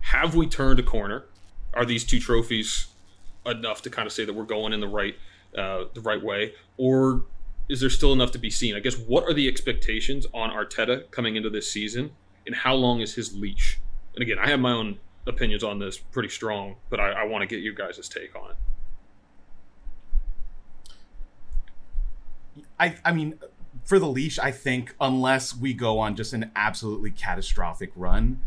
have 0.00 0.35
we 0.35 0.46
turned 0.46 0.79
a 0.79 0.83
corner? 0.83 1.26
Are 1.74 1.85
these 1.85 2.05
two 2.05 2.18
trophies 2.18 2.88
enough 3.46 3.83
to 3.83 3.90
kind 3.90 4.07
of 4.07 4.12
say 4.12 4.24
that 4.24 4.33
we're 4.33 4.44
going 4.44 4.72
in 4.72 4.81
the 4.81 4.88
right 4.88 5.16
uh, 5.57 5.85
the 5.94 6.00
right 6.00 6.22
way, 6.22 6.55
or 6.76 7.24
is 7.68 7.81
there 7.81 7.90
still 7.90 8.12
enough 8.12 8.33
to 8.33 8.38
be 8.38 8.50
seen? 8.50 8.74
I 8.74 8.81
guess 8.81 8.96
what 8.96 9.24
are 9.24 9.35
the 9.35 9.48
expectations 9.48 10.26
on 10.33 10.50
Arteta 10.50 11.11
coming 11.11 11.37
into 11.37 11.50
this 11.50 11.70
season, 11.70 12.12
and 12.46 12.55
how 12.55 12.74
long 12.74 13.00
is 13.00 13.14
his 13.14 13.35
leash? 13.35 13.81
And 14.14 14.22
again, 14.22 14.38
I 14.38 14.48
have 14.48 14.61
my 14.61 14.72
own 14.72 14.98
opinions 15.26 15.62
on 15.62 15.78
this 15.78 15.98
pretty 15.98 16.28
strong, 16.28 16.76
but 16.88 17.00
I, 17.00 17.11
I 17.11 17.24
want 17.24 17.42
to 17.42 17.46
get 17.46 17.62
you 17.62 17.74
guys' 17.74 18.09
take 18.09 18.35
on 18.35 18.50
it. 18.50 18.56
I 22.78 22.96
I 23.04 23.12
mean, 23.12 23.38
for 23.85 23.98
the 23.98 24.06
leash, 24.06 24.38
I 24.38 24.50
think 24.50 24.94
unless 25.00 25.56
we 25.56 25.74
go 25.74 25.98
on 25.98 26.16
just 26.16 26.33
an 26.33 26.50
absolutely 26.56 27.11
catastrophic 27.11 27.92
run, 27.94 28.40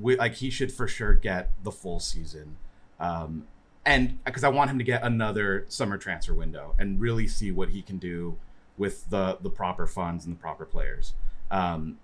we, 0.00 0.16
like 0.16 0.34
he 0.34 0.50
should 0.50 0.72
for 0.72 0.86
sure 0.86 1.14
get 1.14 1.50
the 1.62 1.72
full 1.72 2.00
season, 2.00 2.56
um, 3.00 3.46
and 3.84 4.22
because 4.24 4.44
I 4.44 4.48
want 4.48 4.70
him 4.70 4.78
to 4.78 4.84
get 4.84 5.02
another 5.02 5.64
summer 5.68 5.96
transfer 5.96 6.34
window 6.34 6.74
and 6.78 7.00
really 7.00 7.26
see 7.26 7.50
what 7.50 7.70
he 7.70 7.82
can 7.82 7.98
do 7.98 8.36
with 8.76 9.08
the 9.10 9.38
the 9.40 9.50
proper 9.50 9.86
funds 9.86 10.24
and 10.24 10.36
the 10.36 10.40
proper 10.40 10.64
players. 10.64 11.14
Um, 11.50 11.98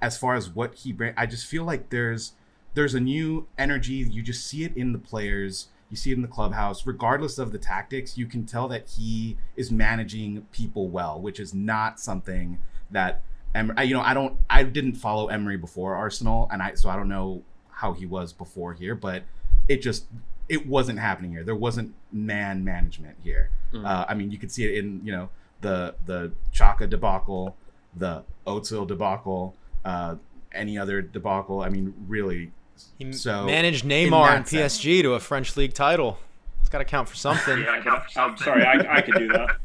as 0.00 0.16
far 0.16 0.34
as 0.34 0.48
what 0.48 0.74
he 0.74 0.94
I 1.16 1.26
just 1.26 1.46
feel 1.46 1.64
like 1.64 1.90
there's 1.90 2.32
there's 2.74 2.94
a 2.94 3.00
new 3.00 3.46
energy. 3.56 3.94
You 3.94 4.22
just 4.22 4.46
see 4.46 4.64
it 4.64 4.76
in 4.76 4.92
the 4.92 4.98
players. 4.98 5.68
You 5.90 5.96
see 5.96 6.10
it 6.10 6.14
in 6.14 6.22
the 6.22 6.28
clubhouse. 6.28 6.86
Regardless 6.86 7.38
of 7.38 7.50
the 7.50 7.58
tactics, 7.58 8.18
you 8.18 8.26
can 8.26 8.44
tell 8.46 8.68
that 8.68 8.88
he 8.96 9.36
is 9.56 9.70
managing 9.70 10.46
people 10.52 10.88
well, 10.88 11.20
which 11.20 11.40
is 11.40 11.54
not 11.54 11.98
something 11.98 12.58
that 12.90 13.22
Em- 13.54 13.72
you 13.82 13.94
know 13.94 14.02
I 14.02 14.12
don't 14.12 14.38
I 14.50 14.62
didn't 14.62 14.94
follow 14.96 15.28
Emery 15.28 15.56
before 15.56 15.94
Arsenal, 15.94 16.48
and 16.52 16.62
I 16.62 16.74
so 16.74 16.90
I 16.90 16.96
don't 16.96 17.08
know 17.08 17.42
how 17.70 17.92
he 17.94 18.04
was 18.04 18.32
before 18.32 18.74
here, 18.74 18.94
but 18.94 19.22
it 19.68 19.80
just 19.80 20.04
it 20.48 20.66
wasn't 20.66 20.98
happening 20.98 21.30
here. 21.30 21.44
There 21.44 21.56
wasn't 21.56 21.94
man 22.12 22.62
management 22.62 23.16
here. 23.24 23.50
Uh, 23.86 24.04
I 24.08 24.14
mean, 24.14 24.30
you 24.30 24.38
could 24.38 24.52
see 24.52 24.64
it 24.64 24.76
in 24.84 25.00
you 25.02 25.12
know 25.12 25.30
the 25.62 25.94
the 26.04 26.32
Xhaka 26.52 26.88
debacle, 26.90 27.56
the 27.96 28.22
Ozil 28.46 28.86
debacle, 28.86 29.54
uh, 29.84 30.16
any 30.52 30.76
other 30.76 31.00
debacle. 31.00 31.62
I 31.62 31.70
mean, 31.70 31.94
really. 32.06 32.52
He 32.98 33.12
So, 33.12 33.44
managed 33.44 33.84
Neymar 33.84 34.26
that 34.28 34.36
and 34.36 34.48
sense- 34.48 34.78
PSG 34.80 35.02
to 35.02 35.14
a 35.14 35.20
French 35.20 35.56
league 35.56 35.74
title. 35.74 36.18
It's 36.60 36.68
got 36.68 36.78
to 36.78 36.84
count 36.84 37.08
for 37.08 37.16
something. 37.16 37.58
Yeah, 37.62 37.72
I 37.72 37.80
can, 37.80 38.00
I'm 38.16 38.36
sorry, 38.36 38.64
I, 38.64 38.98
I 38.98 39.00
could 39.00 39.14
do 39.14 39.28
that. 39.28 39.56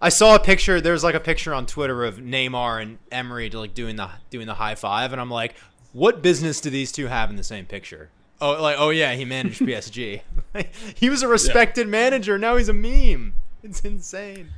I 0.00 0.08
saw 0.10 0.34
a 0.34 0.38
picture. 0.40 0.80
There's 0.80 1.02
like 1.04 1.14
a 1.14 1.20
picture 1.20 1.54
on 1.54 1.64
Twitter 1.66 2.04
of 2.04 2.18
Neymar 2.18 2.82
and 2.82 2.98
Emery 3.10 3.48
like 3.50 3.72
doing 3.74 3.96
the 3.96 4.10
doing 4.30 4.46
the 4.46 4.54
high 4.54 4.74
five, 4.74 5.12
and 5.12 5.20
I'm 5.20 5.30
like, 5.30 5.54
what 5.92 6.20
business 6.20 6.60
do 6.60 6.68
these 6.68 6.92
two 6.92 7.06
have 7.06 7.30
in 7.30 7.36
the 7.36 7.44
same 7.44 7.64
picture? 7.64 8.10
Oh, 8.40 8.60
like 8.60 8.76
oh 8.78 8.90
yeah, 8.90 9.14
he 9.14 9.24
managed 9.24 9.60
PSG. 9.62 10.20
he 10.96 11.08
was 11.08 11.22
a 11.22 11.28
respected 11.28 11.88
manager. 11.88 12.36
Now 12.38 12.56
he's 12.56 12.68
a 12.68 12.74
meme. 12.74 13.34
It's 13.62 13.80
insane. 13.80 14.50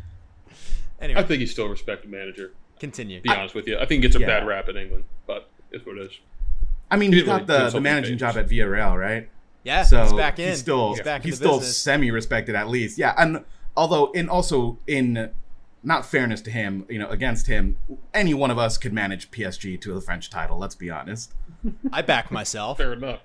Anyway, 1.00 1.20
I 1.20 1.22
think 1.22 1.38
he's 1.40 1.52
still 1.52 1.66
a 1.66 1.70
respected 1.70 2.10
manager. 2.10 2.52
continue. 2.80 3.18
To 3.18 3.22
be 3.22 3.28
honest 3.30 3.54
with 3.54 3.68
you, 3.68 3.78
I 3.78 3.86
think 3.86 4.04
it's 4.04 4.16
a 4.16 4.20
Yeah. 4.20 4.26
bad 4.26 4.46
rap 4.46 4.68
in 4.68 4.76
England, 4.76 5.04
but 5.28 5.48
it's 5.70 5.86
what 5.86 5.96
it 5.98 6.10
is. 6.10 6.18
I 6.90 6.96
mean, 6.96 7.12
he 7.12 7.18
He's 7.18 7.26
got 7.26 7.46
doing 7.46 7.58
the, 7.64 7.70
the 7.70 7.80
managing 7.80 8.18
famous. 8.18 8.34
job 8.34 8.42
at 8.44 8.48
Villarreal, 8.50 8.98
right? 8.98 9.28
Yeah, 9.64 9.82
so 9.82 10.02
he's 10.04 10.12
back 10.14 10.38
in. 10.38 10.48
He's 10.50 10.58
still 10.60 10.94
he's 10.94 11.02
back 11.02 11.22
he's 11.22 11.38
the 11.38 11.44
still 11.46 11.60
semi 11.60 12.10
respected 12.10 12.54
at 12.54 12.68
least. 12.68 12.96
Yeah, 12.98 13.14
and 13.18 13.44
although 13.76 14.10
in 14.12 14.28
also 14.28 14.78
in 14.86 15.30
not 15.82 16.06
fairness 16.06 16.40
to 16.42 16.50
him, 16.50 16.86
you 16.88 16.98
know, 16.98 17.08
against 17.08 17.46
him, 17.46 17.76
any 18.14 18.34
one 18.34 18.50
of 18.50 18.58
us 18.58 18.78
could 18.78 18.92
manage 18.92 19.30
PSG 19.30 19.80
to 19.80 19.94
the 19.94 20.00
French 20.00 20.30
title. 20.30 20.58
Let's 20.58 20.74
be 20.74 20.90
honest. 20.90 21.32
I 21.92 22.02
back 22.02 22.30
myself. 22.30 22.78
Fair 22.78 22.94
enough. 22.94 23.20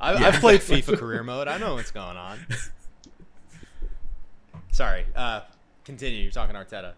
I, 0.00 0.14
I've 0.14 0.40
played 0.40 0.60
FIFA 0.60 0.98
career 0.98 1.22
mode. 1.22 1.48
I 1.48 1.58
know 1.58 1.74
what's 1.74 1.90
going 1.92 2.16
on. 2.16 2.38
Sorry. 4.72 5.06
Uh, 5.14 5.42
continue. 5.84 6.22
You're 6.22 6.32
talking 6.32 6.56
Arteta. 6.56 6.94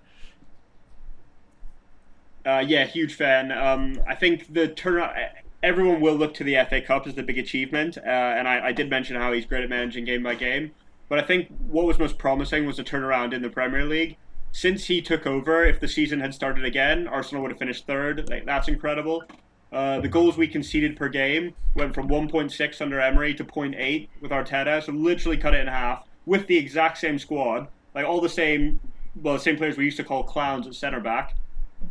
Uh, 2.44 2.64
yeah, 2.66 2.84
huge 2.86 3.14
fan. 3.14 3.50
Um, 3.52 4.00
I 4.08 4.14
think 4.14 4.52
the 4.52 4.68
turnaround. 4.68 5.28
Everyone 5.62 6.00
will 6.00 6.14
look 6.14 6.34
to 6.34 6.44
the 6.44 6.56
FA 6.68 6.80
Cup 6.80 7.06
as 7.06 7.14
the 7.14 7.22
big 7.22 7.38
achievement, 7.38 7.98
uh, 7.98 8.10
and 8.10 8.46
I, 8.46 8.66
I 8.66 8.72
did 8.72 8.90
mention 8.90 9.16
how 9.16 9.32
he's 9.32 9.46
great 9.46 9.64
at 9.64 9.70
managing 9.70 10.04
game 10.04 10.22
by 10.22 10.34
game. 10.34 10.72
But 11.08 11.18
I 11.18 11.22
think 11.22 11.48
what 11.68 11.86
was 11.86 11.98
most 11.98 12.18
promising 12.18 12.66
was 12.66 12.76
the 12.76 12.84
turnaround 12.84 13.32
in 13.32 13.42
the 13.42 13.48
Premier 13.48 13.84
League. 13.84 14.16
Since 14.52 14.86
he 14.86 15.02
took 15.02 15.26
over, 15.26 15.64
if 15.64 15.80
the 15.80 15.88
season 15.88 16.20
had 16.20 16.34
started 16.34 16.64
again, 16.64 17.06
Arsenal 17.06 17.42
would 17.42 17.50
have 17.50 17.58
finished 17.58 17.86
third. 17.86 18.28
Like, 18.28 18.46
that's 18.46 18.68
incredible. 18.68 19.24
Uh, 19.72 20.00
the 20.00 20.08
goals 20.08 20.36
we 20.36 20.48
conceded 20.48 20.96
per 20.96 21.08
game 21.08 21.54
went 21.74 21.94
from 21.94 22.08
1.6 22.08 22.80
under 22.80 23.00
Emery 23.00 23.34
to 23.34 23.44
0.8 23.44 24.08
with 24.20 24.30
Arteta, 24.30 24.82
so 24.82 24.92
literally 24.92 25.36
cut 25.36 25.54
it 25.54 25.60
in 25.60 25.66
half 25.66 26.04
with 26.24 26.46
the 26.46 26.56
exact 26.56 26.98
same 26.98 27.18
squad, 27.18 27.68
like 27.94 28.06
all 28.06 28.20
the 28.20 28.28
same, 28.28 28.80
well, 29.16 29.34
the 29.34 29.40
same 29.40 29.56
players 29.56 29.76
we 29.76 29.84
used 29.84 29.96
to 29.96 30.04
call 30.04 30.22
clowns 30.22 30.66
at 30.66 30.74
centre 30.74 31.00
back. 31.00 31.36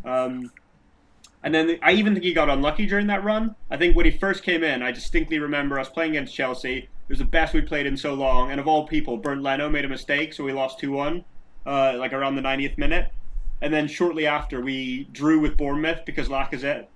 Um, 0.04 0.52
and 1.46 1.54
then 1.54 1.78
I 1.84 1.92
even 1.92 2.14
think 2.14 2.26
he 2.26 2.34
got 2.34 2.50
unlucky 2.50 2.88
during 2.88 3.06
that 3.08 3.24
run. 3.24 3.56
I 3.70 3.78
think 3.78 3.96
when 3.96 4.06
he 4.06 4.12
first 4.12 4.42
came 4.44 4.64
in, 4.64 4.82
I 4.82 4.92
distinctly 4.92 5.38
remember 5.38 5.80
us 5.80 5.88
playing 5.88 6.12
against 6.12 6.34
Chelsea. 6.34 6.78
It 6.78 6.90
was 7.08 7.20
the 7.20 7.26
best 7.26 7.54
we 7.54 7.62
played 7.62 7.86
in 7.86 7.96
so 7.96 8.16
long, 8.16 8.50
and 8.50 8.60
of 8.60 8.68
all 8.68 8.88
people, 8.88 9.16
Bernd 9.18 9.44
Leno 9.44 9.70
made 9.70 9.86
a 9.86 9.88
mistake, 9.88 10.34
so 10.34 10.44
we 10.44 10.54
lost 10.54 10.80
2 10.80 10.92
1, 10.92 11.24
uh, 11.68 11.94
like 11.98 12.14
around 12.14 12.36
the 12.36 12.42
90th 12.42 12.80
minute. 12.80 13.12
And 13.62 13.72
then 13.72 13.88
shortly 13.88 14.26
after, 14.26 14.60
we 14.60 15.08
drew 15.12 15.40
with 15.40 15.56
Bournemouth 15.56 16.04
because 16.04 16.30
Lacazette, 16.30 16.88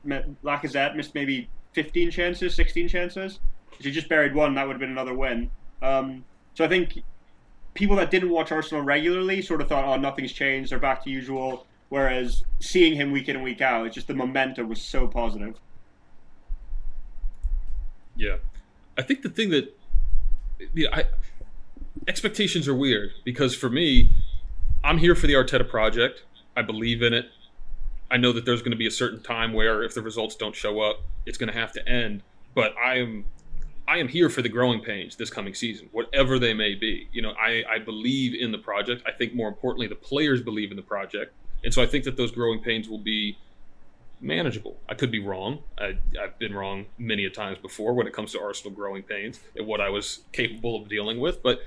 Lacazette 0.44 0.96
missed 0.96 1.14
maybe 1.14 1.48
15 1.74 2.10
chances, 2.10 2.56
16 2.56 2.88
chances. 2.88 3.40
If 3.78 3.86
he 3.86 3.92
just 3.92 4.10
buried 4.10 4.34
one, 4.34 4.56
that 4.56 4.66
would 4.66 4.74
have 4.74 4.80
been 4.80 4.90
another 4.90 5.14
win. 5.14 5.52
Um, 5.84 6.26
so 6.56 6.66
I 6.66 6.68
think 6.68 7.04
people 7.76 7.96
that 7.98 8.10
didn't 8.10 8.32
watch 8.32 8.52
Arsenal 8.52 8.84
regularly 8.84 9.44
sort 9.44 9.62
of 9.62 9.70
thought, 9.70 9.86
oh, 9.86 9.96
nothing's 9.98 10.34
changed, 10.34 10.72
they're 10.72 10.80
back 10.80 11.04
to 11.04 11.12
usual. 11.12 11.68
Whereas 11.90 12.44
seeing 12.60 12.96
him 12.96 13.12
week 13.12 13.28
in 13.28 13.36
and 13.36 13.44
week 13.44 13.62
out, 13.62 13.86
it's 13.88 13.96
just 13.96 14.08
the 14.08 14.14
momentum 14.14 14.70
was 14.70 14.82
so 14.82 15.08
positive. 15.08 15.60
Yeah, 18.16 18.38
I 18.98 19.02
think 19.02 19.22
the 19.22 19.30
thing 19.30 19.50
that 19.50 19.76
yeah, 20.74 21.04
expectations 22.08 22.68
are 22.68 22.76
weird 22.76 23.12
because 23.24 23.56
for 23.56 23.70
me, 23.70 24.10
I'm 24.84 24.98
here 24.98 25.16
for 25.16 25.28
the 25.28 25.34
Arteta 25.34 25.68
project. 25.68 26.24
I 26.56 26.62
believe 26.62 27.02
in 27.02 27.14
it. 27.14 27.26
I 28.12 28.18
know 28.18 28.32
that 28.34 28.46
there's 28.46 28.62
going 28.62 28.72
to 28.72 28.78
be 28.78 28.88
a 28.88 28.92
certain 28.92 29.22
time 29.22 29.54
where 29.54 29.84
if 29.84 29.94
the 29.94 30.02
results 30.02 30.36
don't 30.36 30.56
show 30.56 30.82
up, 30.82 31.02
it's 31.26 31.38
going 31.38 31.52
to 31.52 31.58
have 31.58 31.72
to 31.74 31.88
end. 31.88 32.24
But 32.56 32.74
I 32.78 32.96
am 32.96 33.26
I 33.88 33.98
am 33.98 34.08
here 34.08 34.30
for 34.30 34.42
the 34.42 34.50
growing 34.50 34.82
pains 34.82 35.16
this 35.16 35.30
coming 35.30 35.56
season, 35.56 35.90
whatever 35.92 36.38
they 36.38 36.54
may 36.54 36.76
be. 36.76 37.10
You 37.12 37.24
know, 37.24 37.32
I, 37.32 37.64
I 37.70 37.80
believe 37.80 38.40
in 38.40 38.52
the 38.52 38.58
project. 38.60 39.02
I 39.08 39.12
think 39.12 39.34
more 39.34 39.48
importantly, 39.48 39.88
the 39.88 39.96
players 39.96 40.42
believe 40.42 40.70
in 40.70 40.78
the 40.78 40.84
project. 40.84 41.34
And 41.64 41.74
so 41.74 41.82
I 41.82 41.86
think 41.86 42.06
that 42.06 42.18
those 42.18 42.32
growing 42.32 42.62
pains 42.62 42.88
will 42.88 43.00
be 43.00 43.38
manageable. 44.22 44.78
I 44.88 44.94
could 44.94 45.12
be 45.12 45.20
wrong. 45.20 45.60
I, 45.78 45.98
have 46.20 46.38
been 46.40 46.54
wrong 46.54 46.86
many 46.98 47.26
a 47.26 47.30
times 47.30 47.58
before 47.58 47.94
when 47.94 48.08
it 48.08 48.14
comes 48.14 48.32
to 48.34 48.42
Arsenal 48.42 48.74
growing 48.74 49.04
pains 49.04 49.40
and 49.56 49.66
what 49.68 49.82
I 49.82 49.90
was 49.90 50.20
capable 50.32 50.82
of 50.82 50.90
dealing 50.90 51.20
with. 51.20 51.42
But 51.42 51.62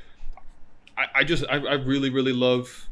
I, 0.96 1.20
I 1.20 1.24
just, 1.24 1.44
I, 1.48 1.56
I, 1.56 1.74
really, 1.74 2.10
really 2.10 2.32
love 2.32 2.88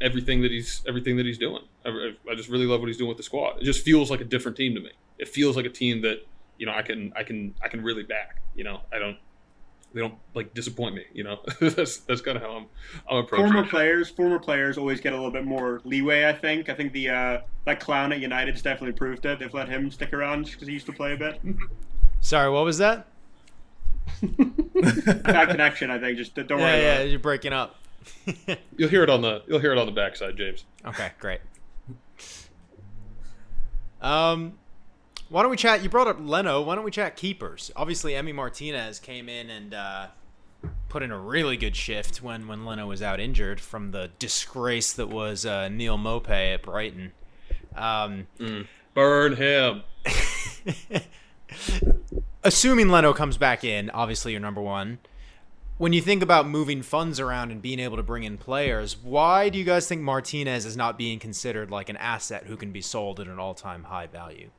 everything 0.00 0.42
that 0.42 0.50
he's, 0.50 0.82
everything 0.88 1.16
that 1.18 1.26
he's 1.26 1.38
doing. 1.38 1.62
I, 1.84 2.14
I 2.30 2.34
just 2.34 2.48
really 2.48 2.66
love 2.66 2.80
what 2.80 2.86
he's 2.86 2.96
doing 2.96 3.08
with 3.08 3.18
the 3.18 3.22
squad. 3.22 3.60
It 3.60 3.64
just 3.64 3.84
feels 3.84 4.10
like 4.10 4.20
a 4.20 4.24
different 4.24 4.56
team 4.56 4.74
to 4.74 4.80
me. 4.80 4.90
It 5.18 5.28
feels 5.28 5.56
like 5.56 5.66
a 5.66 5.70
team 5.70 6.02
that, 6.02 6.26
you 6.58 6.66
know, 6.66 6.72
I 6.72 6.82
can, 6.82 7.12
I 7.16 7.22
can, 7.22 7.54
I 7.62 7.68
can 7.68 7.82
really 7.82 8.02
back. 8.02 8.40
You 8.54 8.64
know, 8.64 8.80
I 8.92 8.98
don't, 8.98 9.16
they 9.92 10.00
don't 10.00 10.14
like 10.34 10.54
disappoint 10.54 10.94
me. 10.94 11.04
You 11.12 11.24
know, 11.24 11.40
that's 11.60 11.98
that's 11.98 12.20
kind 12.20 12.36
of 12.36 12.42
how 12.42 12.50
I'm 12.52 12.66
I'm 13.08 13.16
approaching. 13.18 13.46
Former 13.46 13.64
it. 13.64 13.70
players, 13.70 14.10
former 14.10 14.38
players 14.38 14.78
always 14.78 15.00
get 15.00 15.12
a 15.12 15.16
little 15.16 15.30
bit 15.30 15.44
more 15.44 15.80
leeway. 15.84 16.26
I 16.26 16.32
think. 16.32 16.68
I 16.68 16.74
think 16.74 16.92
the 16.92 17.10
uh, 17.10 17.40
that 17.64 17.80
clown 17.80 18.12
at 18.12 18.20
United's 18.20 18.62
definitely 18.62 18.92
proved 18.92 19.24
it. 19.26 19.38
They've 19.38 19.52
let 19.52 19.68
him 19.68 19.90
stick 19.90 20.12
around 20.12 20.46
because 20.46 20.68
he 20.68 20.74
used 20.74 20.86
to 20.86 20.92
play 20.92 21.12
a 21.12 21.16
bit. 21.16 21.40
Sorry, 22.20 22.50
what 22.50 22.64
was 22.64 22.78
that? 22.78 23.06
Bad 24.22 25.48
connection. 25.48 25.90
I 25.90 25.98
think. 25.98 26.18
Just 26.18 26.34
don't 26.34 26.48
yeah, 26.48 26.56
worry. 26.56 26.82
Yeah, 26.82 26.92
about 26.92 27.06
it. 27.06 27.10
you're 27.10 27.18
breaking 27.18 27.52
up. 27.52 27.76
you'll 28.76 28.88
hear 28.88 29.02
it 29.02 29.10
on 29.10 29.22
the 29.22 29.42
you'll 29.48 29.60
hear 29.60 29.72
it 29.72 29.78
on 29.78 29.86
the 29.86 29.92
backside, 29.92 30.36
James. 30.36 30.64
Okay, 30.84 31.10
great. 31.18 31.40
Um, 34.00 34.54
why 35.30 35.42
don't 35.42 35.50
we 35.50 35.56
chat? 35.56 35.82
You 35.82 35.88
brought 35.88 36.08
up 36.08 36.18
Leno. 36.20 36.60
Why 36.60 36.74
don't 36.74 36.84
we 36.84 36.90
chat 36.90 37.16
keepers? 37.16 37.70
Obviously, 37.76 38.14
Emmy 38.14 38.32
Martinez 38.32 38.98
came 38.98 39.28
in 39.28 39.48
and 39.48 39.72
uh, 39.72 40.06
put 40.88 41.02
in 41.02 41.10
a 41.10 41.18
really 41.18 41.56
good 41.56 41.76
shift 41.76 42.22
when 42.22 42.46
when 42.46 42.66
Leno 42.66 42.86
was 42.86 43.00
out 43.00 43.20
injured 43.20 43.60
from 43.60 43.92
the 43.92 44.10
disgrace 44.18 44.92
that 44.92 45.08
was 45.08 45.46
uh, 45.46 45.68
Neal 45.68 45.96
Maupay 45.96 46.54
at 46.54 46.62
Brighton. 46.62 47.12
Um, 47.74 48.26
mm. 48.38 48.66
Burn 48.92 49.36
him. 49.36 49.82
assuming 52.42 52.88
Leno 52.88 53.12
comes 53.12 53.36
back 53.36 53.64
in, 53.64 53.90
obviously 53.90 54.32
you're 54.32 54.40
number 54.40 54.60
one. 54.60 54.98
When 55.78 55.92
you 55.94 56.02
think 56.02 56.22
about 56.22 56.46
moving 56.46 56.82
funds 56.82 57.18
around 57.18 57.50
and 57.50 57.62
being 57.62 57.78
able 57.78 57.96
to 57.96 58.02
bring 58.02 58.24
in 58.24 58.36
players, 58.36 58.98
why 58.98 59.48
do 59.48 59.58
you 59.58 59.64
guys 59.64 59.88
think 59.88 60.02
Martinez 60.02 60.66
is 60.66 60.76
not 60.76 60.98
being 60.98 61.18
considered 61.18 61.70
like 61.70 61.88
an 61.88 61.96
asset 61.96 62.44
who 62.44 62.56
can 62.56 62.70
be 62.70 62.82
sold 62.82 63.18
at 63.18 63.28
an 63.28 63.38
all-time 63.38 63.84
high 63.84 64.06
value? 64.06 64.50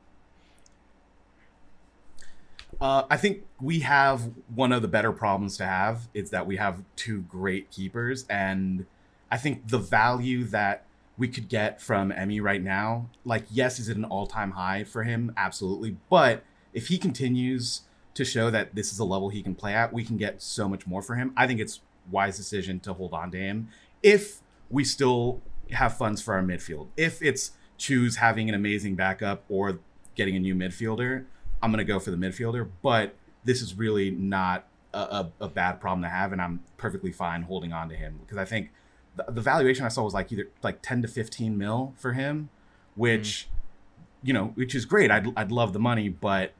Uh, 2.82 3.06
I 3.08 3.16
think 3.16 3.44
we 3.60 3.78
have 3.80 4.32
one 4.52 4.72
of 4.72 4.82
the 4.82 4.88
better 4.88 5.12
problems 5.12 5.56
to 5.58 5.64
have 5.64 6.08
is 6.14 6.30
that 6.30 6.48
we 6.48 6.56
have 6.56 6.82
two 6.96 7.20
great 7.22 7.70
keepers, 7.70 8.26
and 8.28 8.86
I 9.30 9.36
think 9.36 9.68
the 9.68 9.78
value 9.78 10.42
that 10.46 10.84
we 11.16 11.28
could 11.28 11.48
get 11.48 11.80
from 11.80 12.10
Emmy 12.10 12.40
right 12.40 12.60
now, 12.60 13.08
like 13.24 13.44
yes, 13.52 13.78
is 13.78 13.88
it 13.88 13.96
an 13.96 14.04
all-time 14.04 14.50
high 14.50 14.82
for 14.82 15.04
him? 15.04 15.32
Absolutely, 15.36 15.96
but 16.10 16.42
if 16.72 16.88
he 16.88 16.98
continues 16.98 17.82
to 18.14 18.24
show 18.24 18.50
that 18.50 18.74
this 18.74 18.92
is 18.92 18.98
a 18.98 19.04
level 19.04 19.28
he 19.28 19.44
can 19.44 19.54
play 19.54 19.74
at, 19.74 19.92
we 19.92 20.02
can 20.02 20.16
get 20.16 20.42
so 20.42 20.68
much 20.68 20.84
more 20.84 21.02
for 21.02 21.14
him. 21.14 21.32
I 21.36 21.46
think 21.46 21.60
it's 21.60 21.82
wise 22.10 22.36
decision 22.36 22.80
to 22.80 22.94
hold 22.94 23.14
on 23.14 23.30
to 23.30 23.38
him 23.38 23.68
if 24.02 24.40
we 24.70 24.82
still 24.82 25.40
have 25.70 25.96
funds 25.96 26.20
for 26.20 26.34
our 26.34 26.42
midfield. 26.42 26.88
If 26.96 27.22
it's 27.22 27.52
choose 27.78 28.16
having 28.16 28.48
an 28.48 28.56
amazing 28.56 28.96
backup 28.96 29.44
or 29.48 29.78
getting 30.16 30.34
a 30.34 30.40
new 30.40 30.56
midfielder, 30.56 31.26
I'm 31.62 31.70
going 31.70 31.78
to 31.78 31.84
go 31.84 31.98
for 31.98 32.10
the 32.10 32.16
midfielder. 32.16 32.68
But 32.82 33.14
this 33.44 33.62
is 33.62 33.74
really 33.76 34.10
not 34.10 34.66
a, 34.92 34.98
a, 34.98 35.32
a, 35.42 35.48
bad 35.48 35.80
problem 35.80 36.02
to 36.02 36.08
have, 36.08 36.32
and 36.32 36.40
I'm 36.40 36.62
perfectly 36.76 37.12
fine 37.12 37.42
holding 37.42 37.72
on 37.72 37.88
to 37.88 37.94
him 37.94 38.18
because 38.22 38.38
I 38.38 38.44
think 38.44 38.70
the, 39.16 39.24
the, 39.28 39.40
valuation 39.40 39.84
I 39.84 39.88
saw 39.88 40.02
was 40.02 40.14
like 40.14 40.32
either 40.32 40.48
like 40.62 40.82
10 40.82 41.02
to 41.02 41.08
15 41.08 41.56
mil 41.56 41.94
for 41.96 42.12
him, 42.12 42.50
which 42.94 43.48
mm. 43.48 44.26
you 44.26 44.32
know, 44.32 44.46
which 44.54 44.74
is 44.74 44.84
great. 44.84 45.10
I'd 45.10 45.26
I'd 45.36 45.52
love 45.52 45.72
the 45.72 45.80
money, 45.80 46.08
but 46.08 46.52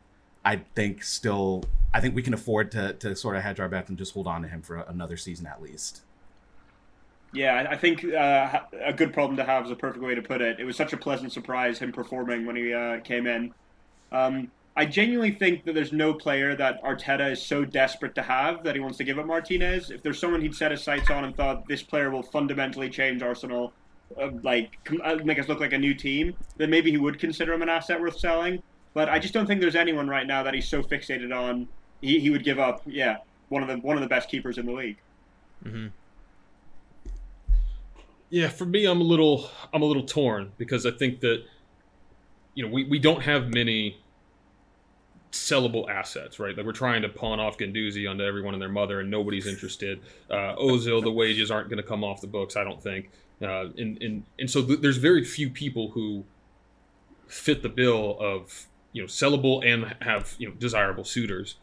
I 0.45 0.63
think 0.75 1.03
still 1.03 1.65
I 1.93 2.01
think 2.01 2.15
we 2.15 2.23
can 2.23 2.35
afford 2.35 2.71
to 2.73 2.95
to 2.95 3.15
sort 3.15 3.37
of 3.37 3.43
hedge 3.43 3.61
our 3.61 3.69
bets 3.69 3.89
and 3.89 3.99
just 3.99 4.15
hold 4.15 4.27
on 4.27 4.43
to 4.43 4.49
him 4.49 4.63
for 4.63 4.77
another 4.77 5.17
season 5.17 5.47
at 5.47 5.63
least. 5.63 6.03
Yeah, 7.35 7.67
I 7.71 7.77
think 7.77 8.05
uh, 8.05 8.61
a 8.79 8.93
good 8.93 9.15
problem 9.15 9.39
to 9.39 9.45
have 9.45 9.65
is 9.65 9.71
a 9.71 9.77
perfect 9.77 10.05
way 10.05 10.15
to 10.15 10.21
put 10.21 10.43
it. 10.43 10.61
It 10.61 10.65
was 10.65 10.77
such 10.77 10.93
a 10.93 10.99
pleasant 10.99 11.33
surprise 11.33 11.79
him 11.79 11.91
performing 11.91 12.45
when 12.45 12.57
he 12.57 12.75
uh, 12.75 13.01
came 13.01 13.27
in. 13.27 13.55
Um, 14.11 14.51
I 14.75 14.87
genuinely 14.87 15.33
think 15.33 15.65
that 15.65 15.75
there's 15.75 15.93
no 15.93 16.15
player 16.15 16.57
that 16.57 16.83
Arteta 16.83 17.31
is 17.31 17.43
so 17.43 17.65
desperate 17.65 18.15
to 18.15 18.23
have 18.23 18.65
that 18.65 18.75
he 18.75 18.81
wants 18.81 18.97
to 18.99 19.05
give 19.05 19.19
up 19.19 19.27
Martinez. 19.27 19.91
If 19.91 20.03
there's 20.03 20.19
someone 20.19 20.41
he'd 20.41 20.55
set 20.55 20.71
his 20.71 20.83
sights 20.83 21.11
on 21.11 21.25
and 21.25 21.37
thought 21.37 21.69
this 21.69 21.83
player 21.83 22.11
will 22.11 22.23
fundamentally 22.23 22.89
change 22.89 23.23
Arsenal, 23.23 23.73
uh, 24.21 24.31
like 24.43 24.79
uh, 25.05 25.17
make 25.25 25.39
us 25.39 25.49
look 25.49 25.61
like 25.61 25.75
a 25.75 25.79
new 25.79 25.95
team, 25.95 26.35
then 26.57 26.71
maybe 26.71 26.91
he 26.91 26.97
would 26.97 27.19
consider 27.19 27.53
him 27.53 27.61
an 27.61 27.69
asset 27.69 28.01
worth 28.01 28.19
selling. 28.19 28.63
But 28.95 29.11
I 29.11 29.19
just 29.19 29.35
don't 29.35 29.47
think 29.47 29.61
there's 29.61 29.77
anyone 29.77 30.09
right 30.09 30.27
now 30.27 30.43
that 30.43 30.55
he's 30.55 30.69
so 30.69 30.83
fixated 30.83 31.37
on. 31.37 31.69
He, 32.01 32.19
he 32.19 32.31
would 32.31 32.45
give 32.45 32.59
up. 32.59 32.83
Yeah, 32.87 33.19
one 33.51 33.63
of 33.63 33.69
the 33.69 33.77
one 33.77 33.97
of 33.97 34.03
the 34.03 34.09
best 34.09 34.31
keepers 34.31 34.57
in 34.57 34.65
the 34.65 34.73
league. 34.73 34.97
Mm-hmm. 35.65 35.89
Yeah, 38.31 38.49
for 38.49 38.65
me, 38.65 38.87
I'm 38.87 39.03
a 39.03 39.05
little 39.05 39.51
I'm 39.75 39.83
a 39.83 39.85
little 39.85 40.05
torn 40.05 40.53
because 40.57 40.87
I 40.87 40.93
think 40.93 41.21
that 41.21 41.45
you 42.55 42.65
know 42.65 42.73
we, 42.73 42.85
we 42.85 42.99
don't 42.99 43.23
have 43.23 43.53
many 43.53 43.99
sellable 45.43 45.91
assets, 45.91 46.39
right? 46.39 46.57
Like 46.57 46.65
we're 46.65 46.73
trying 46.73 47.03
to 47.03 47.09
pawn 47.09 47.41
off 47.41 47.59
Guendouzi 47.59 48.09
onto 48.09 48.25
everyone 48.25 48.55
and 48.55 48.63
their 48.63 48.69
mother, 48.69 49.01
and 49.01 49.11
nobody's 49.11 49.47
interested. 49.47 50.01
Uh, 50.31 50.55
Ozil, 50.57 51.03
the 51.03 51.11
wages 51.11 51.51
aren't 51.51 51.69
going 51.69 51.83
to 51.83 51.89
come 51.89 52.05
off 52.05 52.21
the 52.21 52.27
books, 52.27 52.57
I 52.57 52.65
don't 52.65 52.83
think. 52.83 53.11
Uh, 53.41 53.69
and, 53.77 54.01
and 54.01 54.23
and 54.39 54.49
so 54.49 54.65
th- 54.65 54.81
there's 54.81 54.99
very 54.99 55.25
few 55.25 55.51
people 55.51 55.91
who 55.91 56.25
fit 57.27 57.63
the 57.63 57.69
bill 57.69 58.17
of 58.21 58.67
you 58.93 59.03
know 59.03 59.09
sellable 59.09 59.67
and 59.67 59.97
have 60.01 60.35
you 60.39 60.49
know 60.49 60.55
desirable 60.55 61.05
suitors. 61.05 61.57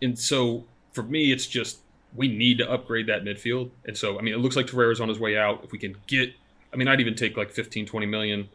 And 0.00 0.18
so 0.18 0.64
for 0.92 1.02
me, 1.02 1.30
it's 1.30 1.46
just 1.46 1.80
we 2.14 2.28
need 2.28 2.58
to 2.58 2.70
upgrade 2.70 3.06
that 3.08 3.24
midfield. 3.24 3.70
And 3.84 3.96
so 3.96 4.18
I 4.18 4.22
mean, 4.22 4.32
it 4.32 4.38
looks 4.38 4.56
like 4.56 4.66
Torreira's 4.66 5.00
on 5.00 5.08
his 5.08 5.18
way 5.18 5.36
out. 5.36 5.64
If 5.64 5.72
we 5.72 5.78
can 5.78 5.96
get 6.06 6.32
I 6.72 6.76
mean, 6.76 6.88
I'd 6.88 7.00
even 7.00 7.14
take 7.14 7.36
like 7.36 7.50
15, 7.50 7.86
20 7.86 8.06
million 8.06 8.48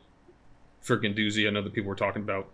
for 0.81 0.97
Guendouzi. 0.97 1.47
I 1.47 1.51
know 1.51 1.61
that 1.61 1.73
people 1.73 1.89
were 1.89 1.95
talking 1.95 2.21
about 2.21 2.47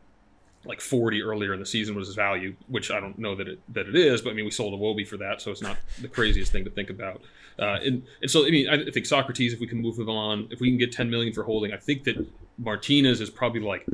like 0.65 0.81
40 0.81 1.21
earlier 1.21 1.53
in 1.53 1.59
the 1.59 1.65
season 1.65 1.95
was 1.95 2.07
his 2.07 2.15
value, 2.15 2.55
which 2.67 2.91
I 2.91 2.99
don't 2.99 3.17
know 3.17 3.35
that 3.35 3.47
it 3.47 3.59
that 3.73 3.87
it 3.87 3.95
is, 3.95 4.21
but 4.21 4.31
I 4.31 4.33
mean 4.33 4.45
we 4.45 4.51
sold 4.51 4.73
Iwobi 4.79 5.07
for 5.07 5.17
that, 5.17 5.41
so 5.41 5.51
it's 5.51 5.61
not 5.61 5.77
the 6.01 6.07
craziest 6.07 6.51
thing 6.51 6.65
to 6.65 6.69
think 6.69 6.89
about. 6.89 7.21
Uh, 7.57 7.77
and, 7.83 8.03
and 8.21 8.29
so 8.29 8.45
I 8.45 8.51
mean 8.51 8.69
I 8.69 8.77
think 8.91 9.05
Sokratis, 9.05 9.53
if 9.53 9.59
we 9.59 9.67
can 9.67 9.81
move 9.81 9.97
him 9.97 10.09
on, 10.09 10.47
if 10.51 10.59
we 10.59 10.69
can 10.69 10.77
get 10.77 10.91
10 10.91 11.09
million 11.09 11.33
for 11.33 11.43
holding, 11.43 11.71
I 11.73 11.77
think 11.77 12.03
that 12.03 12.25
Martinez 12.57 13.21
is 13.21 13.29
probably 13.29 13.61
like 13.61 13.85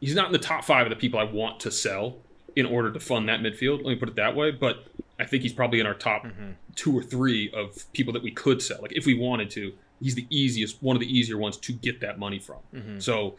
he's 0.00 0.14
not 0.14 0.26
in 0.26 0.32
the 0.32 0.38
top 0.38 0.64
five 0.64 0.86
of 0.86 0.90
the 0.90 0.96
people 0.96 1.18
I 1.18 1.24
want 1.24 1.60
to 1.60 1.70
sell 1.70 2.16
in 2.54 2.66
order 2.66 2.92
to 2.92 3.00
fund 3.00 3.28
that 3.28 3.40
midfield. 3.40 3.78
Let 3.78 3.86
me 3.86 3.96
put 3.96 4.08
it 4.08 4.16
that 4.16 4.36
way, 4.36 4.50
but 4.50 4.86
I 5.18 5.24
think 5.24 5.42
he's 5.42 5.52
probably 5.52 5.80
in 5.80 5.86
our 5.86 5.94
top 5.94 6.24
Mm-hmm. 6.24 6.50
two 6.76 6.96
or 6.96 7.02
three 7.02 7.50
of 7.52 7.90
people 7.92 8.12
that 8.12 8.22
we 8.22 8.30
could 8.30 8.62
sell. 8.62 8.78
Like 8.80 8.92
if 8.94 9.06
we 9.06 9.14
wanted 9.14 9.50
to, 9.50 9.72
he's 10.00 10.14
the 10.14 10.26
easiest, 10.30 10.82
one 10.82 10.96
of 10.96 11.00
the 11.00 11.06
easier 11.18 11.36
ones 11.38 11.56
to 11.58 11.72
get 11.72 12.00
that 12.00 12.18
money 12.18 12.38
from. 12.38 12.58
Mm-hmm. 12.74 12.98
So 13.00 13.36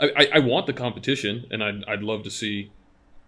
I, 0.00 0.10
I, 0.16 0.28
I 0.34 0.38
want 0.40 0.66
the 0.66 0.72
competition, 0.72 1.46
and 1.50 1.62
I'd, 1.62 1.84
I'd 1.86 2.02
love 2.02 2.22
to 2.24 2.30
see, 2.30 2.70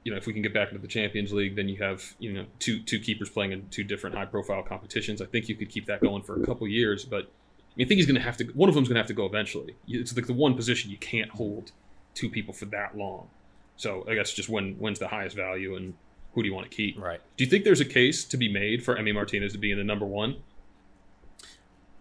you 0.04 0.12
know, 0.12 0.18
if 0.18 0.26
we 0.26 0.32
can 0.32 0.42
get 0.42 0.52
back 0.52 0.68
into 0.68 0.80
the 0.80 0.88
Champions 0.88 1.32
League, 1.32 1.56
then 1.56 1.68
you 1.68 1.82
have 1.82 2.14
you 2.18 2.32
know 2.32 2.46
two 2.58 2.80
two 2.80 3.00
keepers 3.00 3.30
playing 3.30 3.52
in 3.52 3.68
two 3.70 3.84
different 3.84 4.16
high 4.16 4.26
profile 4.26 4.62
competitions. 4.62 5.22
I 5.22 5.26
think 5.26 5.48
you 5.48 5.54
could 5.54 5.70
keep 5.70 5.86
that 5.86 6.00
going 6.00 6.22
for 6.22 6.40
a 6.40 6.46
couple 6.46 6.66
years, 6.68 7.04
but 7.04 7.24
I, 7.24 7.76
mean, 7.76 7.86
I 7.86 7.88
think 7.88 7.98
he's 7.98 8.06
going 8.06 8.16
to 8.16 8.22
have 8.22 8.36
to. 8.38 8.44
One 8.54 8.68
of 8.68 8.74
them's 8.74 8.88
going 8.88 8.96
to 8.96 9.00
have 9.00 9.08
to 9.08 9.14
go 9.14 9.26
eventually. 9.26 9.76
It's 9.86 10.14
like 10.14 10.26
the 10.26 10.34
one 10.34 10.54
position 10.54 10.90
you 10.90 10.98
can't 10.98 11.30
hold 11.30 11.72
two 12.14 12.28
people 12.28 12.54
for 12.54 12.66
that 12.66 12.96
long. 12.96 13.28
So 13.76 14.04
I 14.08 14.14
guess 14.14 14.32
just 14.32 14.48
when 14.48 14.74
when's 14.74 14.98
the 14.98 15.08
highest 15.08 15.36
value 15.36 15.76
and 15.76 15.94
who 16.34 16.42
do 16.42 16.48
you 16.48 16.54
want 16.54 16.70
to 16.70 16.76
keep? 16.76 17.00
Right. 17.00 17.20
Do 17.36 17.44
you 17.44 17.50
think 17.50 17.64
there's 17.64 17.80
a 17.80 17.84
case 17.84 18.24
to 18.24 18.36
be 18.36 18.52
made 18.52 18.84
for 18.84 18.96
Emmy 18.96 19.12
Martinez 19.12 19.52
to 19.52 19.58
be 19.58 19.70
in 19.72 19.78
the 19.78 19.84
number 19.84 20.04
one? 20.04 20.36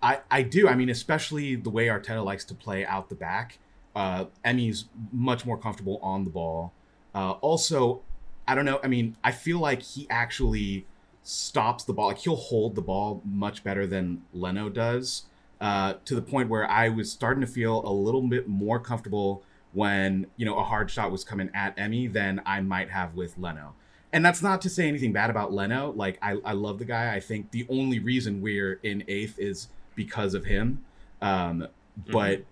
I, 0.01 0.19
I 0.29 0.43
do. 0.43 0.67
I 0.67 0.75
mean, 0.75 0.89
especially 0.89 1.55
the 1.55 1.69
way 1.69 1.87
Arteta 1.87 2.23
likes 2.23 2.45
to 2.45 2.55
play 2.55 2.85
out 2.85 3.09
the 3.09 3.15
back. 3.15 3.57
Uh, 3.97 4.25
Emmy's 4.45 4.85
much 5.11 5.43
more 5.43 5.57
comfortable 5.57 5.97
on 6.03 6.23
the 6.23 6.29
ball. 6.29 6.71
Uh, 7.15 7.31
also, 7.31 8.03
I 8.47 8.53
don't 8.53 8.63
know. 8.63 8.79
I 8.83 8.87
mean, 8.87 9.17
I 9.23 9.31
feel 9.31 9.57
like 9.57 9.81
he 9.81 10.05
actually 10.07 10.85
stops 11.23 11.83
the 11.83 11.93
ball. 11.93 12.09
Like 12.09 12.19
he'll 12.19 12.35
hold 12.35 12.75
the 12.75 12.81
ball 12.83 13.23
much 13.25 13.63
better 13.63 13.87
than 13.87 14.21
Leno 14.33 14.69
does. 14.69 15.23
Uh, 15.59 15.95
to 16.05 16.13
the 16.13 16.21
point 16.21 16.47
where 16.47 16.69
I 16.69 16.89
was 16.89 17.11
starting 17.11 17.41
to 17.41 17.47
feel 17.47 17.83
a 17.83 17.91
little 17.91 18.21
bit 18.21 18.47
more 18.47 18.79
comfortable 18.79 19.41
when 19.73 20.27
you 20.37 20.45
know 20.45 20.59
a 20.59 20.63
hard 20.63 20.91
shot 20.91 21.11
was 21.11 21.23
coming 21.23 21.49
at 21.55 21.73
Emmy 21.75 22.05
than 22.05 22.39
I 22.45 22.61
might 22.61 22.91
have 22.91 23.15
with 23.15 23.35
Leno. 23.35 23.73
And 24.13 24.23
that's 24.23 24.43
not 24.43 24.61
to 24.61 24.69
say 24.69 24.87
anything 24.87 25.11
bad 25.11 25.31
about 25.31 25.51
Leno. 25.51 25.91
Like 25.91 26.19
I, 26.21 26.37
I 26.45 26.53
love 26.53 26.77
the 26.77 26.85
guy. 26.85 27.15
I 27.15 27.19
think 27.19 27.49
the 27.49 27.65
only 27.67 27.97
reason 27.97 28.41
we're 28.41 28.79
in 28.83 29.03
eighth 29.07 29.39
is 29.39 29.69
because 29.95 30.35
of 30.35 30.45
him. 30.45 30.85
Um, 31.19 31.67
but 32.11 32.43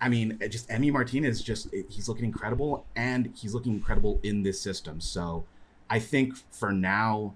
I 0.00 0.08
mean, 0.08 0.38
just 0.48 0.70
Emmy 0.70 0.90
Martinez, 0.90 1.42
just 1.42 1.68
he's 1.88 2.08
looking 2.08 2.24
incredible, 2.24 2.86
and 2.96 3.32
he's 3.34 3.54
looking 3.54 3.74
incredible 3.74 4.20
in 4.22 4.42
this 4.42 4.60
system. 4.60 5.00
So 5.00 5.44
I 5.88 5.98
think 5.98 6.34
for 6.50 6.72
now, 6.72 7.34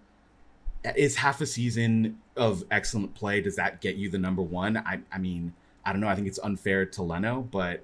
is 0.97 1.17
half 1.17 1.41
a 1.41 1.47
season 1.47 2.19
of 2.37 2.65
excellent 2.71 3.15
play. 3.15 3.41
Does 3.41 3.57
that 3.57 3.81
get 3.81 3.97
you 3.97 4.11
the 4.11 4.19
number 4.19 4.43
one? 4.43 4.77
I, 4.77 5.01
I 5.11 5.19
mean, 5.19 5.55
I 5.85 5.93
don't 5.93 6.01
know. 6.01 6.09
I 6.09 6.15
think 6.15 6.27
it's 6.27 6.39
unfair 6.39 6.87
to 6.87 7.03
Leno, 7.03 7.41
but 7.43 7.83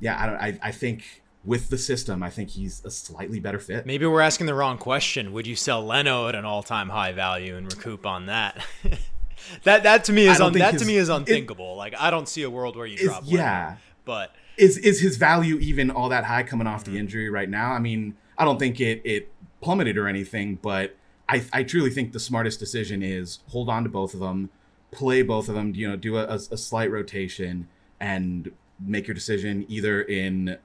yeah, 0.00 0.22
I 0.22 0.26
don't. 0.26 0.36
I, 0.36 0.58
I 0.68 0.72
think 0.72 1.22
with 1.44 1.70
the 1.70 1.78
system, 1.78 2.22
I 2.22 2.30
think 2.30 2.50
he's 2.50 2.84
a 2.84 2.90
slightly 2.90 3.40
better 3.40 3.58
fit. 3.58 3.86
Maybe 3.86 4.06
we're 4.06 4.20
asking 4.20 4.46
the 4.46 4.54
wrong 4.54 4.78
question. 4.78 5.32
Would 5.32 5.46
you 5.46 5.56
sell 5.56 5.84
Leno 5.84 6.28
at 6.28 6.34
an 6.34 6.44
all-time 6.44 6.88
high 6.88 7.12
value 7.12 7.56
and 7.56 7.72
recoup 7.72 8.06
on 8.06 8.26
that? 8.26 8.64
that 9.64 9.82
that 9.84 10.04
to 10.04 10.12
me 10.12 10.26
is 10.26 10.40
un- 10.40 10.52
that 10.54 10.72
his- 10.72 10.82
to 10.82 10.86
me 10.88 10.96
is 10.96 11.08
it- 11.08 11.12
unthinkable. 11.14 11.76
like 11.76 11.94
I 11.98 12.10
don't 12.10 12.28
see 12.28 12.42
a 12.42 12.50
world 12.50 12.76
where 12.76 12.86
you 12.86 12.96
drop 12.98 13.22
yeah. 13.26 13.76
But 14.04 14.34
is 14.56 14.78
is 14.78 15.00
his 15.00 15.16
value 15.16 15.56
even 15.58 15.90
all 15.90 16.08
that 16.08 16.24
high 16.24 16.42
coming 16.42 16.66
off 16.66 16.84
Mm-hmm. 16.84 16.92
the 16.94 16.98
injury 16.98 17.30
right 17.30 17.48
now? 17.48 17.72
I 17.72 17.78
mean, 17.78 18.16
I 18.36 18.44
don't 18.44 18.58
think 18.58 18.80
it 18.80 19.02
it 19.04 19.30
plummeted 19.60 19.96
or 19.98 20.08
anything, 20.08 20.56
but 20.62 20.96
I 21.28 21.44
I 21.52 21.62
truly 21.62 21.90
think 21.90 22.12
the 22.12 22.20
smartest 22.20 22.58
decision 22.58 23.02
is 23.02 23.40
hold 23.48 23.68
on 23.68 23.82
to 23.84 23.88
both 23.90 24.14
of 24.14 24.20
them, 24.20 24.50
play 24.90 25.22
both 25.22 25.48
of 25.48 25.54
them. 25.54 25.74
You 25.74 25.90
know, 25.90 25.96
do 25.96 26.16
a, 26.16 26.24
a, 26.24 26.34
a 26.34 26.56
slight 26.56 26.90
rotation 26.90 27.68
and 28.00 28.50
make 28.80 29.06
your 29.06 29.14
decision 29.14 29.64
either 29.68 30.00
in 30.02 30.56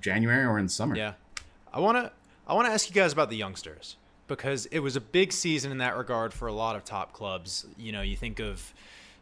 January 0.00 0.44
or 0.44 0.58
in 0.58 0.68
summer. 0.68 0.96
Yeah. 0.96 1.14
I 1.72 1.80
want 1.80 1.98
to 1.98 2.12
I 2.46 2.54
want 2.54 2.66
to 2.66 2.72
ask 2.72 2.88
you 2.88 2.94
guys 2.94 3.12
about 3.12 3.28
the 3.30 3.36
youngsters 3.36 3.96
because 4.30 4.64
it 4.66 4.78
was 4.78 4.96
a 4.96 5.00
big 5.00 5.32
season 5.32 5.70
in 5.72 5.78
that 5.78 5.98
regard 5.98 6.32
for 6.32 6.48
a 6.48 6.52
lot 6.52 6.76
of 6.76 6.84
top 6.84 7.12
clubs. 7.12 7.66
You 7.76 7.92
know, 7.92 8.00
you 8.00 8.16
think 8.16 8.38
of 8.38 8.72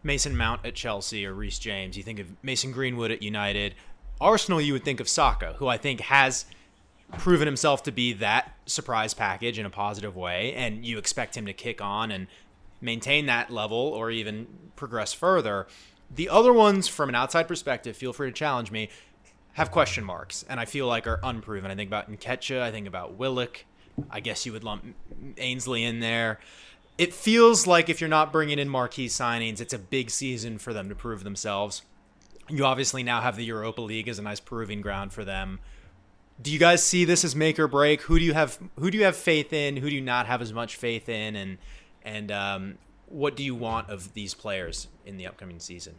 Mason 0.05 0.37
Mount 0.37 0.65
at 0.65 0.75
Chelsea 0.75 1.27
or 1.27 1.35
Reece 1.35 1.59
James, 1.59 1.97
you 1.97 2.05
think 2.05 2.21
of 2.21 2.27
Mason 2.43 2.71
Greenwood 2.71 3.11
at 3.11 3.23
United. 3.23 3.75
Arsenal, 4.21 4.61
you 4.61 4.73
would 4.73 4.85
think 4.85 5.01
of 5.01 5.09
Saka, 5.09 5.55
who 5.59 5.67
I 5.67 5.79
think 5.79 6.01
has 6.03 6.45
proven 7.17 7.47
himself 7.47 7.83
to 7.85 7.93
be 7.93 8.13
that 8.15 8.53
surprise 8.67 9.15
package 9.15 9.59
in 9.59 9.65
a 9.65 9.71
positive 9.71 10.15
way, 10.15 10.53
and 10.55 10.85
you 10.85 10.99
expect 10.99 11.37
him 11.37 11.47
to 11.47 11.53
kick 11.53 11.81
on 11.81 12.11
and 12.11 12.27
maintain 12.81 13.27
that 13.27 13.51
level 13.51 13.79
or 13.79 14.11
even 14.11 14.47
progress 14.77 15.13
further. 15.13 15.67
The 16.15 16.29
other 16.29 16.53
ones, 16.53 16.87
from 16.87 17.09
an 17.09 17.15
outside 17.15 17.49
perspective, 17.49 17.97
feel 17.97 18.13
free 18.13 18.29
to 18.29 18.33
challenge 18.33 18.71
me, 18.71 18.91
have 19.55 19.71
question 19.71 20.05
marks, 20.05 20.45
and 20.49 20.61
I 20.61 20.65
feel 20.67 20.87
like 20.87 21.07
are 21.07 21.19
unproven. 21.23 21.71
I 21.71 21.75
think 21.75 21.89
about 21.89 22.11
Nketiah, 22.11 22.61
I 22.61 22.71
think 22.71 22.87
about 22.87 23.15
Willock. 23.15 23.65
I 24.11 24.21
guess 24.21 24.47
you 24.47 24.53
would 24.53 24.65
lump 24.65 24.85
Ainsley 25.37 25.85
in 25.85 26.01
there. 26.01 26.39
It 26.97 27.15
feels 27.15 27.67
like 27.67 27.89
if 27.89 28.01
you're 28.01 28.09
not 28.09 28.33
bringing 28.33 28.59
in 28.59 28.69
marquee 28.69 29.07
signings, 29.07 29.61
it's 29.61 29.73
a 29.73 29.79
big 29.79 30.11
season 30.11 30.59
for 30.59 30.73
them 30.73 30.89
to 30.89 30.95
prove 30.95 31.23
themselves. 31.23 31.83
You 32.49 32.65
obviously 32.65 33.03
now 33.03 33.21
have 33.21 33.37
the 33.37 33.45
Europa 33.45 33.83
League 33.83 34.09
as 34.09 34.19
a 34.19 34.23
nice 34.23 34.41
proving 34.41 34.81
ground 34.81 35.13
for 35.13 35.25
them. 35.25 35.61
Do 36.41 36.51
you 36.51 36.59
guys 36.59 36.83
see 36.83 37.05
this 37.05 37.25
as 37.25 37.37
make 37.37 37.59
or 37.59 37.69
break? 37.69 38.03
Who 38.03 38.19
do 38.19 38.25
you 38.25 38.35
have? 38.35 38.59
Who 38.79 38.91
do 38.91 38.99
you 38.99 39.05
have 39.05 39.17
faith 39.17 39.53
in? 39.53 39.77
Who 39.77 39.91
do 39.91 39.95
you 39.95 40.01
not 40.01 40.27
have 40.27 40.41
as 40.41 40.53
much 40.53 40.77
faith 40.77 41.09
in? 41.09 41.37
And 41.37 41.59
and 42.03 42.33
um, 42.33 42.79
what 43.07 43.37
do 43.37 43.43
you 43.43 43.55
want 43.55 43.91
of 43.91 44.15
these 44.15 44.35
players 44.35 44.89
in 45.05 45.17
the 45.17 45.27
upcoming 45.27 45.59
season? 45.59 45.97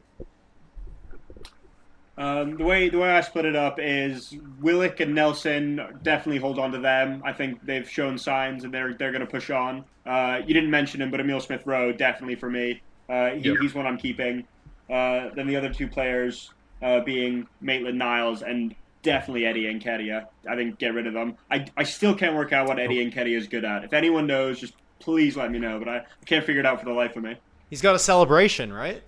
Um, 2.20 2.58
the 2.58 2.66
way 2.66 2.90
the 2.90 3.00
way 3.00 3.10
I 3.10 3.22
split 3.22 3.46
it 3.46 3.56
up 3.56 3.80
is 3.80 4.36
Willock 4.60 5.00
and 5.00 5.16
Nelson 5.16 5.80
definitely 6.04 6.40
hold 6.40 6.60
on 6.60 6.74
to 6.74 6.78
them. 6.78 7.24
I 7.26 7.32
think 7.32 7.66
they've 7.66 7.90
shown 7.90 8.18
signs 8.18 8.66
and 8.66 8.74
they're 8.74 8.94
they're 8.94 9.14
going 9.14 9.26
to 9.26 9.32
push 9.32 9.50
on. 9.50 9.86
Uh, 10.06 10.42
you 10.46 10.54
didn't 10.54 10.70
mention 10.70 11.02
him, 11.02 11.12
but 11.12 11.22
Emile 11.22 11.40
Smith 11.40 11.66
Rowe 11.66 11.94
definitely 11.94 12.36
for 12.36 12.50
me. 12.50 12.82
Uh, 13.08 13.32
he, 13.32 13.50
Yep. 13.50 13.58
He's 13.62 13.74
one 13.74 13.88
I'm 13.88 13.98
keeping. 13.98 14.46
Uh, 14.90 15.30
then 15.34 15.48
the 15.48 15.56
other 15.56 15.74
two 15.74 15.88
players 15.88 16.52
uh, 16.82 17.00
being 17.00 17.48
Maitland 17.62 17.98
Niles 17.98 18.42
and 18.42 18.76
definitely 19.02 19.46
Eddie 19.46 19.64
Nketiah. 19.74 20.26
I 20.50 20.56
think 20.56 20.78
get 20.78 20.94
rid 20.94 21.08
of 21.08 21.14
them. 21.14 21.38
I, 21.50 21.66
I 21.78 21.84
still 21.84 22.14
can't 22.14 22.36
work 22.36 22.52
out 22.52 22.68
what 22.68 22.80
Eddie 22.80 23.10
Nketiah 23.10 23.38
is 23.38 23.48
good 23.48 23.64
at. 23.64 23.86
If 23.86 23.94
anyone 23.94 24.28
knows, 24.28 24.60
just 24.60 24.74
please 25.00 25.38
let 25.38 25.52
me 25.52 25.60
know. 25.60 25.80
But 25.80 25.88
I, 25.88 25.98
I 25.98 26.26
can't 26.26 26.46
figure 26.46 26.60
it 26.60 26.66
out 26.66 26.80
for 26.80 26.86
the 26.86 26.92
life 26.94 27.16
of 27.16 27.24
me. 27.24 27.38
He's 27.70 27.82
got 27.82 27.96
a 27.96 28.00
celebration, 28.00 28.74
right? 28.74 29.04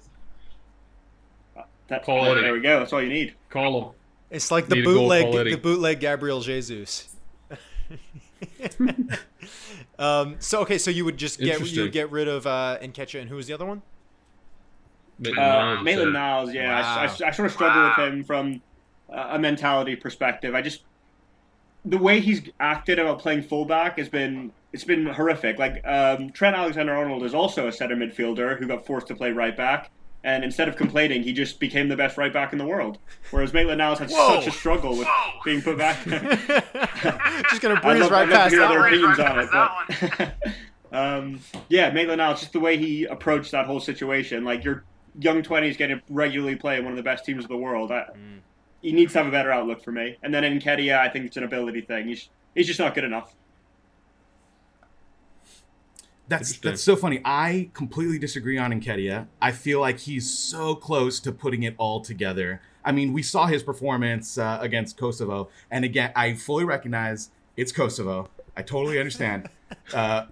That, 1.91 2.03
Call 2.05 2.25
Eddie. 2.25 2.41
there 2.41 2.53
we 2.53 2.61
go. 2.61 2.79
That's 2.79 2.93
all 2.93 3.01
you 3.01 3.09
need. 3.09 3.35
Call 3.49 3.81
him. 3.81 3.89
It's 4.29 4.49
like 4.49 4.67
the 4.69 4.75
Need 4.75 4.85
bootleg, 4.85 5.31
the 5.51 5.57
bootleg 5.57 5.99
Gabriel 5.99 6.39
Jesus. 6.39 7.13
um, 9.99 10.37
so 10.39 10.61
okay, 10.61 10.77
so 10.77 10.89
you 10.89 11.03
would 11.05 11.17
just 11.17 11.39
get 11.39 11.59
you 11.71 11.83
would 11.83 11.91
get 11.91 12.09
rid 12.11 12.27
of 12.27 12.47
uh, 12.47 12.77
Nketiah, 12.81 13.19
and 13.21 13.29
who 13.29 13.35
was 13.35 13.47
the 13.47 13.53
other 13.53 13.65
one? 13.65 13.81
Maitland 15.19 15.39
Uh, 15.39 15.51
Niles, 15.73 15.83
Maitland 15.83 16.13
Niles, 16.13 16.53
yeah, 16.53 16.77
I, 16.77 16.81
Wow. 16.81 16.97
I- 17.21 17.27
I 17.27 17.31
sort 17.31 17.45
of 17.47 17.51
struggle 17.51 17.83
with 17.89 17.97
him 18.13 18.23
from 18.23 18.61
uh, 19.13 19.27
a 19.31 19.39
mentality 19.39 19.95
perspective. 19.95 20.55
I 20.55 20.61
just 20.61 20.83
the 21.83 21.97
way 21.97 22.19
he's 22.21 22.41
acted 22.59 22.99
about 22.99 23.19
playing 23.19 23.43
fullback 23.43 23.97
has 23.97 24.07
been 24.07 24.51
it's 24.71 24.85
been 24.85 25.05
horrific. 25.07 25.59
Like 25.59 25.85
um, 25.85 26.29
Trent 26.29 26.55
Alexander-Arnold 26.55 27.23
is 27.23 27.33
also 27.33 27.67
a 27.67 27.71
center 27.73 27.97
midfielder 27.97 28.57
who 28.57 28.65
got 28.65 28.85
forced 28.85 29.07
to 29.07 29.15
play 29.15 29.31
right 29.31 29.57
back, 29.57 29.91
and 30.23 30.43
instead 30.43 30.67
of 30.67 30.75
complaining, 30.75 31.23
he 31.23 31.33
just 31.33 31.59
became 31.59 31.89
the 31.89 31.95
best 31.97 32.17
right 32.17 32.31
back 32.31 32.51
in 32.53 32.59
the 32.59 32.65
world. 32.65 32.97
Whereas 33.31 33.53
Maitland 33.53 33.79
Niles 33.79 33.99
had 33.99 34.09
Whoa. 34.11 34.35
such 34.35 34.47
a 34.47 34.51
struggle 34.51 34.95
with 34.97 35.07
being 35.43 35.61
put 35.61 35.77
back. 35.77 36.03
just 37.49 37.61
gonna 37.61 37.75
I'd 37.75 37.81
breeze 37.81 38.01
love, 38.01 38.11
right 38.11 38.21
I'd 38.23 38.29
love 38.29 38.29
past 38.29 38.49
to 38.51 38.57
hear 38.57 38.59
that 38.59 38.71
other 38.71 38.79
one. 38.79 38.87
opinions 38.93 39.19
on 39.19 39.39
it. 40.19 40.33
But 40.91 40.97
um, 40.97 41.39
yeah, 41.69 41.89
Maitland 41.91 42.19
Niles, 42.19 42.39
just 42.41 42.53
the 42.53 42.59
way 42.59 42.77
he 42.77 43.05
approached 43.05 43.51
that 43.51 43.65
whole 43.65 43.79
situation. 43.79 44.43
Like 44.43 44.63
your 44.63 44.83
young 45.19 45.41
twenties 45.43 45.77
getting 45.77 46.01
regularly 46.09 46.55
play 46.55 46.77
in 46.77 46.83
one 46.83 46.93
of 46.93 46.97
the 46.97 47.03
best 47.03 47.25
teams 47.25 47.43
of 47.43 47.49
the 47.49 47.57
world. 47.57 47.91
I, 47.91 48.05
Mm. 48.15 48.39
He 48.81 48.93
needs 48.93 49.13
to 49.13 49.19
have 49.19 49.27
a 49.27 49.31
better 49.31 49.51
outlook 49.51 49.83
for 49.83 49.91
me. 49.91 50.17
And 50.23 50.33
then 50.33 50.41
Nketiah, 50.59 50.97
I 50.97 51.07
think 51.07 51.25
it's 51.27 51.37
an 51.37 51.43
ability 51.43 51.81
thing. 51.81 52.07
He's 52.07 52.29
he's 52.55 52.65
just 52.65 52.79
not 52.79 52.95
good 52.95 53.03
enough. 53.03 53.35
That's 56.31 56.57
that's 56.59 56.81
so 56.81 56.95
funny. 56.95 57.21
I 57.25 57.69
completely 57.73 58.17
disagree 58.17 58.57
on 58.57 58.71
Nketiah. 58.71 59.27
I 59.41 59.51
feel 59.51 59.81
like 59.81 59.99
he's 59.99 60.31
so 60.31 60.75
close 60.75 61.19
to 61.19 61.31
putting 61.33 61.63
it 61.63 61.75
all 61.77 61.99
together. 61.99 62.61
I 62.85 62.93
mean, 62.93 63.11
we 63.11 63.21
saw 63.21 63.47
his 63.47 63.63
performance 63.63 64.37
uh, 64.37 64.57
against 64.61 64.97
Kosovo, 64.97 65.49
and 65.69 65.83
again, 65.83 66.13
I 66.15 66.35
fully 66.35 66.63
recognize 66.63 67.31
it's 67.57 67.73
Kosovo. 67.73 68.29
I 68.55 68.61
totally 68.61 68.97
understand. 68.97 69.49
uh, 69.93 70.27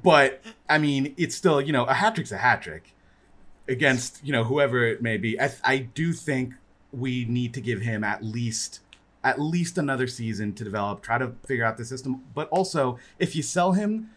but 0.00 0.44
I 0.68 0.78
mean, 0.78 1.12
it's 1.16 1.34
still 1.34 1.60
you 1.60 1.72
know 1.72 1.84
a 1.84 1.94
hat 1.94 2.14
trick's 2.14 2.30
a 2.30 2.38
hat 2.38 2.62
trick. 2.62 2.94
against 3.68 4.24
you 4.24 4.30
know 4.32 4.44
whoever 4.44 4.86
it 4.86 5.02
may 5.02 5.16
be. 5.16 5.40
I, 5.40 5.50
I 5.64 5.78
do 5.78 6.12
think 6.12 6.54
we 6.92 7.24
need 7.24 7.52
to 7.54 7.60
give 7.60 7.80
him 7.80 8.04
at 8.04 8.22
least 8.22 8.78
at 9.24 9.40
least 9.40 9.76
another 9.76 10.06
season 10.06 10.52
to 10.52 10.62
develop, 10.62 11.02
try 11.02 11.18
to 11.18 11.32
figure 11.48 11.64
out 11.64 11.76
the 11.76 11.84
system. 11.84 12.22
But 12.32 12.48
also, 12.50 12.96
if 13.18 13.34
you 13.34 13.42
sell 13.42 13.72
him, 13.72 14.10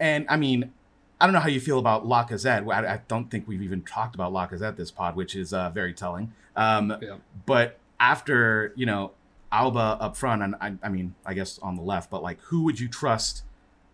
and 0.00 0.26
I 0.28 0.36
mean, 0.36 0.72
I 1.20 1.26
don't 1.26 1.32
know 1.32 1.40
how 1.40 1.48
you 1.48 1.60
feel 1.60 1.78
about 1.78 2.06
Lacazette. 2.06 2.64
Well, 2.64 2.84
I, 2.84 2.94
I 2.94 3.00
don't 3.08 3.30
think 3.30 3.48
we've 3.48 3.62
even 3.62 3.82
talked 3.82 4.14
about 4.14 4.32
Lacazette 4.32 4.76
this 4.76 4.90
pod, 4.90 5.16
which 5.16 5.34
is 5.34 5.52
uh, 5.52 5.70
very 5.70 5.92
telling. 5.94 6.32
Um, 6.56 6.96
Yeah. 7.00 7.16
But 7.46 7.78
after 8.00 8.72
you 8.76 8.86
know 8.86 9.12
Auba 9.52 9.96
up 10.00 10.16
front, 10.16 10.42
and 10.42 10.54
I, 10.60 10.74
I 10.82 10.88
mean, 10.88 11.14
I 11.26 11.34
guess 11.34 11.58
on 11.60 11.74
the 11.76 11.82
left, 11.82 12.10
but 12.10 12.22
like, 12.22 12.38
who 12.42 12.62
would 12.64 12.78
you 12.78 12.88
trust 12.88 13.42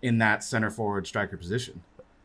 in 0.02 0.18
that 0.18 0.42
center 0.44 0.70
forward 0.70 1.07
striker 1.07 1.36
position? 1.36 1.82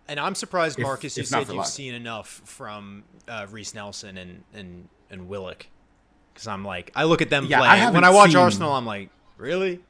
And 0.08 0.20
I'm 0.20 0.34
surprised, 0.36 0.80
If- 0.80 0.84
Marcus, 0.84 1.16
you 1.18 1.22
if 1.22 1.28
said 1.28 1.40
you've 1.42 1.50
luck. 1.52 1.68
seen 1.68 1.94
enough 1.94 2.42
from 2.44 3.04
uh, 3.28 3.46
Reiss 3.50 3.74
Nelson 3.76 4.18
and 4.18 4.44
and 4.54 4.90
and 5.12 5.28
Willock. 5.30 5.68
Because 6.34 6.48
I'm 6.48 6.64
like, 6.66 6.92
I 6.96 7.04
look 7.04 7.22
at 7.22 7.30
them 7.30 7.46
Yeah, 7.46 7.62
I 7.62 7.68
play. 7.68 7.78
haven't 7.80 7.94
When 7.96 8.04
I 8.04 8.10
watch 8.12 8.32
seen- 8.32 8.40
Arsenal, 8.40 8.72
I'm 8.74 8.86
like, 8.86 9.10
really? 9.38 9.82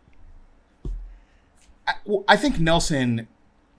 I, 1.87 1.93
well, 2.05 2.23
I 2.27 2.35
think 2.37 2.59
Nelson 2.59 3.27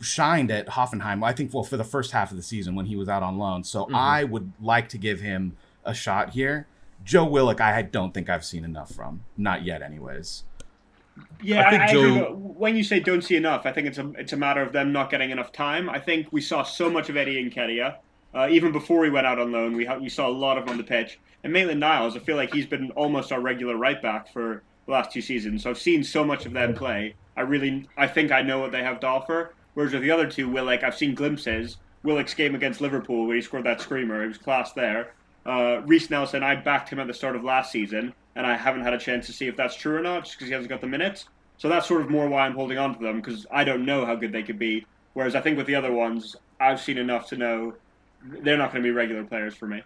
shined 0.00 0.50
at 0.50 0.66
Hoffenheim. 0.68 1.22
I 1.24 1.32
think 1.32 1.52
well 1.52 1.62
for 1.64 1.76
the 1.76 1.84
first 1.84 2.12
half 2.12 2.30
of 2.30 2.36
the 2.36 2.42
season 2.42 2.74
when 2.74 2.86
he 2.86 2.96
was 2.96 3.08
out 3.08 3.22
on 3.22 3.38
loan. 3.38 3.64
So 3.64 3.84
Mm-hmm. 3.84 3.94
I 3.96 4.24
would 4.24 4.52
like 4.60 4.88
to 4.90 4.98
give 4.98 5.20
him 5.20 5.56
a 5.84 5.94
shot 5.94 6.30
here. 6.30 6.66
Joe 7.04 7.24
Willock, 7.24 7.60
I 7.60 7.80
don't 7.82 8.12
think 8.12 8.28
I've 8.28 8.44
seen 8.44 8.64
enough 8.64 8.92
from. 8.92 9.24
Not 9.36 9.64
yet, 9.64 9.80
anyways. 9.82 10.44
Yeah, 11.42 11.62
I 11.62 11.66
I, 11.66 11.70
think 11.70 11.82
I 11.82 11.86
agree. 11.86 12.14
Joe- 12.18 12.34
when 12.34 12.76
you 12.76 12.84
say 12.84 13.00
don't 13.00 13.22
see 13.22 13.36
enough, 13.36 13.66
I 13.66 13.72
think 13.72 13.86
it's 13.88 13.98
a 13.98 14.10
it's 14.18 14.32
a 14.32 14.36
matter 14.36 14.62
of 14.62 14.72
them 14.72 14.92
not 14.92 15.10
getting 15.10 15.30
enough 15.30 15.52
time. 15.52 15.88
I 15.90 15.98
think 15.98 16.28
we 16.30 16.40
saw 16.40 16.62
so 16.62 16.90
much 16.90 17.08
of 17.08 17.16
Eddie 17.16 17.42
Nketiah. 17.50 17.96
Uh, 18.32 18.48
even 18.50 18.70
before 18.70 19.04
he 19.04 19.10
went 19.10 19.26
out 19.26 19.38
on 19.40 19.50
loan, 19.50 19.76
we 19.76 19.84
ha- 19.84 19.98
we 19.98 20.08
saw 20.08 20.28
a 20.28 20.30
lot 20.30 20.56
of 20.56 20.64
him 20.64 20.70
on 20.70 20.76
the 20.76 20.84
pitch. 20.84 21.18
And 21.42 21.52
Maitland 21.52 21.80
Niles, 21.80 22.16
I 22.16 22.20
feel 22.20 22.36
like 22.36 22.52
he's 22.52 22.66
been 22.66 22.90
almost 22.92 23.32
our 23.32 23.40
regular 23.40 23.76
right 23.76 24.00
back 24.00 24.32
for 24.32 24.62
the 24.86 24.92
last 24.92 25.10
two 25.10 25.20
seasons. 25.20 25.62
So 25.62 25.70
I've 25.70 25.78
seen 25.78 26.04
so 26.04 26.22
much 26.24 26.46
of 26.46 26.52
them 26.52 26.74
play. 26.74 27.14
I 27.36 27.40
really, 27.40 27.88
I 27.96 28.06
think 28.06 28.30
I 28.30 28.42
know 28.42 28.58
what 28.60 28.70
they 28.72 28.82
have 28.82 29.00
to 29.00 29.06
offer. 29.06 29.54
Whereas 29.74 29.92
with 29.92 30.02
the 30.02 30.10
other 30.10 30.28
two, 30.28 30.48
Will, 30.48 30.64
like 30.64 30.82
I've 30.82 30.96
seen 30.96 31.14
glimpses. 31.14 31.76
Willock's 32.02 32.34
game 32.34 32.54
against 32.54 32.80
Liverpool, 32.80 33.26
where 33.26 33.36
he 33.36 33.42
scored 33.42 33.64
that 33.64 33.80
screamer, 33.80 34.22
he 34.22 34.28
was 34.28 34.38
class 34.38 34.72
there. 34.72 35.12
Uh, 35.44 35.82
Reiss 35.84 36.10
Nelson, 36.10 36.42
I 36.42 36.54
backed 36.54 36.90
him 36.90 36.98
at 36.98 37.06
the 37.06 37.14
start 37.14 37.36
of 37.36 37.44
last 37.44 37.72
season, 37.72 38.14
and 38.36 38.46
I 38.46 38.56
haven't 38.56 38.82
had 38.82 38.94
a 38.94 38.98
chance 38.98 39.26
to 39.26 39.32
see 39.32 39.46
if 39.46 39.56
that's 39.56 39.74
true 39.74 39.96
or 39.96 40.02
not, 40.02 40.24
just 40.24 40.36
because 40.36 40.48
he 40.48 40.54
hasn't 40.54 40.70
got 40.70 40.80
the 40.80 40.86
minutes. 40.86 41.26
So 41.58 41.68
that's 41.68 41.86
sort 41.86 42.00
of 42.00 42.10
more 42.10 42.28
why 42.28 42.46
I'm 42.46 42.54
holding 42.54 42.78
on 42.78 42.94
to 42.94 43.02
them, 43.02 43.20
because 43.20 43.46
I 43.50 43.64
don't 43.64 43.84
know 43.84 44.06
how 44.06 44.14
good 44.14 44.32
they 44.32 44.42
could 44.42 44.58
be. 44.58 44.86
Whereas 45.12 45.34
I 45.34 45.40
think 45.40 45.58
with 45.58 45.66
the 45.66 45.74
other 45.74 45.92
ones, 45.92 46.36
I've 46.58 46.80
seen 46.80 46.96
enough 46.96 47.28
to 47.28 47.36
know 47.36 47.74
they're 48.22 48.56
not 48.56 48.72
going 48.72 48.82
to 48.82 48.86
be 48.86 48.92
regular 48.92 49.24
players 49.24 49.54
for 49.54 49.66
me. 49.66 49.82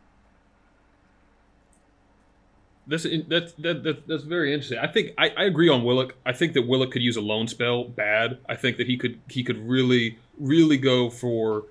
That's 2.87 3.07
that's 3.29 3.53
that, 3.55 3.83
that, 3.83 4.07
that's 4.07 4.25
very 4.25 4.53
interesting. 4.53 4.79
I 4.79 4.87
think 4.87 5.13
I, 5.17 5.31
I 5.31 5.45
agree 5.45 5.69
on 5.69 5.85
Willock. 5.85 6.15
I 6.27 6.33
think 6.33 6.53
that 6.53 6.63
Willock 6.63 6.91
could 6.91 7.03
use 7.03 7.17
a 7.17 7.23
loan 7.23 7.49
spell 7.49 7.85
bad. 7.85 8.39
I 8.49 8.57
think 8.57 8.77
that 8.77 8.87
he 8.87 8.97
could 8.97 9.21
he 9.29 9.43
could 9.43 9.69
really 9.69 10.19
really 10.39 10.77
go 10.77 11.09
for 11.09 11.65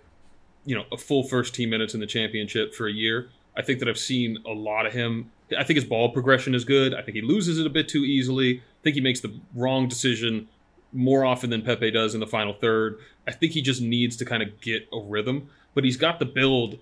you 0.65 0.75
know 0.75 0.85
a 0.91 0.97
full 0.97 1.23
first 1.23 1.53
team 1.53 1.69
minutes 1.69 1.93
in 1.93 1.99
the 1.99 2.07
championship 2.07 2.73
for 2.73 2.87
a 2.87 2.91
year. 2.91 3.29
I 3.55 3.61
think 3.61 3.79
that 3.79 3.87
I've 3.87 3.99
seen 3.99 4.39
a 4.45 4.51
lot 4.51 4.87
of 4.87 4.93
him. 4.93 5.31
I 5.55 5.63
think 5.63 5.75
his 5.75 5.85
ball 5.85 6.09
progression 6.09 6.55
is 6.55 6.65
good. 6.65 6.95
I 6.95 7.03
think 7.03 7.15
he 7.15 7.21
loses 7.21 7.59
it 7.59 7.67
a 7.67 7.69
bit 7.69 7.87
too 7.87 8.03
easily. 8.03 8.57
I 8.57 8.81
think 8.83 8.95
he 8.95 9.01
makes 9.01 9.19
the 9.19 9.39
wrong 9.53 9.87
decision 9.87 10.47
more 10.91 11.25
often 11.25 11.51
than 11.51 11.61
Pepe 11.61 11.91
does 11.91 12.15
in 12.15 12.19
the 12.19 12.27
final 12.27 12.53
third. 12.53 12.97
I 13.27 13.31
think 13.31 13.51
he 13.51 13.61
just 13.61 13.81
needs 13.81 14.15
to 14.17 14.25
kind 14.25 14.41
of 14.41 14.59
get 14.61 14.87
a 14.91 14.99
rhythm, 14.99 15.49
but 15.75 15.83
he's 15.83 15.97
got 15.97 16.17
the 16.17 16.25
build 16.25 16.79